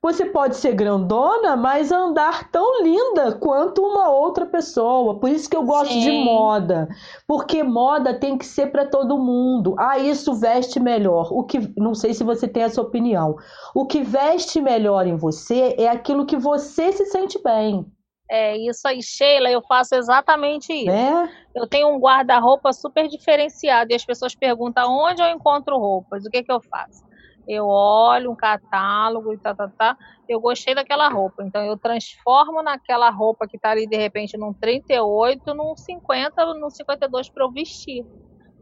você 0.00 0.24
pode 0.24 0.56
ser 0.56 0.74
grandona, 0.74 1.56
mas 1.56 1.90
andar 1.90 2.50
tão 2.50 2.82
linda 2.82 3.32
quanto 3.32 3.82
uma 3.82 4.08
outra 4.08 4.46
pessoa. 4.46 5.18
Por 5.18 5.28
isso 5.28 5.50
que 5.50 5.56
eu 5.56 5.64
gosto 5.64 5.92
Sim. 5.92 6.00
de 6.00 6.12
moda, 6.24 6.88
porque 7.26 7.64
moda 7.64 8.14
tem 8.14 8.38
que 8.38 8.46
ser 8.46 8.68
para 8.68 8.86
todo 8.86 9.18
mundo. 9.18 9.74
Ah, 9.76 9.98
isso 9.98 10.34
veste 10.34 10.78
melhor. 10.78 11.32
O 11.32 11.42
que 11.42 11.72
não 11.76 11.94
sei 11.94 12.14
se 12.14 12.22
você 12.22 12.46
tem 12.46 12.62
essa 12.62 12.80
opinião. 12.80 13.36
O 13.74 13.86
que 13.86 14.02
veste 14.02 14.60
melhor 14.60 15.04
em 15.06 15.16
você 15.16 15.74
é 15.76 15.88
aquilo 15.88 16.26
que 16.26 16.36
você 16.36 16.92
se 16.92 17.06
sente 17.06 17.42
bem. 17.42 17.84
É 18.30 18.56
isso 18.58 18.86
aí, 18.86 19.02
Sheila, 19.02 19.50
eu 19.50 19.62
faço 19.62 19.94
exatamente 19.94 20.70
isso. 20.72 20.90
É? 20.90 21.28
Eu 21.54 21.66
tenho 21.66 21.88
um 21.88 21.98
guarda-roupa 21.98 22.72
super 22.72 23.08
diferenciado 23.08 23.90
e 23.90 23.94
as 23.94 24.04
pessoas 24.04 24.34
perguntam 24.34 24.92
onde 24.92 25.22
eu 25.22 25.28
encontro 25.28 25.78
roupas. 25.78 26.24
O 26.24 26.30
que, 26.30 26.42
que 26.42 26.52
eu 26.52 26.60
faço? 26.60 27.07
Eu 27.48 27.66
olho 27.66 28.30
um 28.30 28.36
catálogo 28.36 29.32
e 29.32 29.38
tá, 29.38 29.54
tá, 29.54 29.68
tá, 29.68 29.96
eu 30.28 30.38
gostei 30.38 30.74
daquela 30.74 31.08
roupa. 31.08 31.42
Então 31.42 31.64
eu 31.64 31.78
transformo 31.78 32.62
naquela 32.62 33.08
roupa 33.08 33.48
que 33.48 33.58
tá 33.58 33.70
ali 33.70 33.86
de 33.86 33.96
repente 33.96 34.36
num 34.36 34.52
38, 34.52 35.54
num 35.54 35.74
50, 35.74 36.54
num 36.54 36.68
52 36.68 37.30
para 37.30 37.44
eu 37.44 37.50
vestir. 37.50 38.04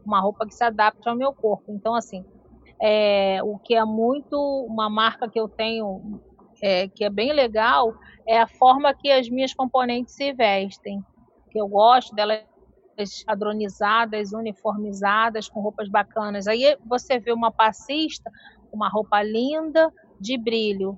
Uma 0.05 0.21
roupa 0.21 0.45
que 0.45 0.55
se 0.55 0.63
adapte 0.63 1.07
ao 1.09 1.17
meu 1.17 1.33
corpo. 1.33 1.65
Então, 1.67 1.93
assim, 1.93 2.23
é, 2.81 3.39
o 3.43 3.59
que 3.59 3.75
é 3.75 3.83
muito 3.83 4.39
uma 4.69 4.89
marca 4.89 5.29
que 5.29 5.39
eu 5.39 5.49
tenho 5.49 6.21
é, 6.63 6.87
que 6.87 7.03
é 7.03 7.09
bem 7.09 7.33
legal 7.33 7.93
é 8.25 8.39
a 8.39 8.47
forma 8.47 8.93
que 8.93 9.11
as 9.11 9.29
minhas 9.29 9.53
componentes 9.53 10.15
se 10.15 10.31
vestem. 10.31 11.01
Que 11.51 11.59
eu 11.59 11.67
gosto 11.67 12.15
delas 12.15 12.45
padronizadas, 13.25 14.33
uniformizadas, 14.33 15.47
com 15.47 15.61
roupas 15.61 15.89
bacanas. 15.89 16.47
Aí 16.47 16.77
você 16.85 17.19
vê 17.19 17.31
uma 17.31 17.51
passista, 17.51 18.31
uma 18.77 18.89
roupa 18.89 19.21
linda 19.23 19.91
de 20.19 20.37
brilho. 20.37 20.97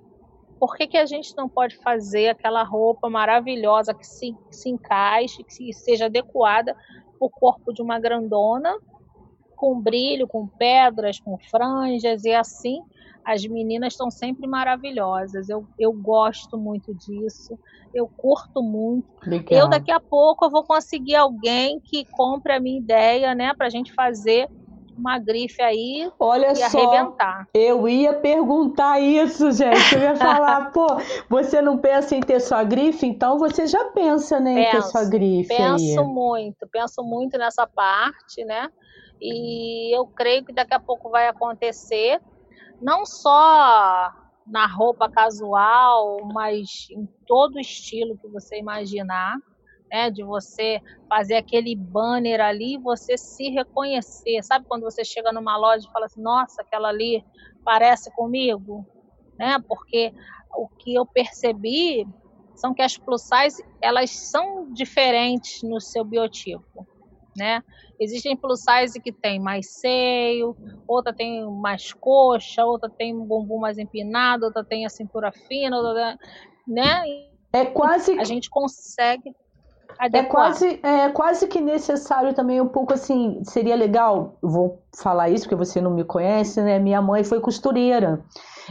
Por 0.60 0.76
que, 0.76 0.86
que 0.88 0.98
a 0.98 1.06
gente 1.06 1.36
não 1.38 1.48
pode 1.48 1.78
fazer 1.78 2.28
aquela 2.28 2.64
roupa 2.64 3.10
maravilhosa 3.10 3.94
que 3.94 4.06
se, 4.06 4.34
que 4.50 4.56
se 4.56 4.70
encaixe, 4.70 5.44
que 5.44 5.74
seja 5.74 6.06
adequada 6.06 6.74
para 6.74 7.26
o 7.26 7.30
corpo 7.30 7.74
de 7.74 7.82
uma 7.82 7.98
grandona, 7.98 8.78
com 9.56 9.80
brilho, 9.80 10.28
com 10.28 10.48
pedras, 10.48 11.20
com 11.20 11.38
franjas 11.38 12.26
e 12.26 12.34
assim? 12.34 12.82
As 13.24 13.46
meninas 13.46 13.94
estão 13.94 14.12
sempre 14.12 14.48
maravilhosas. 14.48 15.50
Eu, 15.50 15.66
eu 15.78 15.94
gosto 15.94 16.58
muito 16.58 16.94
disso. 16.94 17.58
Eu 17.94 18.08
curto 18.08 18.62
muito. 18.62 19.08
Legal. 19.26 19.62
Eu 19.62 19.70
daqui 19.70 19.92
a 19.92 20.00
pouco 20.00 20.46
eu 20.46 20.50
vou 20.50 20.64
conseguir 20.64 21.16
alguém 21.16 21.80
que 21.80 22.04
compre 22.06 22.54
a 22.54 22.60
minha 22.60 22.80
ideia, 22.80 23.34
né, 23.34 23.54
para 23.54 23.68
a 23.68 23.70
gente 23.70 23.94
fazer 23.94 24.50
uma 25.00 25.18
grife 25.18 25.62
aí 25.62 26.12
Olha 26.20 26.52
e 26.52 26.56
só, 26.56 26.78
arrebentar. 26.78 27.48
Eu 27.54 27.88
ia 27.88 28.14
perguntar 28.14 29.00
isso, 29.00 29.52
gente. 29.52 29.96
Eu 29.96 30.02
ia 30.02 30.16
falar, 30.18 30.72
pô, 30.72 30.88
você 31.30 31.62
não 31.62 31.78
pensa 31.78 32.16
em 32.16 32.20
ter 32.20 32.40
sua 32.40 32.64
grife? 32.64 33.06
Então 33.06 33.40
você 33.40 33.66
já 33.66 33.86
pensa 33.86 34.40
né, 34.40 34.62
em 34.62 34.72
ter 34.72 34.82
sua 34.84 35.06
grife. 35.06 35.50
Penso 35.56 36.02
aí. 36.02 36.06
muito, 36.06 36.68
penso 36.68 37.04
muito 37.04 37.38
nessa 37.38 37.66
parte, 37.66 38.44
né? 38.44 38.70
E 39.22 39.96
eu 39.96 40.06
creio 40.06 40.46
que 40.46 40.54
daqui 40.54 40.74
a 40.74 40.80
pouco 40.80 41.10
vai 41.10 41.28
acontecer, 41.28 42.22
não 42.82 43.06
só 43.06 44.12
na 44.48 44.66
roupa 44.66 45.10
casual, 45.10 46.20
mas 46.34 46.88
em 46.92 47.08
todo 47.28 47.60
estilo 47.60 48.18
que 48.18 48.28
você 48.28 48.58
imaginar 48.58 49.36
né, 49.92 50.10
de 50.10 50.24
você 50.24 50.82
fazer 51.08 51.36
aquele 51.36 51.76
banner 51.76 52.40
ali, 52.42 52.78
você 52.78 53.18
se 53.18 53.50
reconhecer. 53.50 54.44
Sabe 54.44 54.66
quando 54.68 54.84
você 54.84 55.04
chega 55.04 55.32
numa 55.32 55.58
loja 55.58 55.86
e 55.88 55.92
fala 55.92 56.06
assim, 56.06 56.22
nossa, 56.22 56.62
aquela 56.62 56.90
ali 56.90 57.24
parece 57.64 58.12
comigo? 58.12 58.86
Né? 59.38 59.58
Porque 59.68 60.14
o 60.56 60.68
que 60.68 60.94
eu 60.96 61.06
percebi 61.06 62.06
são 62.56 62.74
que 62.74 62.82
as 62.82 62.98
plus 62.98 63.22
size, 63.22 63.64
elas 63.82 64.12
são 64.12 64.72
diferentes 64.74 65.64
no 65.64 65.80
seu 65.80 66.04
biotipo, 66.04 66.86
né? 67.36 67.64
Existem 67.98 68.36
plus 68.36 68.62
size 68.62 69.00
que 69.00 69.14
tem 69.14 69.40
mais 69.40 69.80
seio, 69.80 70.58
outra 70.86 71.14
tem 71.14 71.50
mais 71.50 71.94
coxa, 71.94 72.66
outra 72.66 72.90
tem 72.90 73.16
um 73.16 73.26
bumbum 73.26 73.60
mais 73.60 73.78
empinado, 73.78 74.46
outra 74.46 74.64
tem 74.64 74.86
a 74.86 74.90
cintura 74.90 75.32
fina, 75.32 75.78
outra, 75.78 76.18
né? 76.68 77.02
É 77.54 77.66
quase 77.66 78.20
a 78.20 78.26
gente 78.26 78.50
consegue 78.50 79.34
é 80.02 80.24
quase, 80.24 80.80
é 80.82 81.10
quase 81.10 81.48
que 81.48 81.60
necessário 81.60 82.34
também 82.34 82.62
um 82.62 82.68
pouco 82.68 82.94
assim, 82.94 83.42
seria 83.44 83.76
legal, 83.76 84.38
vou 84.42 84.82
falar 84.98 85.30
isso 85.30 85.44
porque 85.44 85.56
você 85.56 85.82
não 85.82 85.92
me 85.92 86.06
conhece, 86.06 86.62
né? 86.62 86.80
Minha 86.80 87.02
mãe 87.02 87.24
foi 87.24 87.42
costureira. 87.42 88.24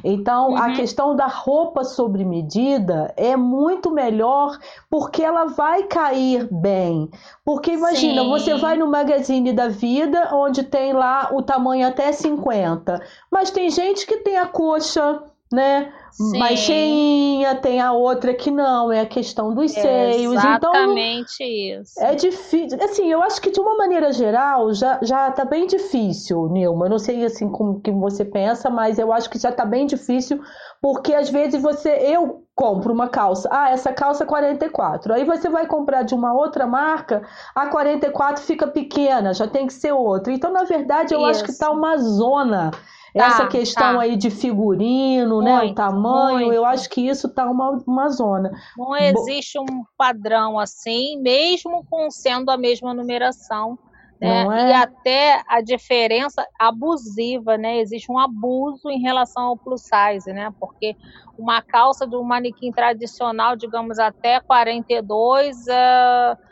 Então, 0.02 0.50
uhum. 0.50 0.56
a 0.56 0.72
questão 0.72 1.14
da 1.14 1.26
roupa 1.26 1.84
sobre 1.84 2.24
medida 2.24 3.12
é 3.16 3.36
muito 3.36 3.90
melhor 3.90 4.58
porque 4.88 5.22
ela 5.22 5.46
vai 5.46 5.82
cair 5.84 6.48
bem. 6.50 7.10
Porque 7.44 7.72
imagina, 7.72 8.22
Sim. 8.22 8.28
você 8.28 8.54
vai 8.54 8.76
no 8.76 8.86
Magazine 8.86 9.52
da 9.52 9.68
Vida, 9.68 10.30
onde 10.32 10.62
tem 10.62 10.92
lá 10.92 11.30
o 11.32 11.42
tamanho 11.42 11.86
até 11.86 12.12
50, 12.12 13.00
mas 13.30 13.50
tem 13.50 13.68
gente 13.70 14.06
que 14.06 14.18
tem 14.18 14.38
a 14.38 14.46
coxa 14.46 15.22
né? 15.52 15.92
Sim. 16.10 16.38
Mais 16.38 16.58
cheinha, 16.58 17.54
tem 17.54 17.80
a 17.80 17.92
outra 17.92 18.34
que 18.34 18.50
não, 18.50 18.92
é 18.92 19.00
a 19.00 19.06
questão 19.06 19.54
dos 19.54 19.76
é 19.76 19.80
seios. 19.80 20.34
Então, 20.34 20.50
exatamente 20.50 21.42
então, 21.42 21.82
isso. 21.82 22.00
É 22.00 22.14
difícil. 22.14 22.78
Assim, 22.82 23.10
eu 23.10 23.22
acho 23.22 23.40
que 23.40 23.50
de 23.50 23.60
uma 23.60 23.76
maneira 23.76 24.12
geral 24.12 24.72
já, 24.74 24.98
já 25.02 25.30
tá 25.30 25.44
bem 25.44 25.66
difícil, 25.66 26.48
Nilma. 26.48 26.86
Eu 26.86 26.90
não 26.90 26.98
sei 26.98 27.24
assim 27.24 27.48
como 27.48 27.80
que 27.80 27.90
você 27.90 28.24
pensa, 28.24 28.68
mas 28.68 28.98
eu 28.98 29.12
acho 29.12 29.30
que 29.30 29.38
já 29.38 29.52
tá 29.52 29.64
bem 29.64 29.86
difícil, 29.86 30.40
porque 30.82 31.14
às 31.14 31.30
vezes 31.30 31.60
você. 31.60 31.90
Eu 31.90 32.44
compro 32.54 32.92
uma 32.92 33.08
calça. 33.08 33.48
Ah, 33.52 33.70
essa 33.70 33.92
calça 33.92 34.24
é 34.24 34.26
44. 34.26 35.14
Aí 35.14 35.24
você 35.24 35.48
vai 35.48 35.66
comprar 35.66 36.02
de 36.02 36.12
uma 36.12 36.34
outra 36.34 36.66
marca, 36.66 37.22
a 37.54 37.68
44 37.68 38.42
fica 38.42 38.66
pequena, 38.66 39.32
já 39.32 39.46
tem 39.46 39.68
que 39.68 39.72
ser 39.72 39.92
outra. 39.92 40.32
Então, 40.32 40.52
na 40.52 40.64
verdade, 40.64 41.14
eu 41.14 41.20
isso. 41.20 41.28
acho 41.28 41.44
que 41.44 41.56
tá 41.56 41.70
uma 41.70 41.96
zona 41.98 42.72
Tá, 43.14 43.26
Essa 43.26 43.46
questão 43.46 43.94
tá. 43.94 44.00
aí 44.02 44.16
de 44.16 44.30
figurino, 44.30 45.36
muito, 45.36 45.44
né? 45.44 45.64
O 45.64 45.74
tamanho, 45.74 46.46
muito. 46.46 46.54
eu 46.54 46.64
acho 46.64 46.88
que 46.90 47.00
isso 47.00 47.28
tá 47.28 47.50
uma, 47.50 47.82
uma 47.86 48.08
zona. 48.08 48.50
Não 48.76 48.96
existe 48.96 49.58
um 49.58 49.84
padrão 49.96 50.58
assim, 50.58 51.20
mesmo 51.20 51.84
com 51.88 52.10
sendo 52.10 52.50
a 52.50 52.56
mesma 52.56 52.92
numeração. 52.92 53.78
Né? 54.20 54.42
É? 54.42 54.70
E 54.70 54.72
até 54.74 55.42
a 55.46 55.60
diferença 55.60 56.44
abusiva, 56.58 57.56
né? 57.56 57.78
Existe 57.78 58.10
um 58.10 58.18
abuso 58.18 58.90
em 58.90 59.00
relação 59.00 59.44
ao 59.44 59.56
plus 59.56 59.82
size, 59.82 60.32
né? 60.32 60.52
Porque 60.58 60.96
uma 61.38 61.62
calça 61.62 62.04
de 62.04 62.16
um 62.16 62.24
manequim 62.24 62.72
tradicional, 62.72 63.54
digamos 63.54 63.98
até 63.98 64.40
42, 64.40 65.56
uh, 65.56 66.47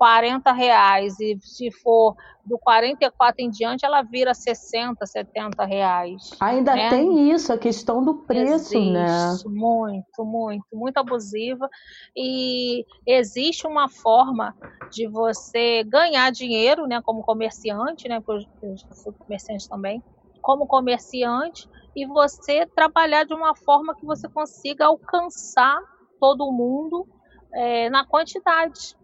40 0.00 0.50
reais 0.52 1.20
e 1.20 1.38
se 1.42 1.70
for 1.70 2.14
do 2.42 2.58
44 2.58 3.44
em 3.44 3.50
diante 3.50 3.84
ela 3.84 4.00
vira 4.00 4.32
60, 4.32 5.04
70 5.04 5.62
reais. 5.66 6.22
Ainda 6.40 6.74
né? 6.74 6.88
tem 6.88 7.30
isso, 7.30 7.52
a 7.52 7.58
questão 7.58 8.02
do 8.02 8.14
preço, 8.24 8.78
existe, 8.78 8.90
né? 8.92 9.06
Muito, 9.44 10.24
muito, 10.24 10.66
muito 10.72 10.96
abusiva 10.96 11.68
e 12.16 12.82
existe 13.06 13.66
uma 13.66 13.90
forma 13.90 14.54
de 14.90 15.06
você 15.06 15.84
ganhar 15.84 16.32
dinheiro, 16.32 16.86
né, 16.86 17.02
como 17.04 17.20
comerciante, 17.20 18.08
né, 18.08 18.22
porque 18.24 18.42
eu, 18.62 18.70
eu 18.70 18.76
sou 18.94 19.12
comerciante 19.12 19.68
também, 19.68 20.02
como 20.40 20.66
comerciante 20.66 21.68
e 21.94 22.06
você 22.06 22.66
trabalhar 22.74 23.24
de 23.24 23.34
uma 23.34 23.54
forma 23.54 23.94
que 23.94 24.06
você 24.06 24.26
consiga 24.30 24.86
alcançar 24.86 25.78
todo 26.18 26.50
mundo 26.50 27.06
é, 27.52 27.90
na 27.90 28.06
quantidade. 28.06 28.98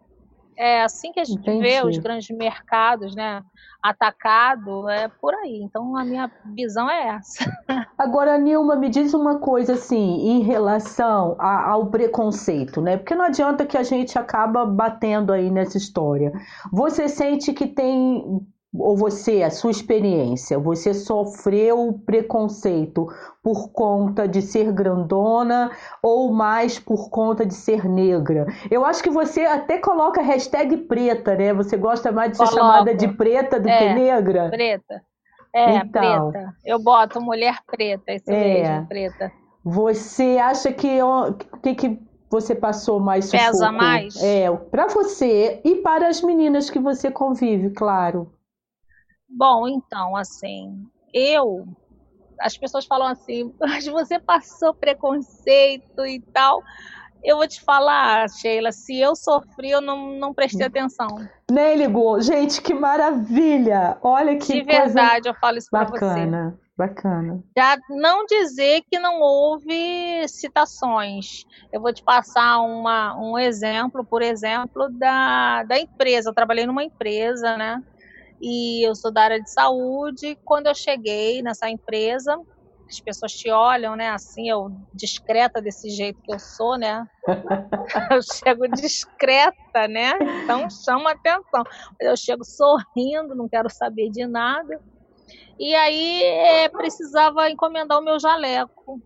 É 0.57 0.83
assim 0.83 1.13
que 1.13 1.21
a 1.21 1.25
gente 1.25 1.41
Entendi. 1.41 1.61
vê 1.61 1.85
os 1.85 1.99
grandes 1.99 2.35
mercados, 2.37 3.15
né? 3.15 3.43
Atacado, 3.83 4.89
é 4.89 5.07
por 5.07 5.35
aí. 5.35 5.61
Então 5.63 5.97
a 5.97 6.05
minha 6.05 6.31
visão 6.55 6.91
é 6.91 7.09
essa. 7.09 7.45
Agora, 7.99 8.39
Nilma, 8.39 8.75
me 8.75 8.89
diz 8.89 9.13
uma 9.15 9.39
coisa 9.39 9.75
assim, 9.75 9.97
em 9.97 10.43
relação 10.43 11.37
a, 11.39 11.71
ao 11.71 11.87
preconceito, 11.87 12.81
né? 12.81 12.97
Porque 12.97 13.15
não 13.15 13.25
adianta 13.25 13.67
que 13.67 13.77
a 13.77 13.83
gente 13.83 14.19
acaba 14.19 14.65
batendo 14.65 15.33
aí 15.33 15.51
nessa 15.51 15.77
história. 15.77 16.33
Você 16.73 17.09
sente 17.09 17.53
que 17.53 17.67
tem 17.67 18.41
ou 18.75 18.97
você, 18.97 19.43
a 19.43 19.51
sua 19.51 19.71
experiência, 19.71 20.59
você 20.59 20.93
sofreu 20.93 22.01
preconceito 22.05 23.07
por 23.43 23.71
conta 23.71 24.27
de 24.27 24.43
ser 24.43 24.73
grandona 24.73 25.71
ou 26.03 26.33
mais 26.33 26.79
por 26.79 27.09
conta 27.11 27.47
de 27.47 27.55
ser 27.55 27.89
negra? 27.89 28.47
Eu 28.71 28.85
acho 28.85 29.03
que 29.03 29.11
você 29.11 29.43
até 29.43 29.79
coloca 29.79 30.21
hashtag 30.21 30.77
preta, 30.79 31.35
né? 31.35 31.55
Você 31.55 31.77
gosta 31.77 32.13
mais 32.13 32.33
de 32.33 32.37
ser 32.39 32.45
Coloco. 32.45 32.61
chamada 32.61 32.95
de 32.95 33.09
preta 33.09 33.59
do 33.61 33.69
é, 33.69 33.79
que 33.79 33.95
negra? 33.95 34.51
Preta. 34.51 35.03
É, 35.55 35.77
então, 35.77 36.31
preta. 36.31 36.55
Eu 36.65 36.79
boto 36.79 37.21
mulher 37.21 37.59
preta, 37.67 38.13
isso 38.13 38.31
é, 38.31 38.55
mesmo, 38.55 38.87
preta. 38.87 39.33
Você 39.65 40.39
acha 40.39 40.73
que 40.73 41.03
o 41.03 41.33
que, 41.63 41.75
que 41.75 41.99
você 42.29 42.55
passou 42.55 43.01
mais 43.01 43.27
sufoco? 43.27 43.51
Pesa 43.53 43.73
mais? 43.73 44.23
É, 44.23 44.51
para 44.51 44.87
você 44.89 45.61
e 45.65 45.77
para 45.77 46.09
as 46.09 46.21
meninas 46.21 46.69
que 46.69 46.79
você 46.79 47.11
convive, 47.11 47.71
claro. 47.71 48.31
Bom, 49.29 49.69
então, 49.69 50.17
assim, 50.17 50.87
eu. 51.13 51.67
As 52.41 52.57
pessoas 52.57 52.85
falam 52.87 53.09
assim, 53.09 53.53
mas 53.61 53.87
você 53.87 54.19
passou 54.19 54.75
preconceito 54.75 56.05
e 56.07 56.21
tal. 56.33 56.63
Eu 57.25 57.39
vou 57.39 57.49
te 57.49 57.61
falar, 57.63 58.29
Sheila, 58.29 58.71
se 58.71 59.01
eu 59.01 59.17
sofri, 59.17 59.71
eu 59.71 59.81
não, 59.81 60.13
não 60.13 60.33
prestei 60.33 60.67
hum. 60.67 60.69
atenção. 60.69 61.09
Nem 61.51 61.77
ligou. 61.77 62.21
Gente, 62.21 62.61
que 62.61 62.73
maravilha! 62.73 63.99
Olha 64.03 64.37
que 64.37 64.53
De 64.53 64.63
verdade, 64.63 65.29
eu 65.29 65.35
falo 65.35 65.59
isso 65.59 65.69
pra 65.71 65.87
bacana, 65.87 66.51
você. 66.51 66.67
Bacana. 66.77 67.43
Já 67.57 67.79
não 67.89 68.27
dizer 68.27 68.83
que 68.89 68.99
não 68.99 69.21
houve 69.21 70.29
citações. 70.29 71.45
Eu 71.73 71.81
vou 71.81 71.93
te 71.93 72.05
passar 72.05 72.61
uma, 72.61 73.19
um 73.19 73.39
exemplo, 73.39 74.05
por 74.05 74.23
exemplo, 74.23 74.89
da, 74.93 75.65
da 75.65 75.81
empresa. 75.81 76.29
Eu 76.29 76.35
trabalhei 76.35 76.67
numa 76.67 76.85
empresa, 76.85 77.57
né? 77.57 77.83
E 78.41 78.87
eu 78.87 78.95
sou 78.95 79.13
da 79.13 79.23
área 79.23 79.41
de 79.41 79.51
saúde. 79.51 80.39
Quando 80.45 80.67
eu 80.67 80.75
cheguei 80.75 81.43
nessa 81.43 81.69
empresa, 81.69 82.37
as 82.89 83.01
pessoas 83.05 83.33
te 83.33 83.51
olham, 83.51 83.97
né? 83.97 84.11
Assim, 84.11 84.49
eu 84.49 84.69
discreta 84.93 85.61
desse 85.61 85.91
jeito 85.91 86.19
que 86.23 86.33
eu 86.33 86.39
sou, 86.39 86.79
né? 86.79 87.05
eu 88.13 88.21
chego 88.23 88.69
discreta, 88.69 89.89
né? 89.89 90.13
Então 90.45 90.69
chama 90.71 91.13
atenção. 91.13 91.65
Eu 92.01 92.17
chego 92.17 92.45
sorrindo, 92.45 93.35
não 93.35 93.49
quero 93.49 93.69
saber 93.71 94.11
de 94.11 94.27
nada. 94.27 94.81
E 95.59 95.75
aí 95.75 96.23
é, 96.23 96.69
precisava 96.69 97.51
encomendar 97.51 97.99
o 97.99 98.05
meu 98.05 98.21
jaleco. 98.21 99.01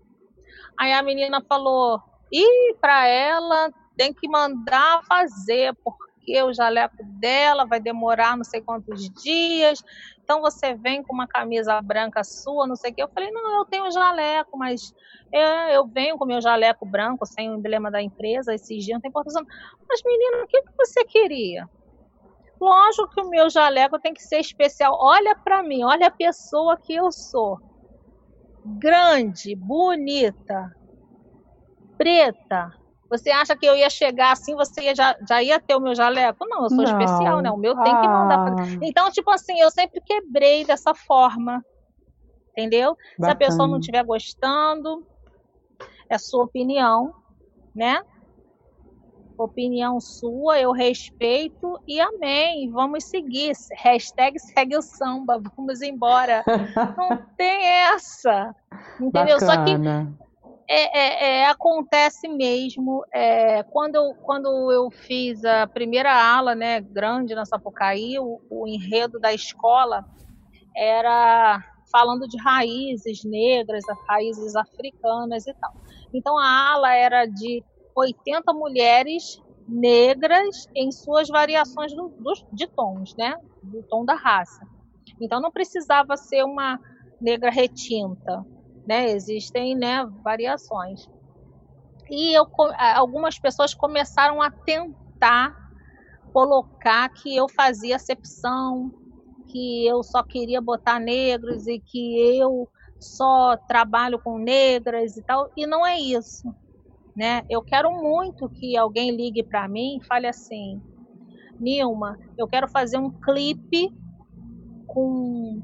Aí 0.78 0.92
a 0.92 1.02
menina 1.02 1.42
falou: 1.48 2.00
"E 2.32 2.74
para 2.80 3.06
ela 3.06 3.70
tem 3.96 4.12
que 4.12 4.28
mandar 4.28 5.00
fazer, 5.06 5.74
porque 5.84 6.09
porque 6.20 6.42
o 6.42 6.52
jaleco 6.52 6.96
dela 7.18 7.66
vai 7.66 7.80
demorar 7.80 8.36
não 8.36 8.44
sei 8.44 8.60
quantos 8.60 9.10
dias. 9.22 9.82
Então 10.22 10.40
você 10.40 10.74
vem 10.74 11.02
com 11.02 11.14
uma 11.14 11.26
camisa 11.26 11.80
branca 11.82 12.22
sua, 12.22 12.66
não 12.66 12.76
sei 12.76 12.92
o 12.92 12.94
que. 12.94 13.02
Eu 13.02 13.08
falei, 13.12 13.30
não, 13.32 13.58
eu 13.58 13.64
tenho 13.64 13.90
jaleco, 13.90 14.56
mas 14.56 14.92
eu, 15.32 15.40
eu 15.72 15.86
venho 15.88 16.16
com 16.16 16.26
meu 16.26 16.40
jaleco 16.40 16.86
branco, 16.86 17.26
sem 17.26 17.50
o 17.50 17.56
emblema 17.56 17.90
da 17.90 18.00
empresa, 18.00 18.54
esses 18.54 18.84
dias 18.84 18.94
não 18.94 19.00
tem 19.00 19.08
importância. 19.08 19.42
Mas, 19.88 20.00
menina, 20.04 20.44
o 20.44 20.46
que, 20.46 20.62
que 20.62 20.72
você 20.78 21.04
queria? 21.04 21.66
Lógico 22.60 23.08
que 23.08 23.20
o 23.22 23.30
meu 23.30 23.48
jaleco 23.48 23.98
tem 23.98 24.12
que 24.12 24.22
ser 24.22 24.38
especial. 24.38 24.96
Olha 25.00 25.34
para 25.42 25.62
mim, 25.62 25.82
olha 25.82 26.08
a 26.08 26.12
pessoa 26.12 26.78
que 26.84 26.94
eu 26.94 27.10
sou. 27.10 27.58
Grande, 28.78 29.56
bonita, 29.56 30.70
preta, 31.96 32.70
Você 33.10 33.28
acha 33.30 33.56
que 33.56 33.66
eu 33.66 33.74
ia 33.74 33.90
chegar 33.90 34.30
assim, 34.30 34.54
você 34.54 34.82
ia, 34.82 34.94
já, 34.94 35.16
já 35.28 35.42
ia 35.42 35.58
ter 35.58 35.74
o 35.74 35.80
meu 35.80 35.96
jaleco? 35.96 36.46
Não, 36.48 36.62
eu 36.62 36.68
sou 36.68 36.78
não. 36.78 36.84
especial, 36.84 37.40
né? 37.40 37.50
O 37.50 37.56
meu 37.56 37.74
tem 37.74 38.00
que 38.00 38.06
mandar. 38.06 38.38
Ah. 38.38 38.78
Então, 38.80 39.10
tipo 39.10 39.28
assim, 39.32 39.60
eu 39.60 39.68
sempre 39.68 40.00
quebrei 40.00 40.64
dessa 40.64 40.94
forma. 40.94 41.64
Entendeu? 42.52 42.96
Bacana. 43.18 43.24
Se 43.24 43.30
a 43.30 43.34
pessoa 43.34 43.68
não 43.68 43.80
estiver 43.80 44.04
gostando, 44.04 45.04
é 46.08 46.16
sua 46.18 46.44
opinião, 46.44 47.12
né? 47.74 48.00
Opinião 49.36 49.98
sua, 49.98 50.60
eu 50.60 50.70
respeito 50.70 51.80
e 51.88 52.00
amém. 52.00 52.70
Vamos 52.70 53.04
seguir. 53.04 53.52
Hashtag 53.76 54.38
segue 54.38 54.76
o 54.76 54.82
samba, 54.82 55.40
vamos 55.56 55.82
embora. 55.82 56.44
não 56.96 57.16
tem 57.36 57.66
essa. 57.66 58.54
Entendeu? 59.00 59.40
Bacana. 59.40 59.46
Só 59.46 59.64
que 59.64 60.29
é, 60.72 60.98
é, 60.98 61.40
é, 61.40 61.46
acontece 61.46 62.28
mesmo. 62.28 63.04
É, 63.12 63.64
quando, 63.64 63.96
eu, 63.96 64.14
quando 64.22 64.70
eu 64.70 64.88
fiz 64.88 65.44
a 65.44 65.66
primeira 65.66 66.12
ala 66.12 66.54
né, 66.54 66.80
grande 66.80 67.34
na 67.34 67.44
Sapucaí, 67.44 68.20
o, 68.20 68.40
o 68.48 68.68
enredo 68.68 69.18
da 69.18 69.34
escola 69.34 70.04
era 70.76 71.60
falando 71.90 72.28
de 72.28 72.38
raízes 72.38 73.24
negras, 73.24 73.82
raízes 74.08 74.54
africanas 74.54 75.44
e 75.48 75.54
tal. 75.54 75.72
Então 76.14 76.38
a 76.38 76.72
ala 76.72 76.94
era 76.94 77.26
de 77.26 77.64
80 77.96 78.52
mulheres 78.52 79.42
negras 79.66 80.68
em 80.72 80.92
suas 80.92 81.28
variações 81.28 81.92
do, 81.92 82.10
do, 82.10 82.32
de 82.52 82.68
tons, 82.68 83.16
né? 83.16 83.34
Do 83.60 83.82
tom 83.82 84.04
da 84.04 84.14
raça. 84.14 84.64
Então 85.20 85.40
não 85.40 85.50
precisava 85.50 86.16
ser 86.16 86.44
uma 86.44 86.78
negra 87.20 87.50
retinta, 87.50 88.46
né? 88.90 89.08
Existem, 89.12 89.76
né, 89.76 90.04
variações. 90.20 91.08
E 92.10 92.36
eu, 92.36 92.44
algumas 92.96 93.38
pessoas 93.38 93.72
começaram 93.72 94.42
a 94.42 94.50
tentar 94.50 95.54
colocar 96.32 97.08
que 97.10 97.36
eu 97.36 97.48
fazia 97.48 97.94
acepção, 97.96 98.92
que 99.46 99.86
eu 99.86 100.02
só 100.02 100.24
queria 100.24 100.60
botar 100.60 100.98
negros 100.98 101.68
e 101.68 101.80
que 101.80 102.36
eu 102.36 102.68
só 102.98 103.56
trabalho 103.68 104.18
com 104.18 104.38
negras 104.38 105.16
e 105.16 105.22
tal, 105.22 105.48
e 105.56 105.66
não 105.66 105.86
é 105.86 105.98
isso, 106.00 106.52
né? 107.16 107.42
Eu 107.48 107.62
quero 107.62 107.90
muito 107.92 108.48
que 108.50 108.76
alguém 108.76 109.16
ligue 109.16 109.44
para 109.44 109.68
mim 109.68 109.98
e 109.98 110.06
fale 110.06 110.26
assim: 110.26 110.82
"Nilma, 111.60 112.18
eu 112.38 112.48
quero 112.48 112.68
fazer 112.68 112.98
um 112.98 113.10
clipe 113.10 113.88
com 114.86 115.62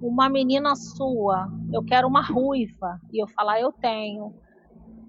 uma 0.00 0.28
menina 0.28 0.74
sua, 0.74 1.48
eu 1.72 1.82
quero 1.84 2.08
uma 2.08 2.22
ruiva". 2.22 3.00
E 3.12 3.22
eu 3.22 3.28
falar: 3.28 3.60
"Eu 3.60 3.72
tenho". 3.72 4.34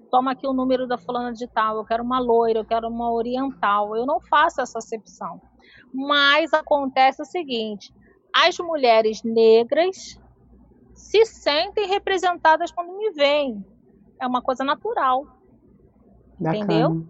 Toma 0.10 0.32
aqui 0.32 0.46
o 0.46 0.54
número 0.54 0.88
da 0.88 0.98
fulana 0.98 1.32
de 1.32 1.48
tal, 1.48 1.78
eu 1.78 1.86
quero 1.86 2.04
uma 2.04 2.20
loira, 2.20 2.60
eu 2.60 2.66
quero 2.66 2.88
uma 2.88 3.12
oriental. 3.12 3.96
Eu 3.96 4.06
não 4.06 4.20
faço 4.20 4.62
essa 4.62 4.80
acepção. 4.80 5.40
Mas 5.94 6.54
acontece 6.54 7.22
o 7.22 7.26
seguinte, 7.26 7.94
as 8.34 8.58
mulheres 8.58 9.22
negras 9.24 9.96
se 10.94 11.26
sentem 11.26 11.88
representadas 11.88 12.72
quando 12.72 12.98
me 12.98 13.12
veem. 13.12 13.66
É 14.20 14.28
uma 14.28 14.42
coisa 14.42 14.64
natural. 14.64 15.26
Bacana. 16.40 16.64
Entendeu? 16.64 17.08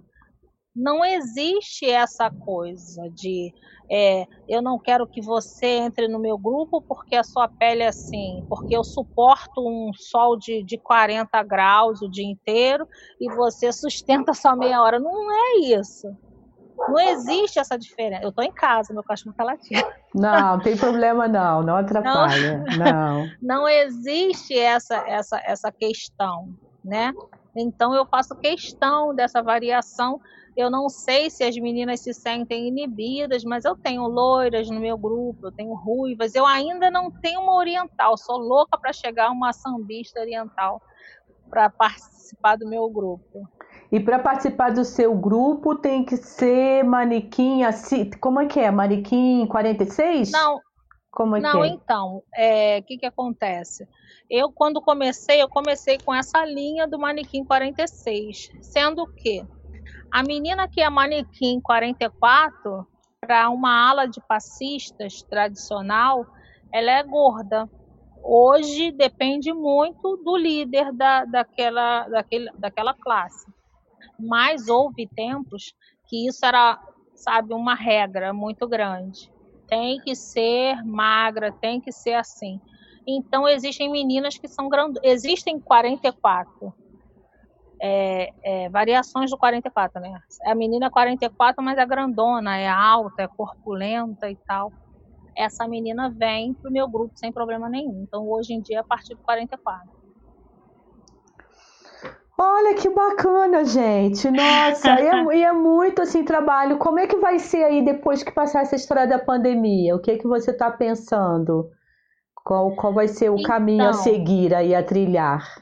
Não 0.76 1.04
existe 1.04 1.90
essa 1.90 2.32
coisa 2.40 3.10
de 3.14 3.54
é, 3.92 4.26
eu 4.48 4.62
não 4.62 4.80
quero 4.80 5.06
que 5.06 5.22
você 5.22 5.66
entre 5.66 6.08
no 6.08 6.18
meu 6.18 6.38
grupo 6.38 6.82
porque 6.88 7.16
a 7.16 7.24
sua 7.24 7.50
pele 7.60 7.84
é 7.84 7.88
assim, 7.88 8.42
porque 8.48 8.76
eu 8.76 8.84
suporto 8.86 9.60
um 9.60 9.92
sol 9.94 10.38
de, 10.38 10.64
de 10.64 10.78
40 10.78 11.44
graus 11.44 12.02
o 12.02 12.10
dia 12.10 12.26
inteiro 12.26 12.88
e 13.20 13.30
você 13.34 13.72
sustenta 13.74 14.34
só 14.34 14.56
meia 14.56 14.82
hora. 14.82 14.98
Não 14.98 15.30
é 15.30 15.78
isso. 15.78 16.08
Não 16.88 17.00
existe 17.00 17.60
essa 17.60 17.78
diferença. 17.78 18.24
Eu 18.24 18.30
estou 18.30 18.44
em 18.44 18.52
casa, 18.52 18.94
meu 18.94 19.04
cachorro 19.04 19.32
está 19.32 19.44
latindo. 19.44 19.86
Não, 20.16 20.60
tem 20.60 20.76
problema 20.76 21.28
não, 21.28 21.62
não 21.62 21.76
atrapalha. 21.76 22.64
Não, 22.78 22.78
não. 22.78 23.28
não 23.42 23.68
existe 23.68 24.58
essa, 24.58 24.96
essa, 25.08 25.42
essa 25.46 25.72
questão, 25.72 26.48
né? 26.84 27.12
Então 27.56 27.94
eu 27.94 28.06
faço 28.06 28.36
questão 28.36 29.14
dessa 29.14 29.42
variação. 29.44 30.20
Eu 30.56 30.70
não 30.70 30.90
sei 30.90 31.30
se 31.30 31.44
as 31.44 31.56
meninas 31.56 32.02
se 32.02 32.14
sentem 32.14 32.68
inibidas, 32.68 33.44
mas 33.44 33.64
eu 33.64 33.76
tenho 33.76 34.06
loiras 34.08 34.70
no 34.70 34.80
meu 34.80 34.98
grupo, 34.98 35.48
eu 35.48 35.52
tenho 35.52 35.74
ruivas. 35.74 36.36
Eu 36.36 36.46
ainda 36.46 36.92
não 36.92 37.10
tenho 37.10 37.42
uma 37.42 37.56
oriental. 37.56 38.18
Sou 38.18 38.38
louca 38.38 38.78
para 38.78 38.92
chegar 38.92 39.32
uma 39.32 39.54
sambista 39.54 40.20
oriental 40.20 40.82
para 41.50 41.70
participar 41.70 42.58
do 42.58 42.68
meu 42.68 42.90
grupo. 42.90 43.48
E 43.92 44.00
para 44.00 44.20
participar 44.20 44.72
do 44.72 44.86
seu 44.86 45.14
grupo 45.16 45.76
tem 45.76 46.04
que 46.04 46.16
ser 46.18 46.84
manequim 46.84 47.64
assim. 47.64 48.10
Como 48.10 48.40
é 48.40 48.46
que 48.46 48.60
é? 48.60 48.72
Manequim 48.72 49.46
46? 49.48 50.32
Não. 50.32 50.60
Como 51.12 51.36
é 51.36 51.42
não, 51.42 51.62
que 51.62 51.68
é? 51.68 51.72
então, 51.72 52.16
o 52.18 52.24
é, 52.34 52.82
que, 52.82 52.98
que 52.98 53.06
acontece? 53.06 53.86
Eu, 54.30 54.50
quando 54.50 54.82
comecei, 54.82 55.42
eu 55.42 55.50
comecei 55.50 55.98
com 55.98 56.14
essa 56.14 56.46
linha 56.46 56.88
do 56.88 56.98
manequim 56.98 57.44
46, 57.44 58.50
sendo 58.62 59.06
que 59.08 59.46
a 60.12 60.24
menina 60.24 60.68
que 60.68 60.82
é 60.82 60.90
manequim 60.90 61.60
44, 61.62 62.88
para 63.20 63.50
uma 63.50 63.90
ala 63.90 64.08
de 64.08 64.20
passistas 64.28 65.22
tradicional, 65.24 66.26
ela 66.72 66.92
é 66.92 67.04
gorda. 67.04 67.70
Hoje 68.24 68.92
depende 68.92 69.52
muito 69.54 70.18
do 70.18 70.36
líder 70.38 70.92
da, 70.94 71.26
daquela, 71.26 72.08
daquele, 72.08 72.52
daquela 72.58 72.94
classe 72.94 73.52
mas 74.22 74.68
houve 74.68 75.08
tempos 75.08 75.74
que 76.08 76.28
isso 76.28 76.46
era, 76.46 76.80
sabe, 77.16 77.54
uma 77.54 77.74
regra 77.74 78.34
muito 78.34 78.68
grande. 78.68 79.32
Tem 79.68 80.00
que 80.00 80.16
ser 80.16 80.84
magra, 80.86 81.52
tem 81.52 81.80
que 81.80 81.92
ser 81.92 82.14
assim. 82.14 82.60
Então 83.08 83.48
existem 83.48 83.90
meninas 83.90 84.38
que 84.38 84.48
são 84.48 84.70
grandes, 84.70 85.02
existem 85.04 85.60
44 85.60 86.74
é, 87.82 88.30
é, 88.44 88.70
variações 88.70 89.32
do 89.32 89.38
44, 89.38 90.00
né? 90.00 90.22
A 90.46 90.54
menina 90.54 90.86
é 90.86 90.90
44, 90.90 91.64
mas 91.64 91.78
é 91.80 91.86
grandona, 91.86 92.56
é 92.56 92.70
alta, 92.70 93.24
é 93.24 93.28
corpulenta 93.28 94.30
e 94.30 94.36
tal. 94.36 94.72
Essa 95.36 95.68
menina 95.68 96.10
vem 96.10 96.54
pro 96.54 96.72
meu 96.72 96.88
grupo 96.88 97.18
sem 97.18 97.32
problema 97.32 97.68
nenhum. 97.68 98.04
Então 98.04 98.30
hoje 98.30 98.54
em 98.54 98.62
dia 98.62 98.78
é 98.78 98.80
a 98.82 98.84
partir 98.84 99.16
do 99.16 99.22
44. 99.22 99.90
Olha 102.38 102.76
que 102.76 102.90
bacana, 102.90 103.66
gente. 103.66 104.30
Nossa, 104.30 105.00
e, 105.00 105.08
é, 105.08 105.38
e 105.38 105.44
é, 105.44 105.52
muito 105.52 106.02
assim 106.02 106.24
trabalho. 106.24 106.78
Como 106.78 107.00
é 107.00 107.08
que 107.08 107.18
vai 107.18 107.40
ser 107.40 107.64
aí 107.64 107.84
depois 107.84 108.24
que 108.24 108.32
passar 108.32 108.62
essa 108.62 108.76
história 108.76 109.08
da 109.08 109.20
pandemia? 109.20 109.96
O 109.96 110.00
que 110.00 110.12
é 110.12 110.18
que 110.18 110.28
você 110.28 110.52
está 110.52 110.70
pensando? 110.70 111.70
Qual, 112.44 112.76
qual 112.76 112.94
vai 112.94 113.08
ser 113.08 113.30
o 113.30 113.36
então, 113.36 113.44
caminho 113.44 113.88
a 113.88 113.94
seguir 113.94 114.54
aí 114.54 114.74
a 114.74 114.84
trilhar? 114.84 115.61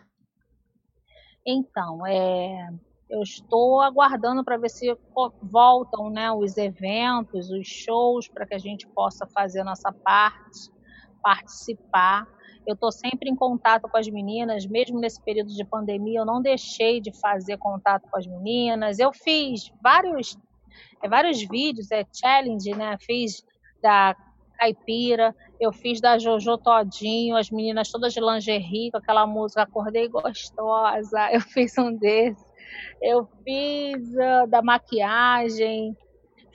Então, 1.52 2.06
é, 2.06 2.70
eu 3.10 3.24
estou 3.24 3.82
aguardando 3.82 4.43
para 4.43 4.56
ver 4.56 4.70
se 4.70 4.95
voltam 5.41 6.12
né, 6.12 6.32
os 6.32 6.56
eventos, 6.58 7.50
os 7.50 7.68
shows, 7.68 8.28
para 8.28 8.45
que 8.45 8.54
a 8.54 8.60
gente 8.60 8.88
possa 8.89 9.26
fazer 9.26 9.64
nossa 9.64 9.91
parte, 9.91 10.70
participar. 11.24 12.28
Eu 12.68 12.76
estou 12.76 12.91
sempre 12.91 13.32
em 13.32 13.36
contato 13.36 13.89
com 13.89 13.97
as 13.97 14.08
meninas, 14.08 14.68
mesmo 14.68 15.00
nesse 15.00 15.20
período 15.24 15.52
de 15.52 15.66
pandemia, 15.66 16.20
eu 16.20 16.26
não 16.26 16.39
deixei 16.39 17.02
de 17.02 17.12
fazer 17.20 17.58
contato 17.58 18.08
com 18.12 18.20
as 18.20 18.28
meninas. 18.28 19.00
Eu 19.00 19.12
fiz 19.12 19.74
vários, 19.82 20.38
é, 21.02 21.10
vários 21.10 21.41
vídeos, 21.41 21.89
é 21.89 22.06
challenge, 22.14 22.70
né? 22.76 22.95
Fiz 23.00 23.43
da 23.82 24.16
caipira, 24.60 25.34
eu 25.60 25.72
fiz 25.72 26.01
da 26.01 26.20
Jojo 26.20 26.57
Todinho, 26.57 27.38
as 27.38 27.49
meninas 27.49 27.89
todas 27.89 28.14
de 28.14 28.20
lingerie, 28.20 28.91
com 28.91 28.97
aquela 28.97 29.26
música 29.26 29.64
Acordei 29.64 30.10
Gostosa, 30.10 31.30
eu 31.32 31.41
fiz 31.41 31.78
um 31.78 31.95
desses. 31.95 32.49
Eu 33.01 33.28
fiz 33.43 34.03
uh, 34.14 34.47
da 34.47 34.62
maquiagem, 34.62 35.97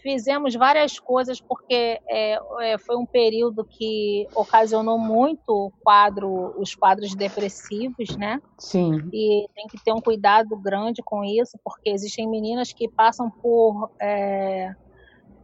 fizemos 0.04 0.54
várias 0.54 0.98
coisas 0.98 1.40
porque 1.40 1.98
é, 2.08 2.38
é, 2.60 2.78
foi 2.78 2.94
um 2.94 3.06
período 3.06 3.64
que 3.64 4.28
ocasionou 4.34 4.98
muito 4.98 5.72
quadro, 5.82 6.54
os 6.60 6.74
quadros 6.74 7.14
depressivos, 7.14 8.14
né? 8.16 8.40
Sim. 8.58 9.08
E 9.12 9.48
tem 9.54 9.66
que 9.66 9.82
ter 9.82 9.92
um 9.92 10.00
cuidado 10.00 10.54
grande 10.56 11.02
com 11.02 11.24
isso, 11.24 11.58
porque 11.64 11.88
existem 11.88 12.28
meninas 12.28 12.70
que 12.72 12.86
passam 12.86 13.30
por 13.30 13.90
é, 13.98 14.74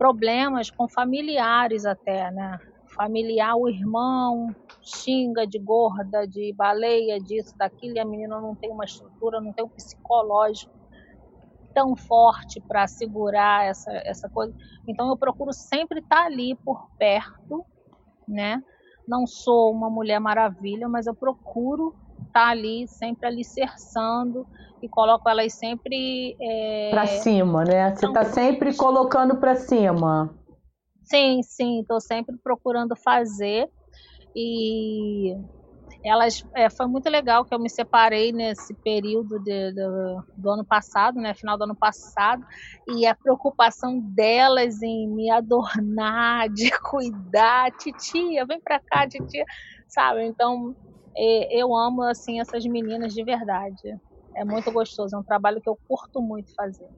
problemas 0.01 0.71
com 0.71 0.89
familiares 0.89 1.85
até, 1.85 2.31
né? 2.31 2.59
Familiar, 2.97 3.55
o 3.55 3.69
irmão 3.69 4.49
xinga 4.83 5.47
de 5.47 5.59
gorda, 5.59 6.27
de 6.27 6.55
baleia, 6.55 7.21
disso, 7.21 7.55
daquilo, 7.59 7.97
e 7.97 7.99
a 7.99 8.05
menina 8.07 8.41
não 8.41 8.57
tem 8.57 8.71
uma 8.71 8.87
estrutura, 8.87 9.43
não 9.43 9.53
tem 9.53 9.63
um 9.63 9.69
psicológico 9.69 10.73
tão 11.75 11.95
forte 11.95 12.63
para 12.67 12.87
segurar 12.87 13.67
essa, 13.67 13.93
essa 14.07 14.27
coisa. 14.31 14.55
Então 14.89 15.07
eu 15.11 15.19
procuro 15.19 15.53
sempre 15.53 16.01
estar 16.01 16.17
tá 16.17 16.25
ali 16.25 16.57
por 16.65 16.89
perto, 16.99 17.63
né? 18.27 18.63
Não 19.07 19.27
sou 19.27 19.71
uma 19.71 19.91
mulher 19.91 20.19
maravilha, 20.19 20.89
mas 20.89 21.07
eu 21.07 21.15
procuro 21.15 21.95
estar 22.27 22.47
tá 22.47 22.49
ali 22.49 22.89
sempre 22.89 23.29
alicerçando 23.29 24.47
e 24.83 24.89
coloco 24.89 25.29
elas 25.29 25.53
sempre 25.55 26.37
é... 26.41 26.91
para 26.91 27.07
cima, 27.07 27.65
né? 27.65 27.95
Você 27.95 28.07
está 28.07 28.25
sempre 28.25 28.75
colocando 28.77 29.37
para 29.37 29.55
cima. 29.57 30.35
Sim, 31.03 31.43
sim, 31.43 31.81
estou 31.81 32.01
sempre 32.01 32.37
procurando 32.43 32.95
fazer 32.97 33.69
e 34.35 35.35
elas 36.05 36.43
é, 36.55 36.71
foi 36.71 36.87
muito 36.87 37.11
legal 37.11 37.45
que 37.45 37.55
eu 37.55 37.59
me 37.59 37.69
separei 37.69 38.33
nesse 38.33 38.75
período 38.83 39.39
de, 39.41 39.73
de, 39.73 39.83
do 40.37 40.51
ano 40.51 40.65
passado, 40.65 41.21
né, 41.21 41.35
final 41.35 41.59
do 41.59 41.65
ano 41.65 41.77
passado, 41.77 42.43
e 42.89 43.07
a 43.07 43.15
preocupação 43.15 44.01
delas 44.01 44.81
em 44.83 45.09
me 45.09 45.31
adornar, 45.31 46.49
de 46.49 46.71
cuidar, 46.89 47.71
titia, 47.73 48.47
vem 48.47 48.61
para 48.61 48.81
cá, 48.81 49.07
titia, 49.07 49.45
sabe? 49.89 50.25
Então 50.25 50.75
é, 51.17 51.61
eu 51.61 51.75
amo 51.75 52.03
assim 52.03 52.41
essas 52.41 52.65
meninas 52.65 53.13
de 53.13 53.23
verdade. 53.23 53.99
É 54.41 54.45
muito 54.45 54.73
gostoso, 54.73 55.15
é 55.15 55.19
um 55.19 55.23
trabalho 55.23 55.61
que 55.61 55.69
eu 55.69 55.79
curto 55.87 56.23
muito 56.23 56.51
fazer. 56.57 56.89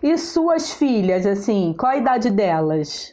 E 0.00 0.16
suas 0.16 0.70
filhas, 0.70 1.26
assim, 1.26 1.74
qual 1.76 1.90
a 1.90 1.96
idade 1.96 2.30
delas? 2.30 3.12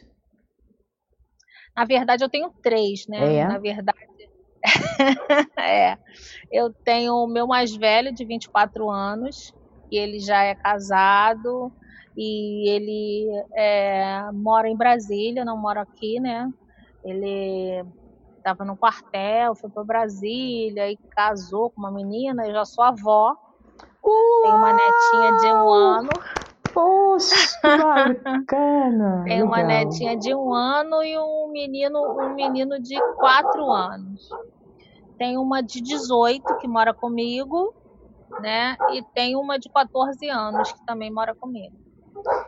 Na 1.76 1.84
verdade, 1.84 2.22
eu 2.22 2.28
tenho 2.28 2.52
três, 2.62 3.04
né? 3.08 3.38
É. 3.38 3.44
Na 3.44 3.58
verdade, 3.58 3.98
é. 5.58 5.96
Eu 6.52 6.72
tenho 6.84 7.12
o 7.12 7.26
meu 7.26 7.48
mais 7.48 7.74
velho, 7.74 8.14
de 8.14 8.24
24 8.24 8.88
anos, 8.88 9.52
que 9.90 9.96
ele 9.96 10.20
já 10.20 10.44
é 10.44 10.54
casado 10.54 11.72
e 12.16 12.70
ele 12.70 13.26
é, 13.56 14.30
mora 14.32 14.68
em 14.68 14.76
Brasília, 14.76 15.44
não 15.44 15.60
mora 15.60 15.80
aqui, 15.80 16.20
né? 16.20 16.48
Ele 17.04 17.82
estava 18.36 18.64
no 18.64 18.76
quartel, 18.76 19.56
foi 19.56 19.70
para 19.70 19.82
Brasília 19.82 20.88
e 20.88 20.96
casou 21.16 21.72
com 21.72 21.80
uma 21.80 21.90
menina, 21.90 22.46
eu 22.46 22.52
já 22.52 22.64
sou 22.64 22.84
avó. 22.84 23.34
Uau! 24.04 24.42
Tenho 24.42 24.56
uma 24.56 24.72
netinha 24.72 25.36
de 25.36 25.46
um 25.52 25.68
ano. 25.70 26.08
Poxa, 26.72 27.60
bacana! 28.24 29.24
Tem 29.28 29.42
uma 29.42 29.62
netinha 29.62 30.16
de 30.16 30.34
um 30.34 30.52
ano 30.54 31.02
e 31.02 31.18
um 31.18 31.50
menino, 31.52 32.00
um 32.00 32.34
menino 32.34 32.80
de 32.80 32.98
quatro 33.16 33.70
anos. 33.70 34.28
Tem 35.18 35.36
uma 35.36 35.62
de 35.62 35.80
18 35.80 36.56
que 36.56 36.66
mora 36.66 36.94
comigo, 36.94 37.74
né? 38.40 38.76
E 38.92 39.02
tem 39.14 39.36
uma 39.36 39.58
de 39.58 39.68
14 39.68 40.28
anos 40.28 40.72
que 40.72 40.84
também 40.86 41.12
mora 41.12 41.34
comigo. 41.34 41.76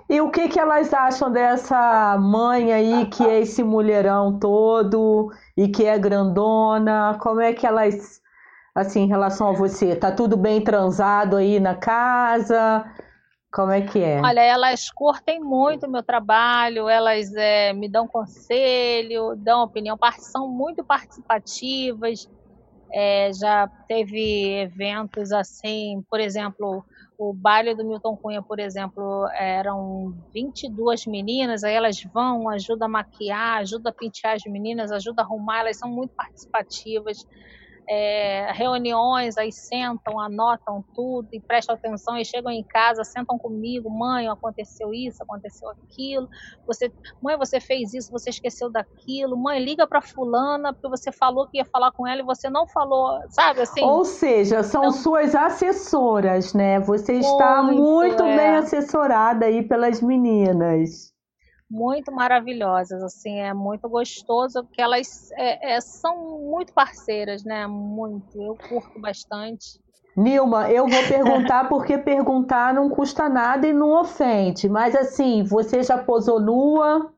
E 0.09 0.21
o 0.21 0.31
que, 0.31 0.49
que 0.49 0.59
elas 0.59 0.93
acham 0.93 1.31
dessa 1.31 2.17
mãe 2.19 2.73
aí 2.73 3.07
que 3.07 3.23
é 3.23 3.41
esse 3.41 3.63
mulherão 3.63 4.39
todo 4.39 5.31
e 5.57 5.69
que 5.69 5.85
é 5.85 5.99
grandona? 5.99 7.17
Como 7.21 7.41
é 7.41 7.53
que 7.53 7.67
elas, 7.67 8.21
assim, 8.75 9.03
em 9.03 9.09
relação 9.09 9.49
a 9.49 9.53
você? 9.53 9.95
Tá 9.95 10.11
tudo 10.11 10.37
bem 10.37 10.62
transado 10.62 11.37
aí 11.37 11.61
na 11.61 11.75
casa? 11.75 12.85
Como 13.53 13.70
é 13.70 13.83
que 13.83 14.01
é? 14.03 14.20
Olha, 14.20 14.41
elas 14.41 14.91
curtem 14.91 15.39
muito 15.39 15.87
o 15.87 15.91
meu 15.91 16.03
trabalho, 16.03 16.89
elas 16.89 17.33
é, 17.35 17.72
me 17.72 17.89
dão 17.89 18.09
conselho, 18.09 19.37
dão 19.37 19.62
opinião, 19.62 19.97
são 20.18 20.49
muito 20.49 20.85
participativas. 20.85 22.29
É, 22.93 23.31
já 23.33 23.68
teve 23.87 24.61
eventos 24.61 25.31
assim, 25.31 26.05
por 26.11 26.18
exemplo, 26.20 26.85
o 27.16 27.33
baile 27.33 27.75
do 27.77 27.85
Milton 27.85 28.16
Cunha, 28.16 28.43
por 28.43 28.59
exemplo, 28.59 29.29
eram 29.37 30.12
22 30.33 31.07
meninas, 31.07 31.62
aí 31.62 31.75
elas 31.75 31.97
vão, 32.12 32.49
ajudam 32.49 32.87
a 32.87 32.91
maquiar, 32.91 33.59
ajudam 33.59 33.91
a 33.91 33.95
pentear 33.95 34.35
as 34.35 34.43
meninas, 34.45 34.91
ajudam 34.91 35.25
a 35.25 35.29
arrumar, 35.29 35.61
elas 35.61 35.79
são 35.79 35.89
muito 35.89 36.12
participativas 36.16 37.18
é, 37.89 38.53
reuniões, 38.53 39.37
aí 39.37 39.53
sentam, 39.53 40.18
anotam 40.18 40.85
tudo 40.95 41.28
e 41.32 41.41
prestam 41.41 41.74
atenção 41.74 42.16
e 42.16 42.24
chegam 42.24 42.51
em 42.51 42.64
casa, 42.64 43.05
sentam 43.05 43.39
comigo, 43.39 43.91
mãe, 43.91 44.28
aconteceu 44.28 44.93
isso, 44.93 45.22
aconteceu 45.22 45.68
aquilo, 45.70 46.28
você, 46.66 46.93
mãe, 47.22 47.37
você 47.37 47.61
fez 47.61 47.95
isso, 47.95 48.11
você 48.11 48.30
esqueceu 48.30 48.70
daquilo, 48.70 49.37
mãe, 49.37 49.62
liga 49.62 49.87
para 49.87 50.01
fulana 50.01 50.72
porque 50.72 50.89
você 50.89 51.12
falou 51.12 51.49
que 51.49 51.59
ia 51.59 51.64
falar 51.64 51.93
com 51.93 52.07
ela 52.07 52.20
e 52.20 52.24
você 52.24 52.51
não 52.51 52.66
falou, 52.68 53.20
sabe 53.30 53.62
assim? 53.62 53.82
Ou 53.82 54.05
seja, 54.05 54.62
são 54.62 54.85
então, 54.85 54.93
suas 54.93 55.35
assessoras, 55.35 56.55
né? 56.55 56.80
Você 56.80 57.14
está 57.14 57.62
muito, 57.62 57.82
muito 57.82 58.22
é. 58.22 58.37
bem 58.37 58.57
assessorada 58.57 59.47
aí 59.47 59.62
pelas 59.66 60.01
meninas 60.01 61.14
muito 61.75 62.12
maravilhosas, 62.12 63.03
assim, 63.03 63.41
é 63.41 63.53
muito 63.53 63.89
gostoso, 63.89 64.62
porque 64.62 64.81
elas 64.81 65.29
é, 65.33 65.75
é, 65.75 65.81
são 65.81 66.39
muito 66.39 66.72
parceiras, 66.72 67.43
né? 67.43 67.66
Muito, 67.66 68.41
eu 68.41 68.57
curto 68.68 69.01
bastante. 69.01 69.81
Nilma, 70.16 70.70
eu 70.70 70.87
vou 70.87 71.03
perguntar 71.09 71.68
porque 71.68 71.99
perguntar 71.99 72.72
não 72.72 72.89
custa 72.89 73.29
nada 73.29 73.66
e 73.66 73.72
não 73.72 74.01
ofende, 74.01 74.68
mas 74.68 74.95
assim, 74.95 75.43
você 75.43 75.83
já 75.83 75.99
posou 75.99 76.41
nua? 76.41 77.11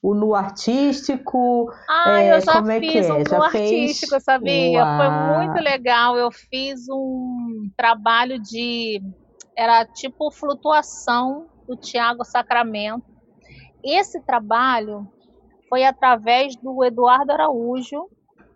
O 0.00 0.14
nu 0.14 0.34
artístico? 0.34 1.72
Ah, 1.88 2.20
é, 2.20 2.36
eu 2.36 2.40
já 2.42 2.52
como 2.52 2.70
é 2.70 2.78
fiz 2.78 2.92
que 2.92 2.98
é? 2.98 3.12
um 3.14 3.18
nu 3.20 3.24
já 3.26 3.38
artístico, 3.38 4.10
fez? 4.10 4.22
sabia? 4.22 4.84
Uau. 4.84 4.98
Foi 4.98 5.38
muito 5.38 5.64
legal. 5.64 6.14
Eu 6.18 6.30
fiz 6.30 6.86
um 6.90 7.70
trabalho 7.74 8.38
de. 8.38 9.00
Era 9.56 9.86
tipo 9.86 10.30
flutuação 10.30 11.46
do 11.66 11.74
Tiago 11.74 12.22
Sacramento 12.22 13.13
esse 13.84 14.20
trabalho 14.20 15.06
foi 15.68 15.84
através 15.84 16.56
do 16.56 16.84
Eduardo 16.84 17.32
Araújo. 17.32 18.08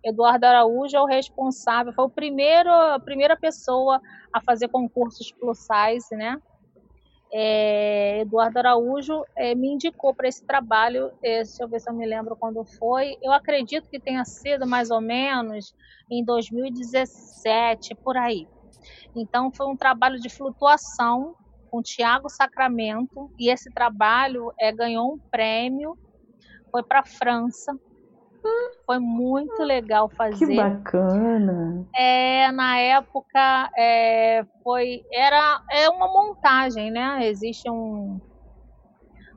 Eduardo 0.04 0.46
Araújo 0.46 0.96
é 0.96 1.00
o 1.00 1.06
responsável, 1.06 1.92
foi 1.92 2.04
o 2.04 2.10
primeiro, 2.10 2.70
a 2.70 2.98
primeira 2.98 3.36
pessoa 3.36 4.00
a 4.32 4.40
fazer 4.40 4.68
concursos 4.68 5.32
plus 5.32 5.58
size, 5.58 6.14
né? 6.16 6.40
É, 7.30 8.20
Eduardo 8.20 8.58
Araújo 8.58 9.22
é, 9.36 9.54
me 9.54 9.68
indicou 9.68 10.14
para 10.14 10.28
esse 10.28 10.46
trabalho, 10.46 11.10
é, 11.22 11.42
deixa 11.42 11.62
eu 11.62 11.68
ver 11.68 11.80
se 11.80 11.90
eu 11.90 11.94
me 11.94 12.06
lembro 12.06 12.34
quando 12.36 12.64
foi. 12.64 13.18
Eu 13.22 13.32
acredito 13.32 13.88
que 13.88 14.00
tenha 14.00 14.24
sido 14.24 14.66
mais 14.66 14.90
ou 14.90 15.00
menos 15.00 15.74
em 16.10 16.24
2017, 16.24 17.94
por 17.96 18.16
aí. 18.16 18.48
Então, 19.14 19.50
foi 19.50 19.66
um 19.66 19.76
trabalho 19.76 20.18
de 20.18 20.30
flutuação 20.30 21.34
com 21.70 21.82
Tiago 21.82 22.28
Sacramento 22.28 23.30
e 23.38 23.50
esse 23.50 23.70
trabalho 23.72 24.52
é, 24.58 24.72
ganhou 24.72 25.14
um 25.14 25.18
prêmio, 25.30 25.96
foi 26.70 26.82
para 26.82 27.00
a 27.00 27.06
França. 27.06 27.72
Foi 28.86 28.98
muito 28.98 29.62
legal 29.62 30.08
fazer. 30.16 30.46
Que 30.46 30.56
bacana! 30.56 31.86
É, 31.94 32.50
na 32.52 32.78
época 32.78 33.70
é, 33.76 34.44
foi 34.62 35.02
era 35.12 35.60
é 35.70 35.88
uma 35.90 36.08
montagem, 36.08 36.90
né? 36.90 37.26
Existe 37.26 37.68
um 37.70 38.18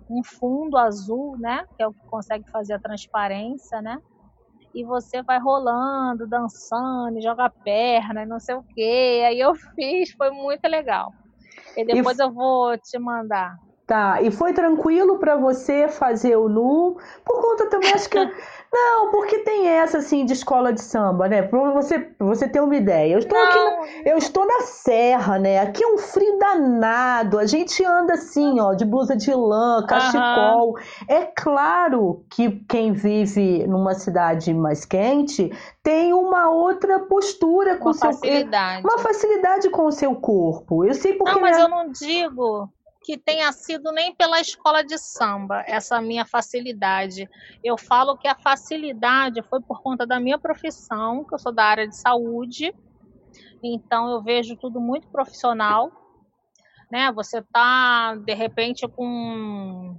um 0.09 0.21
fundo 0.23 0.77
azul, 0.77 1.37
né? 1.39 1.63
Que 1.75 1.83
é 1.83 1.87
o 1.87 1.93
que 1.93 2.05
consegue 2.07 2.43
fazer 2.51 2.73
a 2.73 2.79
transparência, 2.79 3.81
né? 3.81 3.97
E 4.73 4.83
você 4.85 5.21
vai 5.23 5.39
rolando, 5.39 6.27
dançando, 6.27 7.21
joga 7.21 7.49
perna, 7.63 8.25
não 8.25 8.39
sei 8.39 8.55
o 8.55 8.63
quê. 8.73 9.23
Aí 9.25 9.39
eu 9.39 9.53
fiz, 9.75 10.11
foi 10.17 10.31
muito 10.31 10.65
legal. 10.67 11.11
E 11.75 11.85
depois 11.85 12.19
e... 12.19 12.23
eu 12.23 12.31
vou 12.31 12.77
te 12.77 12.99
mandar. 12.99 13.55
Tá, 13.91 14.21
e 14.21 14.31
foi 14.31 14.53
tranquilo 14.53 15.19
para 15.19 15.35
você 15.35 15.89
fazer 15.89 16.37
o 16.37 16.47
nu? 16.47 16.95
Por 17.25 17.41
conta 17.41 17.69
também, 17.69 17.91
acho 17.91 18.09
que. 18.09 18.17
Não, 18.71 19.11
porque 19.11 19.39
tem 19.39 19.67
essa 19.67 19.97
assim 19.97 20.23
de 20.23 20.31
escola 20.31 20.71
de 20.71 20.81
samba, 20.81 21.27
né? 21.27 21.41
Pra 21.41 21.71
você, 21.73 21.99
pra 21.99 22.25
você 22.25 22.47
ter 22.47 22.61
uma 22.61 22.73
ideia. 22.73 23.11
Eu 23.11 23.19
estou 23.19 23.37
não. 23.37 23.45
aqui 23.45 23.57
na, 23.57 24.11
eu 24.11 24.17
estou 24.17 24.47
na 24.47 24.61
serra, 24.61 25.37
né? 25.37 25.59
Aqui 25.59 25.83
é 25.83 25.87
um 25.87 25.97
frio 25.97 26.39
danado. 26.39 27.37
A 27.37 27.45
gente 27.45 27.83
anda 27.83 28.13
assim, 28.13 28.61
ó, 28.61 28.73
de 28.73 28.85
blusa 28.85 29.13
de 29.13 29.33
lã, 29.33 29.85
cachecol. 29.85 30.69
Uhum. 30.69 30.75
É 31.09 31.25
claro 31.25 32.23
que 32.29 32.63
quem 32.69 32.93
vive 32.93 33.67
numa 33.67 33.93
cidade 33.93 34.53
mais 34.53 34.85
quente 34.85 35.51
tem 35.83 36.13
uma 36.13 36.49
outra 36.49 36.97
postura 36.97 37.75
com 37.75 37.89
uma 37.89 37.91
o 37.91 37.93
seu 37.93 38.13
facilidade. 38.13 38.87
uma 38.87 38.99
facilidade 38.99 39.69
com 39.69 39.85
o 39.85 39.91
seu 39.91 40.15
corpo. 40.15 40.85
Eu 40.85 40.93
sei 40.93 41.15
porque 41.15 41.33
Não, 41.33 41.41
mas 41.41 41.57
minha... 41.57 41.65
eu 41.65 41.69
não 41.69 41.91
digo 41.91 42.69
que 43.03 43.17
tenha 43.17 43.51
sido 43.51 43.91
nem 43.91 44.13
pela 44.15 44.39
escola 44.39 44.83
de 44.83 44.97
samba, 44.97 45.63
essa 45.65 45.99
minha 45.99 46.25
facilidade. 46.25 47.27
Eu 47.63 47.77
falo 47.77 48.17
que 48.17 48.27
a 48.27 48.35
facilidade 48.35 49.41
foi 49.43 49.59
por 49.61 49.81
conta 49.81 50.05
da 50.05 50.19
minha 50.19 50.37
profissão, 50.37 51.25
que 51.25 51.33
eu 51.33 51.39
sou 51.39 51.51
da 51.51 51.65
área 51.65 51.87
de 51.87 51.95
saúde, 51.95 52.73
então 53.63 54.09
eu 54.11 54.21
vejo 54.21 54.55
tudo 54.55 54.79
muito 54.79 55.07
profissional. 55.09 55.91
Né? 56.91 57.11
Você 57.13 57.41
tá, 57.41 58.15
de 58.15 58.33
repente, 58.33 58.87
com. 58.87 59.95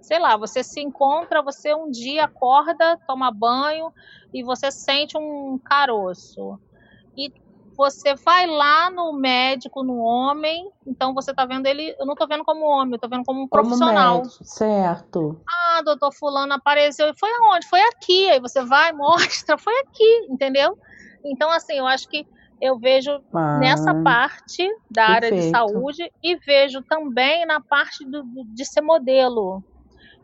Sei 0.00 0.18
lá, 0.18 0.36
você 0.36 0.62
se 0.62 0.80
encontra, 0.80 1.42
você 1.42 1.74
um 1.74 1.90
dia 1.90 2.24
acorda, 2.24 2.98
toma 3.06 3.30
banho 3.30 3.92
e 4.32 4.42
você 4.42 4.70
sente 4.70 5.18
um 5.18 5.58
caroço. 5.58 6.58
E 7.16 7.32
você 7.78 8.16
vai 8.16 8.44
lá 8.48 8.90
no 8.90 9.12
médico, 9.12 9.84
no 9.84 9.98
homem, 9.98 10.68
então 10.84 11.14
você 11.14 11.32
tá 11.32 11.46
vendo 11.46 11.64
ele, 11.66 11.94
eu 11.96 12.04
não 12.04 12.16
tô 12.16 12.26
vendo 12.26 12.44
como 12.44 12.66
homem, 12.66 12.94
eu 12.94 12.98
tô 12.98 13.08
vendo 13.08 13.22
como 13.24 13.42
um 13.42 13.46
como 13.46 13.62
profissional. 13.62 14.16
Médico, 14.16 14.44
certo. 14.44 15.40
Ah, 15.48 15.82
doutor 15.82 16.12
fulano 16.12 16.54
apareceu, 16.54 17.14
foi 17.16 17.30
aonde? 17.30 17.68
Foi 17.68 17.80
aqui. 17.80 18.28
Aí 18.30 18.40
você 18.40 18.64
vai, 18.64 18.90
mostra, 19.46 19.56
foi 19.56 19.72
aqui, 19.78 20.26
entendeu? 20.28 20.76
Então, 21.24 21.48
assim, 21.52 21.74
eu 21.74 21.86
acho 21.86 22.08
que 22.08 22.26
eu 22.60 22.80
vejo 22.80 23.12
ah, 23.32 23.58
nessa 23.60 23.94
parte 24.02 24.68
da 24.90 25.06
perfeito. 25.06 25.26
área 25.26 25.32
de 25.32 25.50
saúde 25.50 26.12
e 26.20 26.36
vejo 26.44 26.82
também 26.82 27.46
na 27.46 27.60
parte 27.60 28.04
do, 28.04 28.24
de 28.52 28.64
ser 28.64 28.80
modelo. 28.80 29.62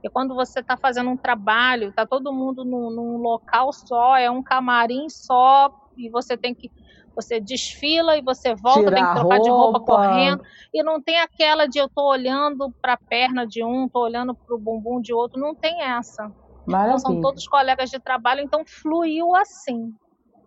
E 0.03 0.11
quando 0.11 0.35
você 0.35 0.59
está 0.59 0.77
fazendo 0.77 1.09
um 1.09 1.17
trabalho, 1.17 1.91
está 1.91 2.05
todo 2.05 2.33
mundo 2.33 2.65
num, 2.65 2.91
num, 2.91 3.17
local 3.17 3.73
só, 3.73 4.17
é 4.17 4.29
um 4.29 4.43
camarim 4.43 5.09
só, 5.09 5.73
e 5.97 6.11
você 6.11 6.37
tem 6.37 6.53
que. 6.53 6.71
Você 7.15 7.41
desfila 7.41 8.17
e 8.17 8.23
você 8.23 8.55
volta, 8.55 8.81
Tirar 8.81 8.97
tem 8.97 9.07
que 9.07 9.13
trocar 9.13 9.37
roupa. 9.37 9.43
de 9.43 9.51
roupa 9.51 9.81
correndo. 9.81 10.43
E 10.73 10.83
não 10.83 11.01
tem 11.01 11.19
aquela 11.21 11.67
de 11.67 11.79
eu 11.79 11.89
tô 11.89 12.09
olhando 12.09 12.73
para 12.83 12.95
a 12.95 12.99
perna 13.09 13.47
de 13.47 13.65
um, 13.65 13.89
tô 13.89 14.01
olhando 14.01 14.35
para 14.35 14.55
o 14.55 14.59
bumbum 14.59 15.01
de 15.01 15.13
outro. 15.15 15.41
Não 15.41 15.55
tem 15.55 15.83
essa. 15.83 16.31
Então, 16.67 16.99
são 16.99 17.21
todos 17.21 17.47
colegas 17.47 17.91
de 17.91 18.01
trabalho, 18.01 18.41
então 18.41 18.65
fluiu 18.67 19.35
assim. 19.37 19.95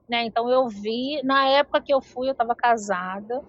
Né? 0.09 0.23
Então 0.23 0.49
eu 0.49 0.67
vi, 0.67 1.21
na 1.23 1.47
época 1.47 1.81
que 1.83 1.93
eu 1.93 2.01
fui, 2.01 2.27
eu 2.27 2.31
estava 2.31 2.55
casada, 2.55 3.41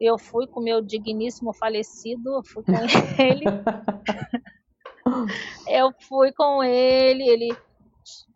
eu 0.00 0.18
fui 0.18 0.46
com 0.46 0.60
meu 0.60 0.80
digníssimo 0.82 1.52
falecido, 1.54 2.36
eu 2.36 2.42
fui 2.44 2.64
com 2.64 2.72
ele. 3.22 3.44
eu 5.68 5.92
fui 6.08 6.32
com 6.32 6.62
ele, 6.64 7.24
ele 7.24 7.56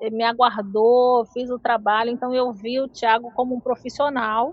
me 0.01 0.25
aguardou, 0.25 1.25
fiz 1.27 1.51
o 1.51 1.59
trabalho, 1.59 2.11
então 2.11 2.35
eu 2.35 2.53
vi 2.53 2.81
o 2.81 2.89
Thiago 2.89 3.31
como 3.35 3.55
um 3.55 3.61
profissional, 3.61 4.53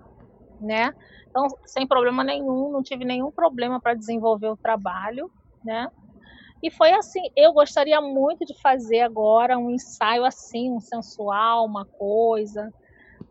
né? 0.60 0.94
Então, 1.30 1.48
sem 1.66 1.88
problema 1.88 2.24
nenhum, 2.24 2.72
não 2.72 2.82
tive 2.82 3.06
nenhum 3.06 3.32
problema 3.32 3.80
para 3.80 3.94
desenvolver 3.94 4.48
o 4.48 4.58
trabalho, 4.58 5.32
né? 5.64 5.88
E 6.62 6.70
foi 6.72 6.92
assim, 6.92 7.22
eu 7.38 7.54
gostaria 7.54 8.02
muito 8.02 8.46
de 8.46 8.54
fazer 8.62 9.02
agora 9.02 9.58
um 9.58 9.72
ensaio 9.72 10.26
assim, 10.26 10.72
um 10.72 10.80
sensual, 10.82 11.66
uma 11.66 11.88
coisa, 11.98 12.70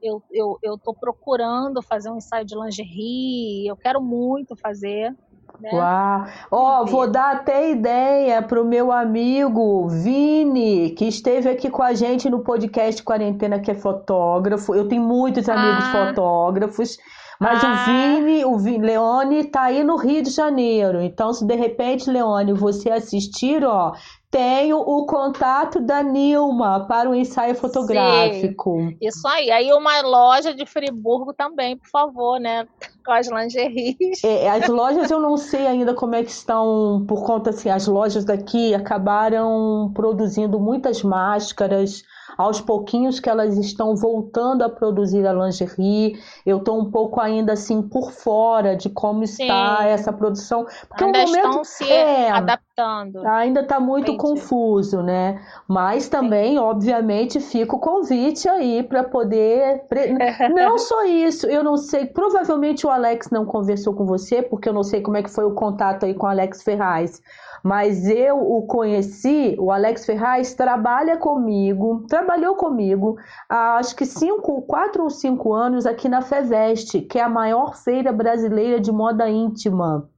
eu, 0.02 0.22
eu, 0.30 0.58
eu 0.62 0.78
procurando 1.00 1.82
fazer 1.82 2.10
um 2.10 2.16
ensaio 2.16 2.44
de 2.44 2.56
lingerie, 2.56 3.66
eu 3.66 3.76
quero 3.76 4.00
muito 4.00 4.56
fazer. 4.56 5.12
Né? 5.60 5.70
Uau! 5.72 6.26
Ó, 6.50 6.82
oh, 6.82 6.86
vou 6.86 7.10
dar 7.10 7.36
até 7.36 7.70
ideia 7.70 8.40
para 8.42 8.60
o 8.60 8.64
meu 8.64 8.92
amigo 8.92 9.88
Vini, 9.88 10.90
que 10.90 11.06
esteve 11.06 11.48
aqui 11.48 11.68
com 11.68 11.82
a 11.82 11.94
gente 11.94 12.30
no 12.30 12.40
podcast 12.40 13.02
Quarentena, 13.02 13.58
que 13.58 13.70
é 13.70 13.74
fotógrafo. 13.74 14.74
Eu 14.74 14.88
tenho 14.88 15.02
muitos 15.02 15.48
amigos 15.48 15.84
ah. 15.84 16.06
fotógrafos. 16.06 16.96
Mas 17.40 17.62
ah. 17.62 17.72
o 17.72 17.84
Vini, 17.84 18.44
o 18.44 18.58
Vini, 18.58 18.86
Leone 18.86 19.44
tá 19.44 19.62
aí 19.62 19.84
no 19.84 19.96
Rio 19.96 20.22
de 20.22 20.30
Janeiro. 20.30 21.00
Então, 21.00 21.32
se 21.32 21.46
de 21.46 21.54
repente, 21.54 22.10
Leone, 22.10 22.52
você 22.52 22.90
assistir, 22.90 23.64
ó, 23.64 23.92
tenho 24.30 24.78
o 24.78 25.06
contato 25.06 25.80
da 25.80 26.02
Nilma 26.02 26.86
para 26.86 27.08
o 27.08 27.14
ensaio 27.14 27.54
fotográfico. 27.54 28.78
Sim, 28.78 28.96
isso 29.00 29.26
aí. 29.28 29.50
Aí 29.50 29.72
uma 29.72 30.00
loja 30.02 30.52
de 30.52 30.66
Friburgo 30.66 31.32
também, 31.32 31.76
por 31.76 31.88
favor, 31.88 32.40
né? 32.40 32.66
Com 33.08 33.12
as 33.12 33.26
lingeries. 33.26 34.22
É, 34.22 34.50
as 34.50 34.68
lojas 34.68 35.10
eu 35.10 35.18
não 35.18 35.38
sei 35.38 35.66
ainda 35.66 35.94
como 35.94 36.14
é 36.14 36.22
que 36.22 36.30
estão, 36.30 37.06
por 37.08 37.24
conta 37.24 37.48
assim, 37.48 37.70
as 37.70 37.86
lojas 37.86 38.22
daqui 38.22 38.74
acabaram 38.74 39.90
produzindo 39.94 40.60
muitas 40.60 41.02
máscaras 41.02 42.04
aos 42.38 42.60
pouquinhos 42.60 43.18
que 43.18 43.28
elas 43.28 43.58
estão 43.58 43.96
voltando 43.96 44.62
a 44.62 44.68
produzir 44.68 45.26
a 45.26 45.32
lingerie, 45.32 46.16
eu 46.46 46.58
estou 46.58 46.80
um 46.80 46.88
pouco 46.88 47.20
ainda 47.20 47.54
assim 47.54 47.82
por 47.82 48.12
fora 48.12 48.76
de 48.76 48.88
como 48.88 49.26
Sim. 49.26 49.42
está 49.42 49.84
essa 49.84 50.12
produção. 50.12 50.64
Porque 50.86 51.02
ainda 51.02 51.18
momento, 51.18 51.46
estão 51.48 51.64
se 51.64 51.90
é, 51.90 52.30
adaptando. 52.30 53.26
Ainda 53.26 53.62
está 53.62 53.80
muito 53.80 54.12
Entendi. 54.12 54.18
confuso, 54.18 55.02
né? 55.02 55.42
Mas 55.66 56.08
também, 56.08 56.52
Entendi. 56.52 56.60
obviamente, 56.60 57.40
fica 57.40 57.74
o 57.74 57.80
convite 57.80 58.48
aí 58.48 58.84
para 58.84 59.02
poder. 59.02 59.82
não 60.54 60.78
só 60.78 61.04
isso, 61.06 61.44
eu 61.48 61.64
não 61.64 61.76
sei. 61.76 62.06
Provavelmente 62.06 62.86
o 62.86 62.90
Alex 62.90 63.30
não 63.30 63.44
conversou 63.44 63.94
com 63.94 64.06
você, 64.06 64.42
porque 64.42 64.68
eu 64.68 64.72
não 64.72 64.84
sei 64.84 65.00
como 65.00 65.16
é 65.16 65.24
que 65.24 65.30
foi 65.30 65.44
o 65.44 65.54
contato 65.54 66.06
aí 66.06 66.14
com 66.14 66.26
o 66.26 66.30
Alex 66.30 66.62
Ferraz 66.62 67.20
mas 67.62 68.08
eu 68.08 68.38
o 68.38 68.66
conheci, 68.66 69.56
o 69.58 69.70
Alex 69.70 70.04
Ferraz 70.06 70.54
trabalha 70.54 71.16
comigo, 71.16 72.04
trabalhou 72.08 72.54
comigo 72.54 73.16
há 73.48 73.76
acho 73.76 73.94
que 73.96 74.06
cinco, 74.06 74.62
quatro 74.62 75.04
ou 75.04 75.10
cinco 75.10 75.52
anos 75.52 75.86
aqui 75.86 76.08
na 76.08 76.22
FEVEST, 76.22 77.02
que 77.02 77.18
é 77.18 77.22
a 77.22 77.28
maior 77.28 77.76
feira 77.76 78.12
brasileira 78.12 78.80
de 78.80 78.92
moda 78.92 79.28
íntima. 79.28 80.08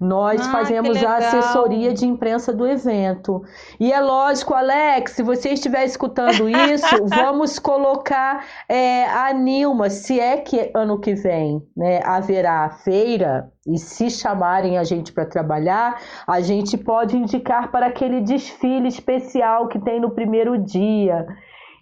Nós 0.00 0.40
ah, 0.40 0.50
fazemos 0.50 0.96
a 1.04 1.16
assessoria 1.18 1.92
de 1.92 2.06
imprensa 2.06 2.54
do 2.54 2.66
evento. 2.66 3.42
E 3.78 3.92
é 3.92 4.00
lógico, 4.00 4.54
Alex, 4.54 5.12
se 5.12 5.22
você 5.22 5.50
estiver 5.50 5.84
escutando 5.84 6.48
isso, 6.48 6.86
vamos 7.04 7.58
colocar 7.58 8.46
é, 8.66 9.04
a 9.04 9.30
Nilma, 9.34 9.90
se 9.90 10.18
é 10.18 10.38
que 10.38 10.70
ano 10.74 10.98
que 10.98 11.14
vem 11.14 11.62
né, 11.76 12.00
haverá 12.02 12.64
a 12.64 12.70
feira, 12.70 13.52
e 13.66 13.78
se 13.78 14.10
chamarem 14.10 14.78
a 14.78 14.84
gente 14.84 15.12
para 15.12 15.26
trabalhar, 15.26 16.00
a 16.26 16.40
gente 16.40 16.78
pode 16.78 17.16
indicar 17.16 17.70
para 17.70 17.86
aquele 17.86 18.22
desfile 18.22 18.88
especial 18.88 19.68
que 19.68 19.78
tem 19.78 20.00
no 20.00 20.10
primeiro 20.10 20.56
dia. 20.56 21.26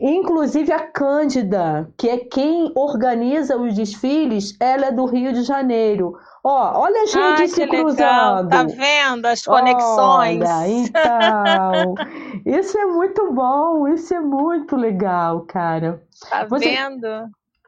Inclusive 0.01 0.73
a 0.73 0.79
Cândida, 0.79 1.91
que 1.97 2.09
é 2.09 2.19
quem 2.19 2.73
organiza 2.77 3.57
os 3.57 3.75
desfiles, 3.75 4.57
ela 4.61 4.87
é 4.87 4.93
do 4.93 5.05
Rio 5.07 5.33
de 5.33 5.43
Janeiro. 5.43 6.17
Ó, 6.45 6.83
olha 6.83 7.03
a 7.03 7.07
gente 7.07 7.49
se 7.49 7.67
cruzando. 7.67 8.49
Tá 8.49 8.63
vendo 8.63 9.27
as 9.27 9.45
conexões? 9.45 10.41
Olha, 10.41 10.69
então. 10.69 11.95
isso 12.47 12.79
é 12.79 12.87
muito 12.87 13.33
bom, 13.33 13.89
isso 13.89 14.15
é 14.15 14.21
muito 14.21 14.77
legal, 14.77 15.41
cara. 15.49 16.01
Tá 16.31 16.47
você, 16.47 16.71
vendo? 16.71 17.07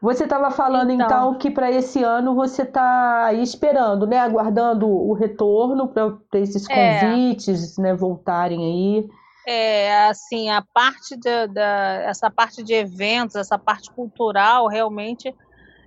Você 0.00 0.24
estava 0.24 0.50
falando 0.50 0.92
então, 0.92 1.06
então 1.06 1.34
que 1.34 1.50
para 1.50 1.70
esse 1.70 2.02
ano 2.02 2.34
você 2.34 2.62
está 2.62 3.34
esperando, 3.34 4.06
né, 4.06 4.18
aguardando 4.18 4.88
o 4.88 5.12
retorno 5.12 5.88
para 5.88 6.38
esses 6.40 6.64
é. 6.70 7.00
convites, 7.00 7.76
né, 7.76 7.92
voltarem 7.92 8.64
aí. 8.64 9.08
É, 9.46 10.06
assim, 10.06 10.50
a 10.50 10.62
parte 10.62 11.16
de, 11.16 11.46
da, 11.48 12.02
essa 12.02 12.30
parte 12.30 12.62
de 12.62 12.74
eventos, 12.74 13.36
essa 13.36 13.58
parte 13.58 13.90
cultural, 13.90 14.66
realmente 14.66 15.34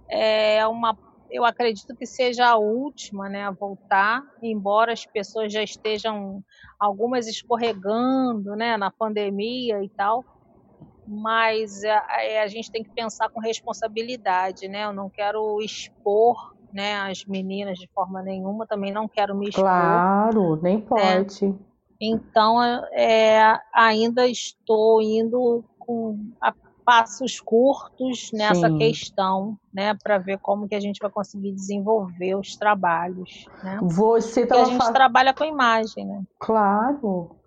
é 0.10 0.66
uma 0.68 0.98
eu 1.34 1.44
acredito 1.44 1.96
que 1.96 2.06
seja 2.06 2.48
a 2.48 2.58
última 2.58 3.28
né, 3.28 3.44
a 3.44 3.50
voltar, 3.50 4.24
embora 4.40 4.94
as 4.94 5.04
pessoas 5.04 5.52
já 5.52 5.64
estejam, 5.64 6.44
algumas 6.80 7.28
escorregando 7.28 8.56
né, 8.56 8.78
na 8.78 8.92
pandemia 8.92 9.84
e 9.84 9.90
tal, 9.90 10.24
mas 11.08 11.84
a, 11.84 12.44
a, 12.44 12.48
gente 12.48 12.72
tem 12.72 12.84
que 12.84 12.92
pensar 12.92 13.30
com 13.30 13.40
responsabilidade, 13.40 14.68
né? 14.68 14.86
Eu 14.86 14.94
não 14.94 15.10
quero 15.10 15.60
expor 15.60 16.56
né, 16.72 16.96
as 17.02 17.26
meninas 17.26 17.80
de 17.80 17.88
forma 17.88 18.22
nenhuma, 18.22 18.68
também 18.68 18.92
não 18.92 19.08
quero 19.08 19.36
me 19.36 19.50
expor. 19.50 19.64
Claro, 19.64 20.56
nem 20.62 20.78
né. 20.78 20.84
pode. 20.88 21.48
Né? 21.48 21.56
Então, 22.06 22.62
é, 22.92 23.58
ainda 23.74 24.28
estou 24.28 25.02
indo 25.02 25.64
com 25.80 26.20
a 26.42 26.54
passos 26.86 27.40
curtos 27.40 28.30
nessa 28.34 28.68
Sim. 28.68 28.78
questão, 28.78 29.58
né, 29.74 29.96
para 30.04 30.18
ver 30.18 30.38
como 30.40 30.68
que 30.68 30.76
a 30.76 30.82
gente 30.82 31.00
vai 31.02 31.10
conseguir 31.10 31.54
desenvolver 31.54 32.36
os 32.36 32.58
trabalhos, 32.58 33.46
né? 33.64 33.80
Você 33.82 34.46
Porque 34.46 34.62
a 34.62 34.66
gente 34.66 34.92
trabalha 34.92 35.34
com 35.34 35.46
imagem, 35.46 36.06
né? 36.06 36.24
Claro. 36.40 37.38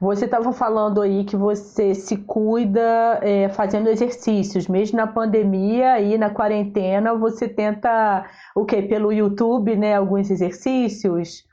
Você 0.00 0.26
estava 0.26 0.52
falando 0.52 1.00
aí 1.00 1.24
que 1.24 1.36
você 1.36 1.92
se 1.92 2.18
cuida 2.18 3.18
é, 3.20 3.48
fazendo 3.48 3.88
exercícios, 3.88 4.68
mesmo 4.68 4.96
na 4.96 5.08
pandemia 5.08 6.00
e 6.00 6.16
na 6.16 6.30
quarentena, 6.30 7.14
você 7.14 7.48
tenta 7.48 8.24
o 8.54 8.64
quê? 8.64 8.82
Pelo 8.82 9.12
YouTube, 9.12 9.74
né? 9.76 9.96
Alguns 9.96 10.30
exercícios? 10.30 11.44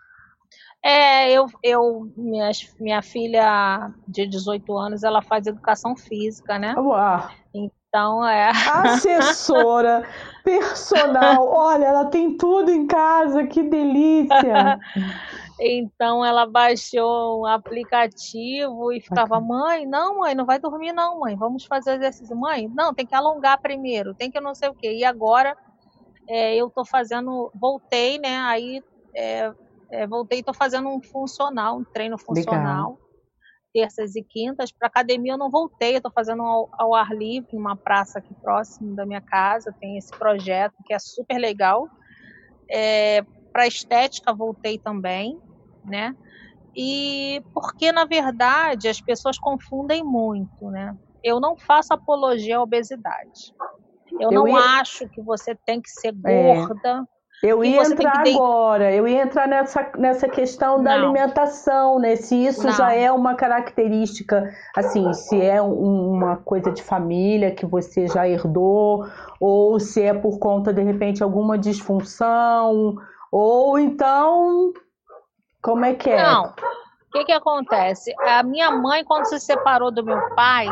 É, 0.84 1.32
eu, 1.32 1.46
eu 1.62 2.12
minha, 2.18 2.50
minha 2.80 3.02
filha 3.04 3.92
de 4.08 4.26
18 4.26 4.76
anos, 4.78 5.04
ela 5.04 5.22
faz 5.22 5.46
educação 5.46 5.96
física, 5.96 6.58
né? 6.58 6.74
Uau. 6.76 7.30
Então 7.54 8.26
é. 8.26 8.50
Assessora, 8.50 10.08
personal, 10.44 11.48
olha, 11.48 11.86
ela 11.86 12.06
tem 12.06 12.36
tudo 12.36 12.72
em 12.72 12.88
casa, 12.88 13.46
que 13.46 13.62
delícia! 13.62 14.80
então 15.60 16.26
ela 16.26 16.48
baixou 16.48 17.42
um 17.42 17.46
aplicativo 17.46 18.92
e 18.92 19.02
ficava, 19.02 19.40
mãe, 19.40 19.86
não, 19.86 20.20
mãe, 20.20 20.34
não 20.34 20.46
vai 20.46 20.58
dormir, 20.58 20.94
não, 20.94 21.20
mãe, 21.20 21.36
vamos 21.36 21.66
fazer 21.66 21.96
exercício. 21.96 22.36
Mãe, 22.36 22.68
não, 22.74 22.92
tem 22.92 23.06
que 23.06 23.14
alongar 23.14 23.62
primeiro, 23.62 24.16
tem 24.16 24.32
que 24.32 24.42
não 24.42 24.56
sei 24.56 24.70
o 24.70 24.74
quê. 24.74 24.94
E 24.94 25.04
agora 25.04 25.56
é, 26.28 26.56
eu 26.56 26.72
tô 26.72 26.84
fazendo, 26.84 27.52
voltei, 27.54 28.18
né? 28.18 28.38
Aí 28.38 28.82
é, 29.14 29.52
é, 29.92 30.08
voltei 30.08 30.40
e 30.40 30.42
estou 30.42 30.54
fazendo 30.54 30.90
um 30.90 31.02
funcional, 31.02 31.78
um 31.78 31.84
treino 31.84 32.18
funcional, 32.18 32.92
Legal. 32.92 33.00
terças 33.74 34.16
e 34.16 34.24
quintas. 34.24 34.72
Para 34.72 34.88
academia 34.88 35.34
eu 35.34 35.38
não 35.38 35.50
voltei, 35.50 35.94
eu 35.94 35.98
estou 35.98 36.12
fazendo 36.12 36.42
ao, 36.42 36.70
ao, 36.74 36.96
ar 36.96 37.14
livre, 37.14 37.50
em 37.54 37.60
uma 37.60 37.76
praça 37.76 38.20
aqui 38.20 38.34
próximo 38.36 38.96
da 38.96 39.06
minha 39.06 39.22
casa. 39.22 39.76
Tem 39.80 39.98
esse 39.98 40.12
projeto 40.12 40.76
que 40.86 40.94
é 40.94 41.00
super 41.00 41.38
legal. 41.38 41.90
É, 42.70 43.22
Para 43.52 43.68
estética 43.68 44.34
voltei 44.34 44.80
também, 44.80 45.38
né? 45.84 46.16
E 46.74 47.44
porque 47.54 47.92
na 47.92 48.06
verdade 48.06 48.88
as 48.88 49.02
pessoas 49.02 49.38
confundem 49.38 50.04
muito, 50.04 50.70
né? 50.70 50.98
Eu 51.22 51.40
não 51.40 51.58
faço 51.58 51.94
apologia 51.94 52.58
à 52.58 52.64
obesidade. 52.64 53.54
Eu, 54.14 54.22
eu 54.22 54.32
não 54.32 54.48
ia... 54.48 54.80
acho 54.80 55.08
que 55.10 55.22
você 55.22 55.54
tem 55.54 55.82
que 55.82 55.90
ser 55.90 56.16
é. 56.26 56.56
gorda. 56.56 57.06
É. 57.08 57.21
Eu 57.44 57.64
ia 57.66 57.82
entrar 57.82 58.20
agora, 58.20 58.94
eu 58.94 59.08
ia 59.08 59.24
entrar 59.24 59.48
nessa, 59.48 59.92
nessa 59.98 60.30
questão 60.30 60.78
não. 60.78 60.84
da 60.84 60.94
alimentação, 60.94 61.98
né? 61.98 62.16
Se 62.16 62.36
isso 62.36 62.68
não. 62.68 62.72
já 62.72 62.94
é 62.94 63.12
uma 63.12 63.34
característica, 63.34 64.54
assim, 64.76 65.12
se 65.12 65.42
é 65.42 65.60
um, 65.60 66.12
uma 66.12 66.38
coisa 66.38 66.72
de 66.72 66.84
família 66.84 67.50
que 67.50 67.66
você 67.66 68.06
já 68.08 68.28
herdou, 68.28 69.08
ou 69.40 69.80
se 69.80 70.04
é 70.04 70.14
por 70.14 70.38
conta, 70.38 70.72
de 70.72 70.84
repente, 70.84 71.24
alguma 71.24 71.58
disfunção, 71.58 72.96
ou 73.32 73.80
então. 73.80 74.72
Como 75.64 75.84
é 75.84 75.96
que 75.96 76.12
é? 76.12 76.22
Não. 76.22 76.46
O 76.46 77.12
que, 77.12 77.26
que 77.26 77.32
acontece? 77.32 78.14
A 78.20 78.44
minha 78.44 78.70
mãe, 78.72 79.04
quando 79.04 79.26
se 79.26 79.40
separou 79.40 79.92
do 79.92 80.04
meu 80.04 80.30
pai, 80.36 80.68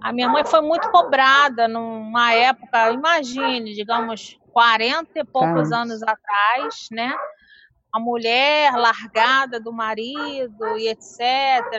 a 0.00 0.12
minha 0.12 0.28
mãe 0.28 0.44
foi 0.44 0.60
muito 0.60 0.90
cobrada 0.90 1.68
numa 1.68 2.32
época, 2.32 2.92
imagine, 2.92 3.74
digamos, 3.74 4.38
40 4.52 5.18
e 5.18 5.24
poucos 5.24 5.70
tá. 5.70 5.82
anos 5.82 6.02
atrás, 6.02 6.88
né? 6.90 7.14
A 7.92 7.98
mulher 7.98 8.72
largada 8.72 9.58
do 9.58 9.72
marido 9.72 10.76
e 10.76 10.88
etc. 10.88 11.20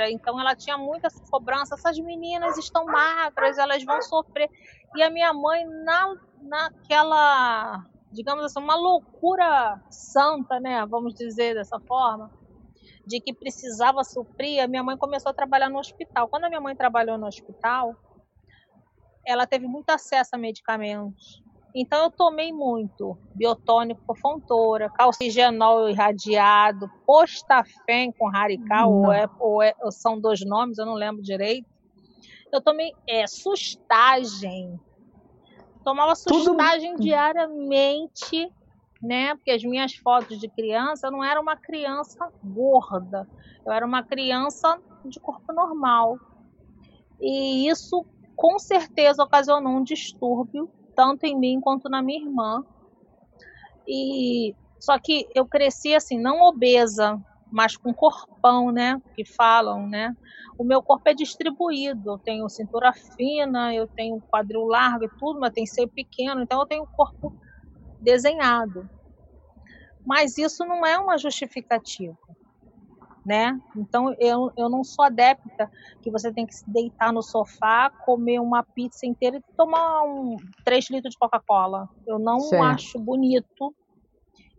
Então 0.10 0.40
ela 0.40 0.56
tinha 0.56 0.78
muita 0.78 1.08
cobrança. 1.30 1.76
Essas 1.76 2.00
meninas 2.00 2.58
estão 2.58 2.86
magras, 2.86 3.58
elas 3.58 3.84
vão 3.84 4.02
sofrer. 4.02 4.50
E 4.96 5.04
a 5.04 5.10
minha 5.10 5.34
mãe, 5.34 5.66
na, 5.66 6.16
naquela, 6.42 7.86
digamos 8.12 8.44
assim, 8.46 8.60
uma 8.60 8.76
loucura 8.76 9.80
santa, 9.90 10.60
né? 10.60 10.86
Vamos 10.88 11.14
dizer 11.14 11.54
dessa 11.54 11.80
forma, 11.80 12.32
de 13.10 13.20
que 13.20 13.34
precisava 13.34 14.04
suprir, 14.04 14.64
a 14.64 14.68
minha 14.68 14.84
mãe 14.84 14.96
começou 14.96 15.32
a 15.32 15.34
trabalhar 15.34 15.68
no 15.68 15.80
hospital. 15.80 16.28
Quando 16.28 16.44
a 16.44 16.50
minha 16.50 16.62
mãe 16.62 16.76
trabalhou 16.76 17.18
no 17.18 17.26
hospital, 17.26 17.96
ela 19.26 19.48
teve 19.48 19.68
muito 19.68 19.90
acesso 19.90 20.36
a 20.36 20.38
medicamentos. 20.38 21.42
Então 21.74 22.04
eu 22.04 22.12
tomei 22.12 22.52
muito 22.52 23.18
biotônico 23.34 24.00
com 24.06 24.16
fontoura, 24.16 24.92
calcigenol 24.92 25.90
irradiado, 25.90 26.88
postafém 27.04 28.12
com 28.12 28.30
radical, 28.30 28.94
ou, 28.94 29.12
é, 29.12 29.28
ou, 29.40 29.64
é, 29.64 29.74
ou, 29.82 29.92
são 29.92 30.22
dois 30.22 30.46
nomes, 30.46 30.78
eu 30.78 30.86
não 30.86 30.94
lembro 30.94 31.24
direito. 31.24 31.68
Eu 32.54 32.62
tomei 32.62 32.92
é, 33.08 33.26
sustagem. 33.26 34.80
Tomava 35.84 36.14
sustagem 36.16 36.92
Tudo... 36.92 37.04
diariamente, 37.04 38.52
né? 39.02 39.36
Porque 39.36 39.52
as 39.52 39.64
minhas 39.64 39.94
fotos 39.96 40.38
de 40.40 40.50
criança, 40.50 41.08
eu 41.08 41.12
não 41.12 41.24
era 41.24 41.40
uma 41.40 41.58
criança 41.58 42.30
gorda, 42.44 43.28
eu 43.66 43.74
era 43.74 43.86
uma 43.86 44.04
criança 44.06 44.78
de 45.06 45.20
corpo 45.20 45.54
normal. 45.54 46.18
E 47.20 47.70
isso 47.70 48.06
com 48.36 48.58
certeza 48.60 49.24
ocasionou 49.24 49.74
um 49.78 49.84
distúrbio 49.84 50.70
tanto 50.96 51.26
em 51.26 51.38
mim 51.38 51.60
quanto 51.62 51.90
na 51.90 52.02
minha 52.02 52.22
irmã. 52.22 52.64
E 53.88 54.56
só 54.80 54.98
que 55.00 55.28
eu 55.36 55.48
cresci 55.48 55.94
assim, 55.96 56.20
não 56.22 56.42
obesa, 56.42 57.18
mas 57.52 57.76
com 57.78 57.94
corpão, 57.94 58.72
né? 58.72 58.98
Que 59.16 59.24
falam, 59.36 59.88
né? 59.88 60.12
O 60.58 60.64
meu 60.64 60.82
corpo 60.84 61.04
é 61.10 61.14
distribuído. 61.14 62.12
Eu 62.12 62.20
tenho 62.24 62.50
cintura 62.50 62.92
fina, 63.16 63.74
eu 63.74 63.90
tenho 63.96 64.22
quadril 64.30 64.66
largo 64.66 65.06
e 65.06 65.10
tudo, 65.18 65.40
mas 65.40 65.52
tem 65.54 65.66
seio 65.66 65.90
pequeno, 65.94 66.42
então 66.42 66.60
eu 66.62 66.68
tenho 66.68 66.84
um 66.84 66.88
corpo 66.92 67.34
desenhado. 68.00 68.90
Mas 70.06 70.38
isso 70.38 70.66
não 70.66 70.86
é 70.86 70.98
uma 70.98 71.18
justificativa 71.18 72.18
né? 73.26 73.60
Então 73.76 74.16
eu, 74.20 74.52
eu 74.58 74.68
não 74.70 74.84
sou 74.84 75.06
adepta 75.06 75.70
que 76.02 76.10
você 76.10 76.34
tem 76.34 76.48
que 76.48 76.56
se 76.56 76.68
deitar 76.68 77.14
no 77.14 77.22
sofá, 77.22 77.92
comer 78.06 78.40
uma 78.40 78.64
pizza 78.64 79.06
inteira 79.06 79.38
e 79.38 79.56
tomar 79.56 80.04
um 80.04 80.36
3 80.66 80.90
litros 80.90 81.12
de 81.12 81.20
Coca-Cola. 81.20 81.88
Eu 82.08 82.18
não 82.18 82.40
certo. 82.40 82.64
acho 82.64 83.00
bonito. 83.00 83.76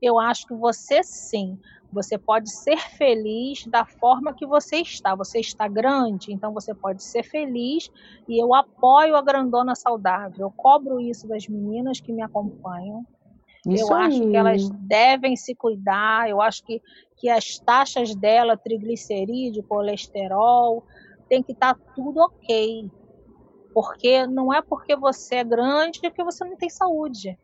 Eu 0.01 0.20
acho 0.20 0.47
que 0.47 0.55
você 0.55 1.03
sim, 1.03 1.59
você 1.93 2.16
pode 2.16 2.51
ser 2.51 2.78
feliz 2.78 3.66
da 3.66 3.84
forma 3.84 4.32
que 4.32 4.47
você 4.47 4.76
está. 4.76 5.16
Você 5.16 5.41
está 5.41 5.66
grande, 5.66 6.32
então 6.32 6.55
você 6.55 6.72
pode 6.72 7.03
ser 7.03 7.22
feliz 7.22 7.91
e 8.28 8.41
eu 8.41 8.55
apoio 8.55 9.16
a 9.16 9.22
grandona 9.22 9.74
saudável. 9.74 10.47
Eu 10.47 10.51
cobro 10.53 11.01
isso 11.01 11.26
das 11.26 11.47
meninas 11.49 12.01
que 12.01 12.12
me 12.12 12.22
acompanham. 12.22 13.05
Isso 13.66 13.92
eu 13.92 13.96
aí. 13.96 14.06
acho 14.06 14.20
que 14.20 14.36
elas 14.36 14.70
devem 14.70 15.36
se 15.36 15.54
cuidar. 15.54 16.28
Eu 16.28 16.40
acho 16.40 16.64
que, 16.64 16.80
que 17.16 17.28
as 17.28 17.58
taxas 17.58 18.14
dela, 18.14 18.56
triglicerídeo, 18.56 19.64
colesterol, 19.68 20.84
tem 21.28 21.42
que 21.42 21.52
estar 21.52 21.74
tá 21.74 21.80
tudo 21.94 22.20
ok. 22.20 22.90
Porque 23.72 24.26
não 24.26 24.52
é 24.52 24.62
porque 24.62 24.96
você 24.96 25.36
é 25.36 25.44
grande 25.44 26.00
que 26.00 26.24
você 26.24 26.44
não 26.44 26.56
tem 26.56 26.70
saúde. 26.70 27.38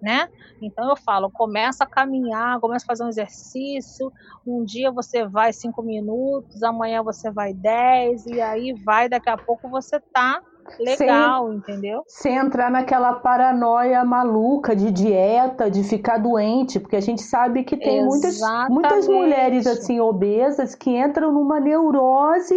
Né? 0.00 0.28
Então 0.60 0.90
eu 0.90 0.96
falo, 0.96 1.30
começa 1.30 1.84
a 1.84 1.86
caminhar, 1.86 2.60
começa 2.60 2.84
a 2.84 2.88
fazer 2.88 3.04
um 3.04 3.08
exercício. 3.08 4.12
Um 4.46 4.62
dia 4.62 4.92
você 4.92 5.26
vai 5.26 5.52
cinco 5.52 5.82
minutos, 5.82 6.62
amanhã 6.62 7.02
você 7.02 7.30
vai 7.30 7.54
dez, 7.54 8.26
e 8.26 8.38
aí 8.38 8.74
vai, 8.84 9.08
daqui 9.08 9.30
a 9.30 9.38
pouco 9.38 9.70
você 9.70 9.98
tá 10.12 10.42
legal, 10.78 11.48
sem, 11.48 11.56
entendeu? 11.56 12.02
Sem 12.06 12.36
entrar 12.36 12.70
naquela 12.70 13.14
paranoia 13.14 14.04
maluca 14.04 14.74
de 14.74 14.90
dieta, 14.90 15.70
de 15.70 15.82
ficar 15.84 16.18
doente, 16.18 16.80
porque 16.80 16.96
a 16.96 17.00
gente 17.00 17.22
sabe 17.22 17.64
que 17.64 17.76
tem 17.76 18.04
muitas, 18.04 18.38
muitas 18.68 19.08
mulheres 19.08 19.66
assim 19.66 20.00
obesas 20.00 20.74
que 20.74 20.90
entram 20.90 21.32
numa 21.32 21.60
neurose 21.60 22.54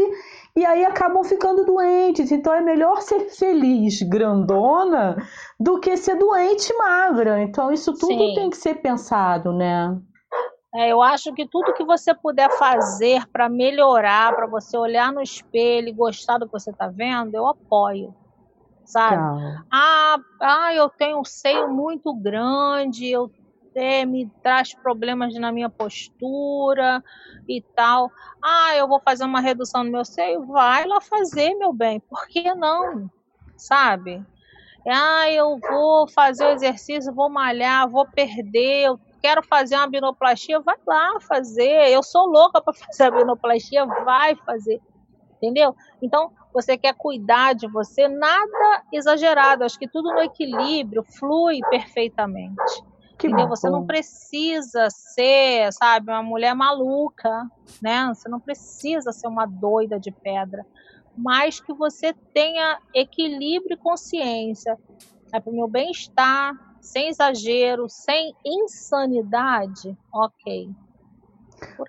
e 0.55 0.66
aí 0.66 0.84
acabam 0.84 1.24
ficando 1.24 1.64
doentes. 1.64 2.32
Então 2.32 2.53
é 2.53 2.62
melhor 2.62 3.01
ser 3.01 3.30
feliz 3.30 4.01
grandona 4.01 5.16
do 5.60 5.80
que 5.80 5.95
ser 5.97 6.16
doente 6.16 6.74
magra. 6.76 7.41
Então 7.43 7.72
isso 7.72 7.93
tudo 7.93 8.18
Sim. 8.18 8.34
tem 8.36 8.49
que 8.49 8.58
ser 8.58 8.76
pensado, 8.76 9.53
né? 9.53 9.95
É, 10.76 10.91
eu 10.91 11.01
acho 11.01 11.34
que 11.34 11.47
tudo 11.47 11.74
que 11.74 11.84
você 11.84 12.13
puder 12.13 12.51
fazer 12.57 13.26
para 13.32 13.47
melhorar, 13.47 14.36
para 14.36 14.47
você 14.47 14.78
olhar 14.78 15.11
no 15.11 15.22
espelho 15.22 15.88
e 15.88 15.93
gostar 15.93 16.38
do 16.38 16.45
que 16.45 16.51
você 16.51 16.72
está 16.72 16.88
vendo, 16.88 17.36
eu 17.36 17.47
apoio. 17.47 18.13
Sabe? 18.86 19.18
Ah, 19.72 20.18
ah, 20.41 20.74
eu 20.74 20.89
tenho 20.89 21.20
um 21.20 21.26
seio 21.26 21.68
muito 21.70 22.13
grande, 22.13 23.09
eu 23.09 23.30
é, 23.76 24.05
me 24.05 24.30
traz 24.41 24.74
problemas 24.82 25.34
na 25.36 25.51
minha 25.51 25.70
postura 25.70 27.03
e 27.47 27.61
tal. 27.76 28.09
Ah, 28.43 28.76
eu 28.76 28.88
vou 28.88 28.99
fazer 29.01 29.24
uma 29.24 29.39
redução 29.39 29.84
no 29.84 29.91
meu 29.91 30.05
seio? 30.05 30.45
Vai 30.47 30.86
lá 30.86 30.99
fazer, 31.01 31.53
meu 31.55 31.72
bem. 31.72 31.99
Por 31.99 32.28
que 32.28 32.53
não? 32.55 33.09
Sabe? 33.55 34.26
Ah, 34.88 35.30
eu 35.30 35.59
vou 35.59 36.07
fazer 36.09 36.45
o 36.45 36.51
exercício, 36.51 37.13
vou 37.13 37.30
malhar, 37.30 37.89
vou 37.89 38.07
perder, 38.07 38.86
eu 38.86 38.99
quero 39.28 39.43
fazer 39.43 39.75
uma 39.75 39.88
binoplastia, 39.88 40.61
vai 40.61 40.78
lá 40.88 41.19
fazer. 41.19 41.89
Eu 41.89 42.01
sou 42.01 42.25
louca 42.25 42.61
para 42.61 42.73
fazer 42.88 43.03
a 43.03 43.11
binoplastia, 43.11 43.86
vai 43.86 44.36
fazer. 44.36 44.82
Entendeu? 45.36 45.75
Então, 46.01 46.32
você 46.53 46.78
quer 46.78 46.95
cuidar 46.95 47.53
de 47.53 47.67
você, 47.67 48.07
nada 48.07 48.84
exagerado. 48.91 49.65
Acho 49.65 49.78
que 49.78 49.88
tudo 49.88 50.13
no 50.13 50.21
equilíbrio 50.21 51.03
flui 51.03 51.59
perfeitamente. 51.69 52.82
Que 53.17 53.28
entendeu? 53.28 53.47
Bom. 53.47 53.55
Você 53.55 53.69
não 53.69 53.86
precisa 53.86 54.89
ser, 54.89 55.73
sabe, 55.73 56.09
uma 56.09 56.23
mulher 56.23 56.55
maluca, 56.55 57.49
né? 57.82 58.07
Você 58.07 58.30
não 58.30 58.39
precisa 58.39 59.11
ser 59.11 59.28
uma 59.28 59.45
doida 59.45 59.99
de 59.99 60.11
pedra, 60.11 60.65
mas 61.17 61.59
que 61.59 61.73
você 61.73 62.13
tenha 62.34 62.80
equilíbrio 62.93 63.73
e 63.73 63.78
consciência. 63.78 64.78
É 65.34 65.39
para 65.39 65.51
o 65.51 65.55
meu 65.55 65.67
bem-estar, 65.67 66.53
sem 66.82 67.09
exagero, 67.09 67.88
sem 67.89 68.34
insanidade, 68.45 69.97
ok. 70.13 70.69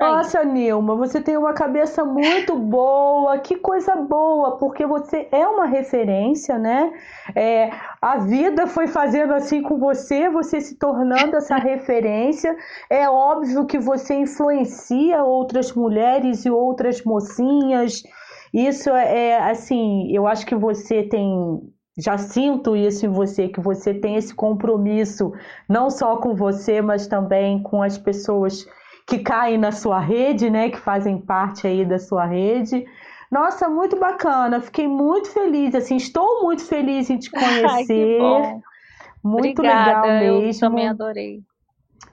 Nossa, 0.00 0.44
Nilma, 0.44 0.96
você 0.96 1.20
tem 1.20 1.36
uma 1.36 1.52
cabeça 1.52 2.04
muito 2.04 2.56
boa, 2.56 3.38
que 3.38 3.56
coisa 3.56 3.96
boa, 3.96 4.56
porque 4.56 4.86
você 4.86 5.28
é 5.30 5.46
uma 5.46 5.66
referência, 5.66 6.58
né? 6.58 6.90
É, 7.34 7.70
a 8.00 8.16
vida 8.18 8.66
foi 8.66 8.86
fazendo 8.86 9.34
assim 9.34 9.60
com 9.60 9.78
você, 9.78 10.30
você 10.30 10.60
se 10.60 10.76
tornando 10.78 11.36
essa 11.36 11.56
referência. 11.58 12.56
É 12.88 13.08
óbvio 13.10 13.66
que 13.66 13.78
você 13.78 14.14
influencia 14.14 15.22
outras 15.22 15.72
mulheres 15.72 16.46
e 16.46 16.50
outras 16.50 17.02
mocinhas. 17.04 18.02
Isso 18.54 18.90
é, 18.90 19.28
é 19.28 19.50
assim, 19.50 20.10
eu 20.10 20.26
acho 20.26 20.46
que 20.46 20.54
você 20.54 21.02
tem 21.02 21.60
já 21.98 22.16
sinto 22.16 22.76
isso 22.76 23.04
em 23.04 23.08
você, 23.08 23.48
que 23.48 23.60
você 23.60 23.92
tem 23.92 24.14
esse 24.14 24.32
compromisso, 24.32 25.32
não 25.68 25.90
só 25.90 26.16
com 26.16 26.32
você, 26.32 26.80
mas 26.80 27.08
também 27.08 27.60
com 27.60 27.82
as 27.82 27.98
pessoas 27.98 28.64
que 29.04 29.18
caem 29.18 29.58
na 29.58 29.72
sua 29.72 29.98
rede, 29.98 30.48
né, 30.48 30.70
que 30.70 30.78
fazem 30.78 31.18
parte 31.18 31.66
aí 31.66 31.84
da 31.84 31.98
sua 31.98 32.24
rede. 32.24 32.86
Nossa, 33.30 33.68
muito 33.68 33.98
bacana, 33.98 34.60
fiquei 34.60 34.86
muito 34.86 35.28
feliz, 35.30 35.74
assim, 35.74 35.96
estou 35.96 36.44
muito 36.44 36.64
feliz 36.64 37.10
em 37.10 37.18
te 37.18 37.30
conhecer. 37.32 38.20
Ai, 38.22 38.60
muito 39.22 39.58
Obrigada, 39.58 40.06
legal 40.06 40.20
mesmo. 40.20 40.66
Eu 40.66 40.70
também 40.70 40.88
adorei. 40.88 41.42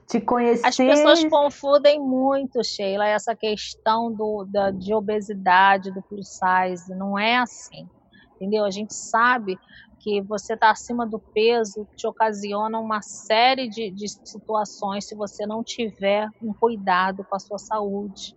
Te 0.08 0.20
conhecer. 0.20 0.66
As 0.66 0.76
pessoas 0.76 1.24
confundem 1.24 2.00
muito, 2.00 2.62
Sheila, 2.62 3.06
essa 3.06 3.34
questão 3.36 4.12
do, 4.12 4.44
da, 4.44 4.70
de 4.70 4.92
obesidade, 4.92 5.92
do 5.92 6.02
plus 6.02 6.28
size. 6.28 6.94
Não 6.94 7.18
é 7.18 7.36
assim 7.36 7.88
entendeu? 8.36 8.64
A 8.64 8.70
gente 8.70 8.94
sabe 8.94 9.56
que 10.00 10.22
você 10.22 10.54
está 10.54 10.70
acima 10.70 11.06
do 11.06 11.18
peso 11.34 11.86
te 11.96 12.06
ocasiona 12.06 12.78
uma 12.78 13.00
série 13.02 13.68
de, 13.68 13.90
de 13.90 14.06
situações 14.24 15.06
se 15.06 15.16
você 15.16 15.46
não 15.46 15.64
tiver 15.64 16.28
um 16.40 16.52
cuidado 16.54 17.24
com 17.28 17.34
a 17.34 17.40
sua 17.40 17.58
saúde. 17.58 18.36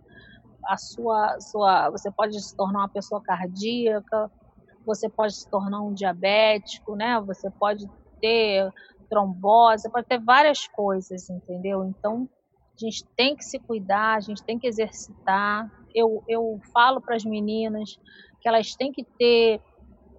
A 0.66 0.76
sua, 0.76 1.38
sua, 1.40 1.90
você 1.90 2.10
pode 2.10 2.40
se 2.40 2.54
tornar 2.56 2.80
uma 2.80 2.88
pessoa 2.88 3.22
cardíaca, 3.22 4.30
você 4.84 5.08
pode 5.08 5.34
se 5.34 5.48
tornar 5.48 5.80
um 5.80 5.94
diabético, 5.94 6.96
né? 6.96 7.20
Você 7.26 7.50
pode 7.58 7.86
ter 8.20 8.68
trombose, 9.08 9.90
pode 9.90 10.06
ter 10.06 10.20
várias 10.20 10.66
coisas, 10.68 11.28
entendeu? 11.30 11.84
Então, 11.84 12.28
a 12.74 12.84
gente 12.84 13.04
tem 13.16 13.36
que 13.36 13.44
se 13.44 13.58
cuidar, 13.60 14.16
a 14.16 14.20
gente 14.20 14.42
tem 14.44 14.58
que 14.58 14.66
exercitar. 14.66 15.68
Eu, 15.94 16.22
eu 16.28 16.58
falo 16.72 17.00
para 17.00 17.16
as 17.16 17.24
meninas 17.24 17.90
que 18.40 18.48
elas 18.48 18.74
têm 18.74 18.92
que 18.92 19.04
ter 19.18 19.60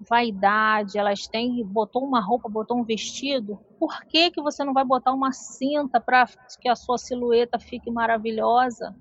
vaidade, 0.10 0.98
elas 0.98 1.28
têm, 1.28 1.64
botou 1.66 2.04
uma 2.04 2.20
roupa, 2.20 2.50
botou 2.50 2.78
um 2.78 2.84
vestido, 2.84 3.60
por 3.80 4.04
que, 4.06 4.32
que 4.32 4.42
você 4.42 4.64
não 4.64 4.74
vai 4.74 4.84
botar 4.84 5.14
uma 5.14 5.32
cinta 5.32 6.00
para 6.00 6.26
que 6.60 6.70
a 6.70 6.76
sua 6.76 6.98
silhueta 6.98 7.60
fique 7.60 7.92
maravilhosa? 7.92 8.96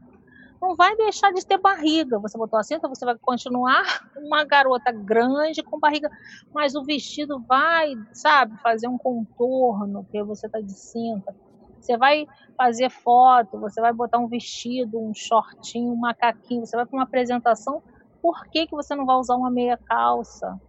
Não 0.60 0.77
vai 0.77 0.94
deixar 0.94 1.32
de 1.32 1.44
ter 1.44 1.56
barriga. 1.56 2.18
Você 2.18 2.36
botou 2.36 2.59
a 2.59 2.62
cinta, 2.62 2.86
você 2.86 3.05
vai 3.05 3.16
continuar 3.16 3.82
uma 4.14 4.44
garota 4.44 4.93
grande 4.93 5.62
com 5.62 5.81
barriga, 5.81 6.10
mas 6.52 6.74
o 6.74 6.85
vestido 6.85 7.43
vai, 7.48 7.94
sabe, 8.12 8.60
fazer 8.60 8.86
um 8.86 8.98
contorno, 8.98 10.05
porque 10.05 10.22
você 10.22 10.47
está 10.47 10.60
de 10.60 10.74
cinta. 10.74 11.35
Você 11.81 11.97
vai 11.97 12.27
fazer 12.59 12.90
foto, 12.90 13.59
você 13.59 13.81
vai 13.81 13.93
botar 13.93 14.18
um 14.18 14.28
vestido, 14.28 15.01
um 15.01 15.14
shortinho, 15.14 15.94
um 15.94 15.97
macaquinho, 15.97 16.66
você 16.66 16.77
vai 16.77 16.85
para 16.85 16.97
uma 16.97 17.05
apresentação, 17.05 17.82
por 18.20 18.44
que, 18.48 18.66
que 18.66 18.74
você 18.77 18.94
não 18.94 19.06
vai 19.06 19.16
usar 19.16 19.36
uma 19.36 19.51
meia 19.51 19.78
calça? 19.78 20.60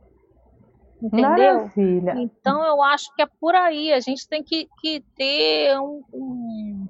Entendeu? 1.01 1.29
Maravilha. 1.29 2.13
Então 2.17 2.63
eu 2.63 2.81
acho 2.81 3.13
que 3.15 3.21
é 3.21 3.27
por 3.39 3.55
aí. 3.55 3.91
A 3.91 3.99
gente 3.99 4.27
tem 4.27 4.43
que, 4.43 4.67
que 4.79 5.03
ter 5.15 5.77
um, 5.79 6.03
um 6.13 6.87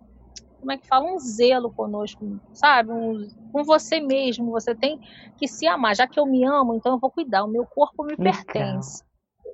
como 0.60 0.72
é 0.72 0.78
que 0.78 0.88
fala, 0.88 1.12
um 1.12 1.18
zelo 1.18 1.74
conosco, 1.74 2.40
sabe? 2.54 2.92
Um, 2.92 3.28
com 3.52 3.64
você 3.64 4.00
mesmo. 4.00 4.52
Você 4.52 4.76
tem 4.76 5.00
que 5.38 5.48
se 5.48 5.66
amar. 5.66 5.96
Já 5.96 6.08
que 6.08 6.20
eu 6.20 6.26
me 6.26 6.46
amo, 6.46 6.76
então 6.76 6.94
eu 6.94 7.00
vou 7.00 7.10
cuidar. 7.10 7.44
O 7.44 7.48
meu 7.48 7.66
corpo 7.66 8.04
me 8.04 8.16
Legal. 8.18 8.34
pertence. 8.34 9.04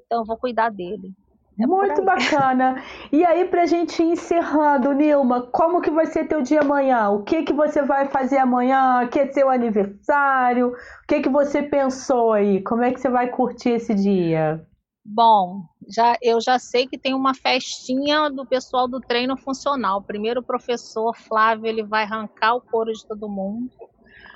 Então 0.06 0.20
eu 0.20 0.26
vou 0.26 0.38
cuidar 0.38 0.70
dele. 0.70 1.14
É 1.60 1.66
Muito 1.66 2.04
bacana. 2.04 2.84
E 3.12 3.26
aí, 3.26 3.46
pra 3.46 3.66
gente 3.66 4.02
ir 4.02 4.12
encerrando, 4.12 4.94
Nilma, 4.94 5.42
como 5.42 5.82
que 5.82 5.90
vai 5.90 6.06
ser 6.06 6.28
teu 6.28 6.42
dia 6.44 6.62
amanhã? 6.62 7.10
O 7.10 7.24
que 7.24 7.42
que 7.42 7.54
você 7.54 7.82
vai 7.82 8.06
fazer 8.06 8.38
amanhã? 8.38 9.08
Que 9.08 9.20
é 9.20 9.32
seu 9.32 9.50
aniversário? 9.50 10.70
O 10.70 11.08
que 11.08 11.22
que 11.22 11.30
você 11.30 11.64
pensou 11.64 12.34
aí? 12.34 12.62
Como 12.62 12.84
é 12.84 12.92
que 12.92 13.00
você 13.00 13.10
vai 13.10 13.30
curtir 13.30 13.72
esse 13.72 13.96
dia? 13.96 14.64
Bom, 15.04 15.64
já 15.90 16.16
eu 16.22 16.40
já 16.40 16.60
sei 16.60 16.86
que 16.86 16.98
tem 16.98 17.16
uma 17.16 17.34
festinha 17.34 18.30
do 18.30 18.46
pessoal 18.46 18.88
do 18.88 19.00
treino 19.00 19.36
funcional. 19.38 20.02
Primeiro 20.04 20.42
o 20.42 20.46
professor 20.46 21.16
Flávio 21.16 21.66
ele 21.66 21.82
vai 21.82 22.04
arrancar 22.04 22.56
o 22.56 22.62
couro 22.62 22.92
de 22.92 23.08
todo 23.08 23.28
mundo. 23.28 23.72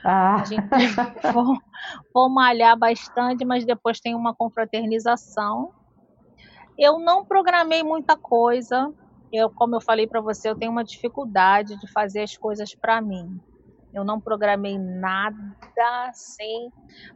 Ah. 0.03 0.41
A 0.41 0.45
gente 0.45 0.63
vou, 1.33 1.57
vou 2.11 2.29
malhar 2.29 2.75
bastante, 2.79 3.45
mas 3.45 3.63
depois 3.63 3.99
tem 3.99 4.15
uma 4.15 4.33
confraternização 4.33 5.71
eu 6.77 6.99
não 6.99 7.25
programei 7.25 7.83
muita 7.83 8.17
coisa. 8.17 8.93
Eu, 9.31 9.49
como 9.49 9.75
eu 9.75 9.81
falei 9.81 10.07
para 10.07 10.21
você, 10.21 10.49
eu 10.49 10.57
tenho 10.57 10.71
uma 10.71 10.83
dificuldade 10.83 11.79
de 11.79 11.91
fazer 11.91 12.21
as 12.23 12.35
coisas 12.35 12.75
para 12.75 13.01
mim. 13.01 13.39
Eu 13.93 14.03
não 14.03 14.19
programei 14.19 14.77
nada, 14.77 16.11
sim. 16.13 16.69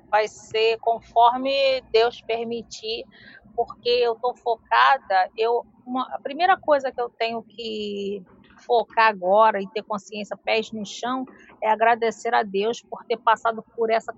Vai 0.10 0.28
ser 0.28 0.78
conforme 0.80 1.82
Deus 1.92 2.22
permitir, 2.22 3.06
porque 3.56 3.90
eu 3.90 4.14
estou 4.14 4.36
focada. 4.36 5.30
Eu, 5.38 5.66
uma, 5.86 6.04
a 6.14 6.20
primeira 6.20 6.58
coisa 6.58 6.92
que 6.92 7.02
eu 7.02 7.10
tenho 7.10 7.42
que 7.44 8.22
focar 8.66 9.08
agora 9.08 9.62
e 9.62 9.68
ter 9.68 9.84
consciência, 9.84 10.38
pés 10.38 10.72
no 10.72 10.86
chão, 10.86 11.26
é 11.62 11.70
agradecer 11.70 12.34
a 12.34 12.44
Deus 12.44 12.82
por 12.82 13.04
ter 13.06 13.18
passado 13.18 13.64
por 13.76 13.90
essa 13.90 14.14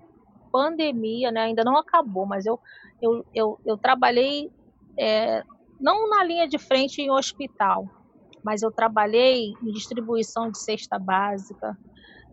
pandemia, 0.50 1.30
né? 1.30 1.42
Ainda 1.42 1.62
não 1.64 1.76
acabou, 1.76 2.26
mas 2.26 2.46
eu, 2.46 2.58
eu, 3.00 3.24
eu, 3.34 3.60
eu 3.64 3.76
trabalhei 3.76 4.50
é, 4.98 5.42
não 5.80 6.08
na 6.08 6.24
linha 6.24 6.48
de 6.48 6.58
frente 6.58 7.00
em 7.00 7.10
hospital, 7.10 7.86
mas 8.44 8.62
eu 8.62 8.70
trabalhei 8.70 9.52
em 9.62 9.72
distribuição 9.72 10.50
de 10.50 10.58
cesta 10.58 10.98
básica 10.98 11.76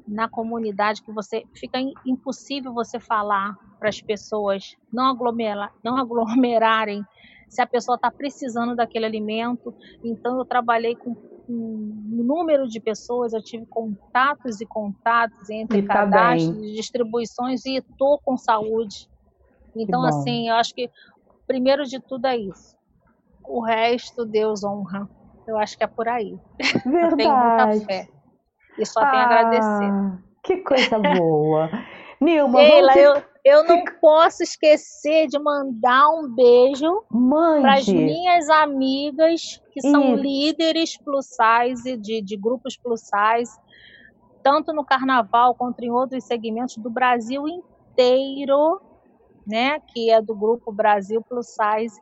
na 0.08 0.30
comunidade 0.30 1.02
que 1.02 1.12
você 1.12 1.44
fica 1.56 1.80
impossível 2.06 2.74
você 2.74 3.00
falar 3.00 3.56
para 3.80 3.90
as 3.90 4.02
pessoas 4.02 4.76
não 4.92 5.10
aglomerar, 5.10 5.72
não 5.84 5.98
aglomerarem 5.98 7.04
se 7.50 7.62
a 7.62 7.68
pessoa 7.68 7.96
está 7.96 8.12
precisando 8.12 8.76
daquele 8.76 9.06
alimento. 9.06 9.74
Então 10.04 10.38
eu 10.38 10.46
trabalhei 10.46 10.96
com 10.96 11.16
um 11.48 12.24
número 12.24 12.68
de 12.68 12.80
pessoas, 12.80 13.34
eu 13.34 13.42
tive 13.42 13.66
contatos 13.68 14.62
e 14.62 14.66
contatos 14.66 15.50
entre 15.50 15.84
tá 15.84 15.94
cadastros, 15.94 16.56
bem. 16.56 16.74
distribuições 16.74 17.66
e 17.66 17.78
estou 17.78 18.20
com 18.24 18.38
saúde. 18.38 19.08
Então 19.76 20.04
assim, 20.04 20.50
eu 20.50 20.56
acho 20.56 20.74
que 20.74 20.90
primeiro 21.48 21.84
de 21.84 22.00
tudo 22.00 22.28
é 22.28 22.38
isso. 22.38 22.76
O 23.44 23.62
resto 23.62 24.26
Deus 24.26 24.64
honra. 24.64 25.10
Eu 25.48 25.58
acho 25.58 25.78
que 25.78 25.84
é 25.84 25.88
por 25.88 26.08
aí. 26.08 26.40
Verdade. 26.86 27.16
Tenho 27.18 27.38
muita 27.38 27.86
fé. 27.86 28.08
E 28.78 28.86
só 28.86 29.00
tenho 29.00 29.14
a 29.14 29.26
agradecer. 29.26 29.90
Ah, 29.90 30.18
que 30.44 30.58
coisa 30.58 31.00
boa. 31.00 31.70
Nilma, 32.20 32.60
Sheila, 32.60 32.94
vamos... 32.94 33.04
eu, 33.04 33.24
eu 33.46 33.64
não 33.66 33.84
posso 34.02 34.44
esquecer 34.44 35.28
de 35.28 35.38
mandar 35.38 36.10
um 36.10 36.34
beijo 36.34 37.04
para 37.62 37.76
as 37.76 37.88
minhas 37.88 38.50
amigas 38.50 39.62
que 39.72 39.82
são 39.82 40.16
líderes 40.16 40.98
plus 40.98 41.28
size, 41.28 41.98
de, 41.98 42.22
de 42.22 42.38
grupos 42.38 42.78
plus 42.78 43.02
size, 43.02 43.52
tanto 44.42 44.74
no 44.74 44.86
carnaval 44.86 45.56
quanto 45.56 45.82
em 45.82 45.92
outros 45.92 46.24
segmentos 46.24 46.78
do 46.78 46.90
Brasil 46.90 47.48
inteiro, 47.48 48.82
né? 49.46 49.80
Que 49.94 50.12
é 50.12 50.22
do 50.22 50.36
grupo 50.36 50.72
Brasil 50.72 51.22
Plus 51.22 51.48
Size 51.48 52.00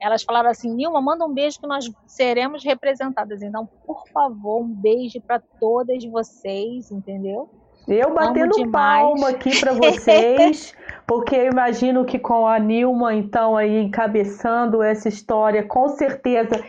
elas 0.00 0.22
falaram 0.22 0.48
assim: 0.48 0.74
Nilma, 0.74 1.00
manda 1.00 1.26
um 1.26 1.32
beijo 1.32 1.60
que 1.60 1.66
nós 1.66 1.84
seremos 2.06 2.64
representadas. 2.64 3.42
Então, 3.42 3.68
por 3.86 4.08
favor, 4.08 4.62
um 4.62 4.68
beijo 4.68 5.20
para 5.20 5.40
todas 5.60 6.02
vocês, 6.06 6.90
entendeu? 6.90 7.50
Eu 7.86 8.14
batendo 8.14 8.70
palma 8.70 9.30
aqui 9.30 9.58
para 9.60 9.72
vocês, 9.74 10.74
porque 11.06 11.34
eu 11.36 11.46
imagino 11.46 12.04
que 12.04 12.18
com 12.18 12.46
a 12.46 12.58
Nilma, 12.58 13.14
então, 13.14 13.56
aí 13.56 13.82
encabeçando 13.82 14.82
essa 14.82 15.08
história, 15.08 15.62
com 15.66 15.88
certeza 15.88 16.64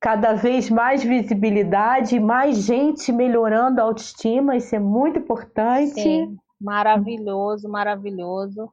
cada 0.00 0.34
vez 0.34 0.70
mais 0.70 1.02
visibilidade, 1.02 2.20
mais 2.20 2.58
gente 2.58 3.10
melhorando 3.10 3.80
a 3.80 3.84
autoestima, 3.84 4.56
isso 4.56 4.74
é 4.76 4.78
muito 4.78 5.18
importante. 5.18 6.00
Sim, 6.00 6.36
maravilhoso, 6.60 7.68
maravilhoso. 7.68 8.70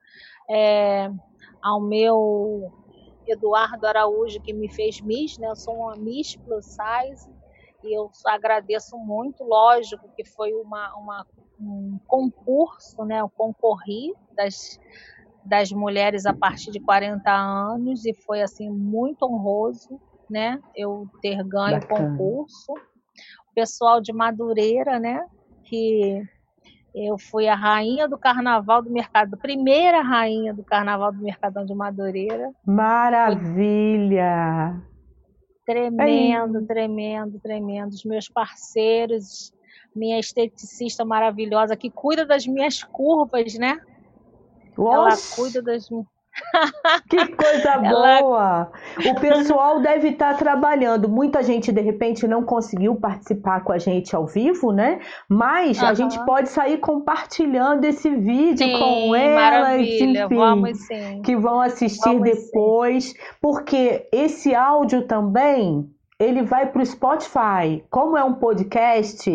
É, 0.49 1.09
ao 1.61 1.79
meu 1.79 2.71
Eduardo 3.27 3.87
Araújo, 3.87 4.41
que 4.41 4.53
me 4.53 4.71
fez 4.71 5.01
Miss, 5.01 5.37
né? 5.37 5.47
Eu 5.47 5.55
sou 5.55 5.75
uma 5.75 5.95
Miss 5.95 6.35
Plus 6.35 6.65
Size 6.65 7.29
e 7.83 7.97
eu 7.97 8.09
agradeço 8.25 8.97
muito, 8.97 9.43
lógico 9.43 10.09
que 10.15 10.25
foi 10.25 10.53
uma, 10.53 10.93
uma 10.95 11.25
um 11.59 11.99
concurso, 12.07 13.03
né? 13.05 13.21
Eu 13.21 13.29
concorri 13.29 14.13
das, 14.35 14.79
das 15.45 15.71
mulheres 15.71 16.25
a 16.25 16.33
partir 16.33 16.71
de 16.71 16.79
40 16.79 17.29
anos 17.31 18.05
e 18.05 18.13
foi 18.13 18.41
assim 18.41 18.69
muito 18.69 19.25
honroso, 19.25 19.99
né? 20.29 20.59
Eu 20.75 21.07
ter 21.21 21.43
ganho 21.43 21.77
o 21.79 21.87
concurso. 21.87 22.73
O 22.73 23.53
pessoal 23.53 24.01
de 24.01 24.11
Madureira, 24.11 24.99
né? 24.99 25.25
Que 25.63 26.21
eu 26.93 27.17
fui 27.17 27.47
a 27.47 27.55
rainha 27.55 28.07
do 28.07 28.17
carnaval 28.17 28.83
do 28.83 28.89
mercado, 28.91 29.35
primeira 29.37 30.01
rainha 30.01 30.53
do 30.53 30.63
carnaval 30.63 31.11
do 31.11 31.23
Mercadão 31.23 31.65
de 31.65 31.73
Madureira. 31.73 32.51
Maravilha! 32.65 34.13
Tremendo, 35.65 36.59
Aí. 36.59 36.65
tremendo, 36.65 37.39
tremendo. 37.39 37.93
Os 37.93 38.03
meus 38.03 38.29
parceiros, 38.29 39.51
minha 39.95 40.19
esteticista 40.19 41.03
maravilhosa 41.03 41.75
que 41.75 41.89
cuida 41.89 42.25
das 42.25 42.45
minhas 42.45 42.83
curvas, 42.83 43.55
né? 43.55 43.79
Oxe. 44.77 44.93
Ela 44.93 45.17
cuida 45.35 45.61
das 45.61 45.89
Que 47.09 47.27
coisa 47.27 47.71
Ela... 47.83 48.21
boa! 48.21 48.71
O 49.05 49.19
pessoal 49.19 49.81
deve 49.81 50.09
estar 50.09 50.37
trabalhando. 50.37 51.07
Muita 51.07 51.43
gente, 51.43 51.71
de 51.71 51.81
repente, 51.81 52.27
não 52.27 52.43
conseguiu 52.43 52.95
participar 52.95 53.63
com 53.63 53.71
a 53.71 53.77
gente 53.77 54.15
ao 54.15 54.25
vivo, 54.25 54.71
né? 54.71 54.99
Mas 55.29 55.81
uhum. 55.81 55.87
a 55.87 55.93
gente 55.93 56.23
pode 56.25 56.49
sair 56.49 56.77
compartilhando 56.77 57.85
esse 57.85 58.09
vídeo 58.09 58.65
sim, 58.67 58.79
com 58.79 59.15
elas, 59.15 59.79
enfim, 59.79 60.13
Vamos, 60.35 60.79
sim. 60.79 61.21
que 61.23 61.35
vão 61.35 61.61
assistir 61.61 62.19
Vamos, 62.19 62.23
depois. 62.23 63.05
Sim. 63.05 63.17
Porque 63.41 64.07
esse 64.11 64.55
áudio 64.55 65.07
também, 65.07 65.89
ele 66.19 66.41
vai 66.41 66.67
para 66.67 66.81
o 66.81 66.85
Spotify. 66.85 67.83
Como 67.89 68.17
é 68.17 68.23
um 68.23 68.33
podcast 68.33 69.29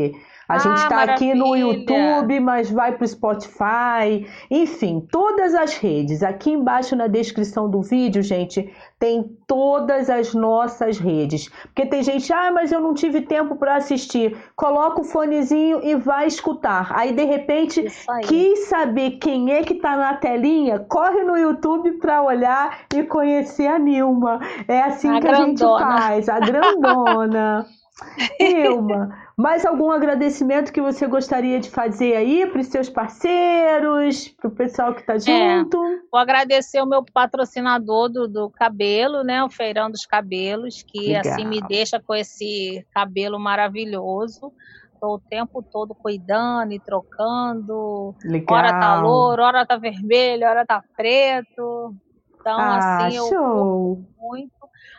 A 0.48 0.54
ah, 0.54 0.58
gente 0.58 0.78
está 0.78 1.02
aqui 1.02 1.34
no 1.34 1.54
YouTube, 1.54 2.40
mas 2.40 2.70
vai 2.70 2.96
para 2.96 3.04
o 3.04 3.08
Spotify, 3.08 4.26
enfim, 4.50 5.06
todas 5.12 5.54
as 5.54 5.76
redes. 5.76 6.22
Aqui 6.22 6.52
embaixo 6.52 6.96
na 6.96 7.06
descrição 7.06 7.68
do 7.68 7.82
vídeo, 7.82 8.22
gente, 8.22 8.72
tem 8.98 9.36
todas 9.46 10.08
as 10.08 10.32
nossas 10.32 10.98
redes. 10.98 11.50
Porque 11.64 11.84
tem 11.84 12.02
gente, 12.02 12.32
ah, 12.32 12.50
mas 12.50 12.72
eu 12.72 12.80
não 12.80 12.94
tive 12.94 13.20
tempo 13.20 13.56
para 13.56 13.76
assistir. 13.76 14.38
Coloca 14.56 15.02
o 15.02 15.04
fonezinho 15.04 15.84
e 15.84 15.94
vai 15.94 16.26
escutar. 16.26 16.92
Aí, 16.92 17.12
de 17.12 17.24
repente, 17.24 17.84
quis 18.26 18.68
saber 18.68 19.18
quem 19.18 19.52
é 19.52 19.62
que 19.62 19.74
está 19.74 19.98
na 19.98 20.14
telinha, 20.14 20.78
corre 20.88 21.24
no 21.24 21.36
YouTube 21.36 21.92
para 21.98 22.22
olhar 22.22 22.80
e 22.94 23.02
conhecer 23.02 23.66
a 23.66 23.78
Nilma. 23.78 24.40
É 24.66 24.80
assim 24.80 25.10
a 25.10 25.20
que 25.20 25.20
grandona. 25.20 25.44
a 25.44 25.46
gente 25.46 25.60
faz, 25.62 26.28
a 26.30 26.40
grandona. 26.40 27.66
Nilma, 28.40 29.10
mais 29.38 29.64
algum 29.64 29.92
agradecimento 29.92 30.72
que 30.72 30.80
você 30.80 31.06
gostaria 31.06 31.60
de 31.60 31.70
fazer 31.70 32.16
aí 32.16 32.44
para 32.44 32.60
os 32.60 32.66
seus 32.66 32.90
parceiros, 32.90 34.26
para 34.30 34.48
o 34.48 34.50
pessoal 34.50 34.92
que 34.92 35.00
está 35.00 35.14
é, 35.14 35.20
junto? 35.20 35.76
É, 35.76 36.00
vou 36.10 36.20
agradecer 36.20 36.82
o 36.82 36.86
meu 36.86 37.04
patrocinador 37.04 38.08
do, 38.08 38.26
do 38.26 38.50
cabelo, 38.50 39.22
né, 39.22 39.44
o 39.44 39.48
Feirão 39.48 39.88
dos 39.88 40.04
Cabelos, 40.04 40.82
que 40.82 41.12
Legal. 41.12 41.20
assim 41.20 41.46
me 41.46 41.60
deixa 41.68 42.00
com 42.00 42.16
esse 42.16 42.84
cabelo 42.92 43.38
maravilhoso. 43.38 44.52
Estou 44.92 45.14
o 45.14 45.20
tempo 45.20 45.62
todo 45.62 45.94
cuidando 45.94 46.72
e 46.72 46.80
trocando. 46.80 48.16
Legal. 48.24 48.58
Hora 48.58 48.72
tá 48.72 49.00
louro, 49.00 49.42
hora 49.44 49.64
tá 49.64 49.76
vermelho, 49.76 50.48
hora 50.48 50.66
tá 50.66 50.82
preto. 50.96 51.94
Então, 52.40 52.58
ah, 52.58 53.06
assim, 53.06 53.16
show. 53.16 53.28
eu 53.28 54.04
muito. 54.18 54.50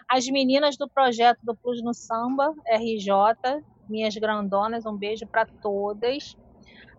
As 0.10 0.26
meninas 0.30 0.78
do 0.78 0.88
projeto 0.88 1.40
do 1.44 1.53
Plus 1.53 1.84
no 1.84 1.94
Samba, 1.94 2.53
RJ, 2.72 3.61
minhas 3.90 4.16
grandonas, 4.16 4.86
um 4.86 4.95
beijo 4.95 5.26
para 5.28 5.48
todas. 5.61 6.36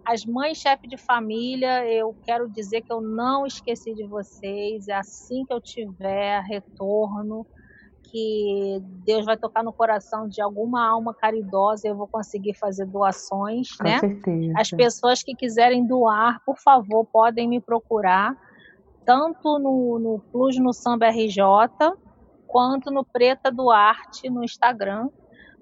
As 0.04 0.24
mães 0.24 0.58
chefe 0.58 0.88
de 0.88 0.96
família, 0.96 1.86
eu 1.86 2.16
quero 2.24 2.50
dizer 2.50 2.82
que 2.82 2.92
eu 2.92 3.00
não 3.00 3.46
esqueci 3.46 3.94
de 3.94 4.06
vocês. 4.06 4.88
É 4.88 4.94
assim 4.94 5.44
que 5.46 5.52
eu 5.52 5.60
tiver 5.60 6.40
retorno, 6.42 7.46
que 8.10 8.78
Deus 9.04 9.24
vai 9.24 9.36
tocar 9.36 9.62
no 9.62 9.72
coração 9.72 10.28
de 10.28 10.42
alguma 10.42 10.86
alma 10.86 11.14
caridosa, 11.14 11.86
eu 11.86 11.96
vou 11.96 12.08
conseguir 12.08 12.54
fazer 12.54 12.86
doações, 12.86 13.68
Com 13.76 13.84
né? 13.84 13.98
Certeza. 14.00 14.52
As 14.56 14.70
pessoas 14.70 15.22
que 15.22 15.34
quiserem 15.34 15.86
doar, 15.86 16.42
por 16.44 16.58
favor, 16.58 17.06
podem 17.06 17.48
me 17.48 17.60
procurar, 17.60 18.34
tanto 19.04 19.58
no, 19.58 19.98
no 19.98 20.20
Plus 20.32 20.58
no 20.58 20.72
Samba 20.72 21.08
RJ, 21.08 21.40
quanto 22.46 22.90
no 22.90 23.04
Preta 23.04 23.50
Duarte 23.50 24.28
no 24.28 24.42
Instagram. 24.42 25.08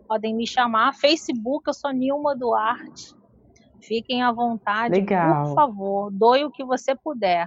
Podem 0.09 0.35
me 0.35 0.47
chamar. 0.47 0.95
Facebook, 0.95 1.65
eu 1.67 1.75
sou 1.75 1.93
Nilma 1.93 2.35
Duarte. 2.35 3.15
Fiquem 3.81 4.23
à 4.23 4.33
vontade, 4.33 4.95
Legal. 4.95 5.45
por 5.45 5.55
favor. 5.55 6.11
Doe 6.11 6.45
o 6.45 6.51
que 6.51 6.65
você 6.65 6.95
puder. 6.95 7.47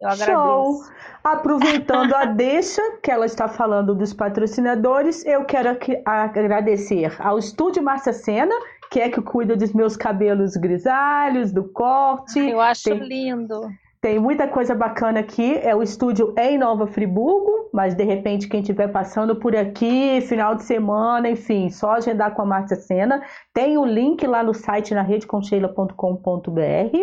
Eu 0.00 0.08
agradeço. 0.08 0.32
Show. 0.32 0.82
Aproveitando 1.22 2.12
a 2.14 2.24
deixa 2.34 2.82
que 3.02 3.10
ela 3.10 3.24
está 3.24 3.48
falando 3.48 3.94
dos 3.94 4.12
patrocinadores, 4.12 5.24
eu 5.24 5.44
quero 5.44 5.78
agradecer 6.04 7.14
ao 7.18 7.38
Estúdio 7.38 7.82
Márcia 7.82 8.12
Sena, 8.12 8.54
que 8.90 9.00
é 9.00 9.08
que 9.08 9.22
cuida 9.22 9.56
dos 9.56 9.72
meus 9.72 9.96
cabelos 9.96 10.56
grisalhos, 10.56 11.52
do 11.52 11.64
corte. 11.72 12.38
Eu 12.38 12.60
acho 12.60 12.84
Tem... 12.84 12.98
lindo. 12.98 13.70
Tem 14.04 14.18
muita 14.18 14.46
coisa 14.46 14.74
bacana 14.74 15.20
aqui. 15.20 15.58
É 15.62 15.74
o 15.74 15.82
estúdio 15.82 16.34
em 16.36 16.58
Nova 16.58 16.86
Friburgo, 16.86 17.70
mas 17.72 17.94
de 17.94 18.04
repente 18.04 18.46
quem 18.46 18.60
estiver 18.60 18.88
passando 18.88 19.34
por 19.34 19.56
aqui, 19.56 20.20
final 20.20 20.54
de 20.54 20.62
semana, 20.62 21.26
enfim, 21.30 21.70
só 21.70 21.92
agendar 21.92 22.34
com 22.34 22.42
a 22.42 22.44
Márcia 22.44 22.76
Sena. 22.76 23.22
Tem 23.54 23.78
o 23.78 23.84
link 23.86 24.26
lá 24.26 24.42
no 24.42 24.52
site 24.52 24.92
na 24.92 25.00
redeconcheila.com.br. 25.00 26.98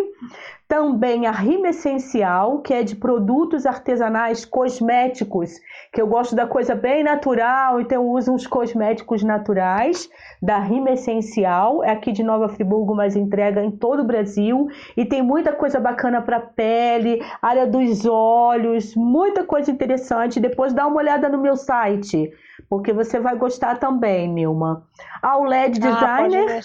Também 0.72 1.28
a 1.28 1.32
Rima 1.32 1.68
Essencial, 1.68 2.60
que 2.60 2.74
é 2.74 2.82
de 2.82 2.96
produtos 2.96 3.66
artesanais 3.66 4.46
cosméticos, 4.46 5.52
que 5.92 6.02
eu 6.02 6.08
gosto 6.08 6.34
da 6.34 6.48
coisa 6.48 6.74
bem 6.74 7.04
natural, 7.04 7.82
então 7.82 8.08
uso 8.08 8.32
uns 8.32 8.48
cosméticos 8.48 9.22
naturais 9.22 10.10
da 10.42 10.60
Rima 10.60 10.92
Essencial, 10.92 11.84
é 11.84 11.92
aqui 11.92 12.14
de 12.14 12.24
Nova 12.24 12.48
Friburgo, 12.48 12.96
mas 12.96 13.18
entrega 13.18 13.62
em 13.62 13.70
todo 13.70 14.00
o 14.00 14.06
Brasil 14.06 14.70
e 14.96 15.04
tem 15.04 15.22
muita 15.22 15.52
coisa 15.52 15.78
bacana 15.78 16.22
para 16.22 16.40
pele, 16.40 17.22
área 17.42 17.68
dos 17.68 18.06
olhos, 18.06 18.96
muita 18.96 19.44
coisa 19.44 19.70
interessante. 19.70 20.40
Depois 20.40 20.72
dá 20.72 20.88
uma 20.88 21.02
olhada 21.02 21.28
no 21.28 21.38
meu 21.38 21.58
site 21.58 22.32
porque 22.72 22.94
você 22.94 23.20
vai 23.20 23.36
gostar 23.36 23.80
também, 23.80 24.30
Nilma. 24.30 24.88
Ao 25.22 25.44
LED 25.44 25.82
ah, 25.84 25.92
Designer, 25.92 26.62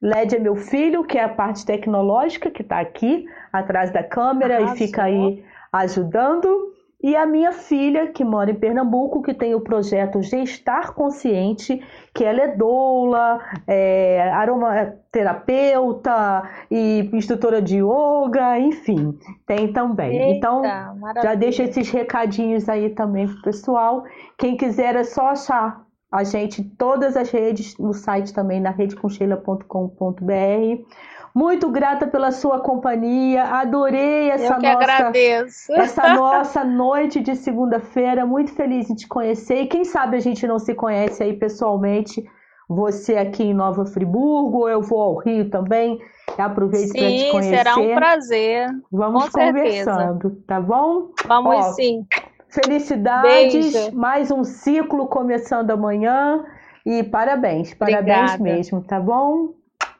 LED 0.00 0.36
é 0.36 0.38
meu 0.38 0.54
filho, 0.54 1.02
que 1.02 1.18
é 1.18 1.24
a 1.24 1.28
parte 1.28 1.66
tecnológica 1.66 2.52
que 2.52 2.62
está 2.62 2.78
aqui 2.78 3.26
atrás 3.52 3.90
da 3.90 4.00
câmera 4.00 4.58
Arrasou. 4.58 4.74
e 4.76 4.78
fica 4.78 5.02
aí 5.02 5.44
ajudando. 5.72 6.72
E 7.02 7.16
a 7.16 7.24
minha 7.24 7.52
filha, 7.52 8.08
que 8.08 8.22
mora 8.22 8.50
em 8.50 8.54
Pernambuco, 8.54 9.22
que 9.22 9.32
tem 9.32 9.54
o 9.54 9.60
projeto 9.60 10.22
Gestar 10.22 10.92
Consciente, 10.92 11.82
que 12.14 12.22
ela 12.22 12.42
é 12.42 12.48
doula, 12.48 13.40
é, 13.66 14.30
aromaterapeuta 14.32 16.42
e 16.70 17.08
instrutora 17.14 17.62
de 17.62 17.78
yoga, 17.78 18.58
enfim, 18.58 19.18
tem 19.46 19.72
também. 19.72 20.14
Eita, 20.14 20.36
então, 20.36 20.60
maravilha. 20.60 21.22
já 21.22 21.34
deixa 21.34 21.62
esses 21.62 21.90
recadinhos 21.90 22.68
aí 22.68 22.90
também 22.90 23.26
pro 23.26 23.40
pessoal. 23.42 24.04
Quem 24.36 24.56
quiser 24.56 24.94
é 24.94 25.04
só 25.04 25.28
achar 25.28 25.86
a 26.12 26.24
gente 26.24 26.60
em 26.60 26.64
todas 26.64 27.16
as 27.16 27.30
redes, 27.30 27.78
no 27.78 27.94
site 27.94 28.34
também, 28.34 28.60
na 28.60 28.70
redeconcheila.com.br. 28.70 30.84
Muito 31.34 31.70
grata 31.70 32.06
pela 32.06 32.30
sua 32.32 32.60
companhia. 32.60 33.44
Adorei 33.44 34.30
essa 34.30 34.58
nossa 34.58 34.68
agradeço. 34.68 35.72
essa 35.74 36.08
nossa 36.14 36.64
noite 36.64 37.20
de 37.20 37.36
segunda-feira. 37.36 38.26
Muito 38.26 38.52
feliz 38.52 38.90
em 38.90 38.94
te 38.94 39.06
conhecer. 39.06 39.62
E 39.62 39.66
quem 39.66 39.84
sabe 39.84 40.16
a 40.16 40.20
gente 40.20 40.46
não 40.46 40.58
se 40.58 40.74
conhece 40.74 41.22
aí 41.22 41.34
pessoalmente. 41.34 42.24
Você 42.68 43.16
aqui 43.16 43.42
em 43.42 43.54
Nova 43.54 43.84
Friburgo, 43.84 44.68
eu 44.68 44.80
vou 44.80 45.00
ao 45.00 45.16
Rio 45.16 45.50
também. 45.50 45.98
Aproveito 46.38 46.92
para 46.92 47.08
te 47.08 47.30
conhecer. 47.30 47.56
será 47.56 47.76
um 47.76 47.94
prazer. 47.94 48.68
Vamos 48.92 49.28
Com 49.28 49.40
conversando, 49.40 50.22
certeza. 50.22 50.42
tá 50.46 50.60
bom? 50.60 51.08
Vamos 51.26 51.56
Ó, 51.56 51.62
sim. 51.72 52.06
Felicidades, 52.48 53.72
Beijo. 53.72 53.96
mais 53.96 54.30
um 54.30 54.44
ciclo 54.44 55.06
começando 55.06 55.70
amanhã 55.70 56.44
e 56.86 57.02
parabéns, 57.02 57.74
parabéns 57.74 58.34
Obrigada. 58.34 58.42
mesmo, 58.42 58.82
tá 58.82 58.98
bom? 59.00 59.54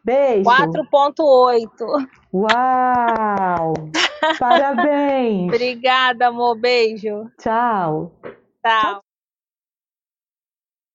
Beijo. 0.04 0.44
4.8. 0.44 2.08
Uau! 2.32 3.74
Parabéns. 4.38 5.48
Obrigada, 5.48 6.28
amor. 6.28 6.56
Beijo. 6.56 7.30
Tchau. 7.38 8.12
Tchau. 8.64 9.02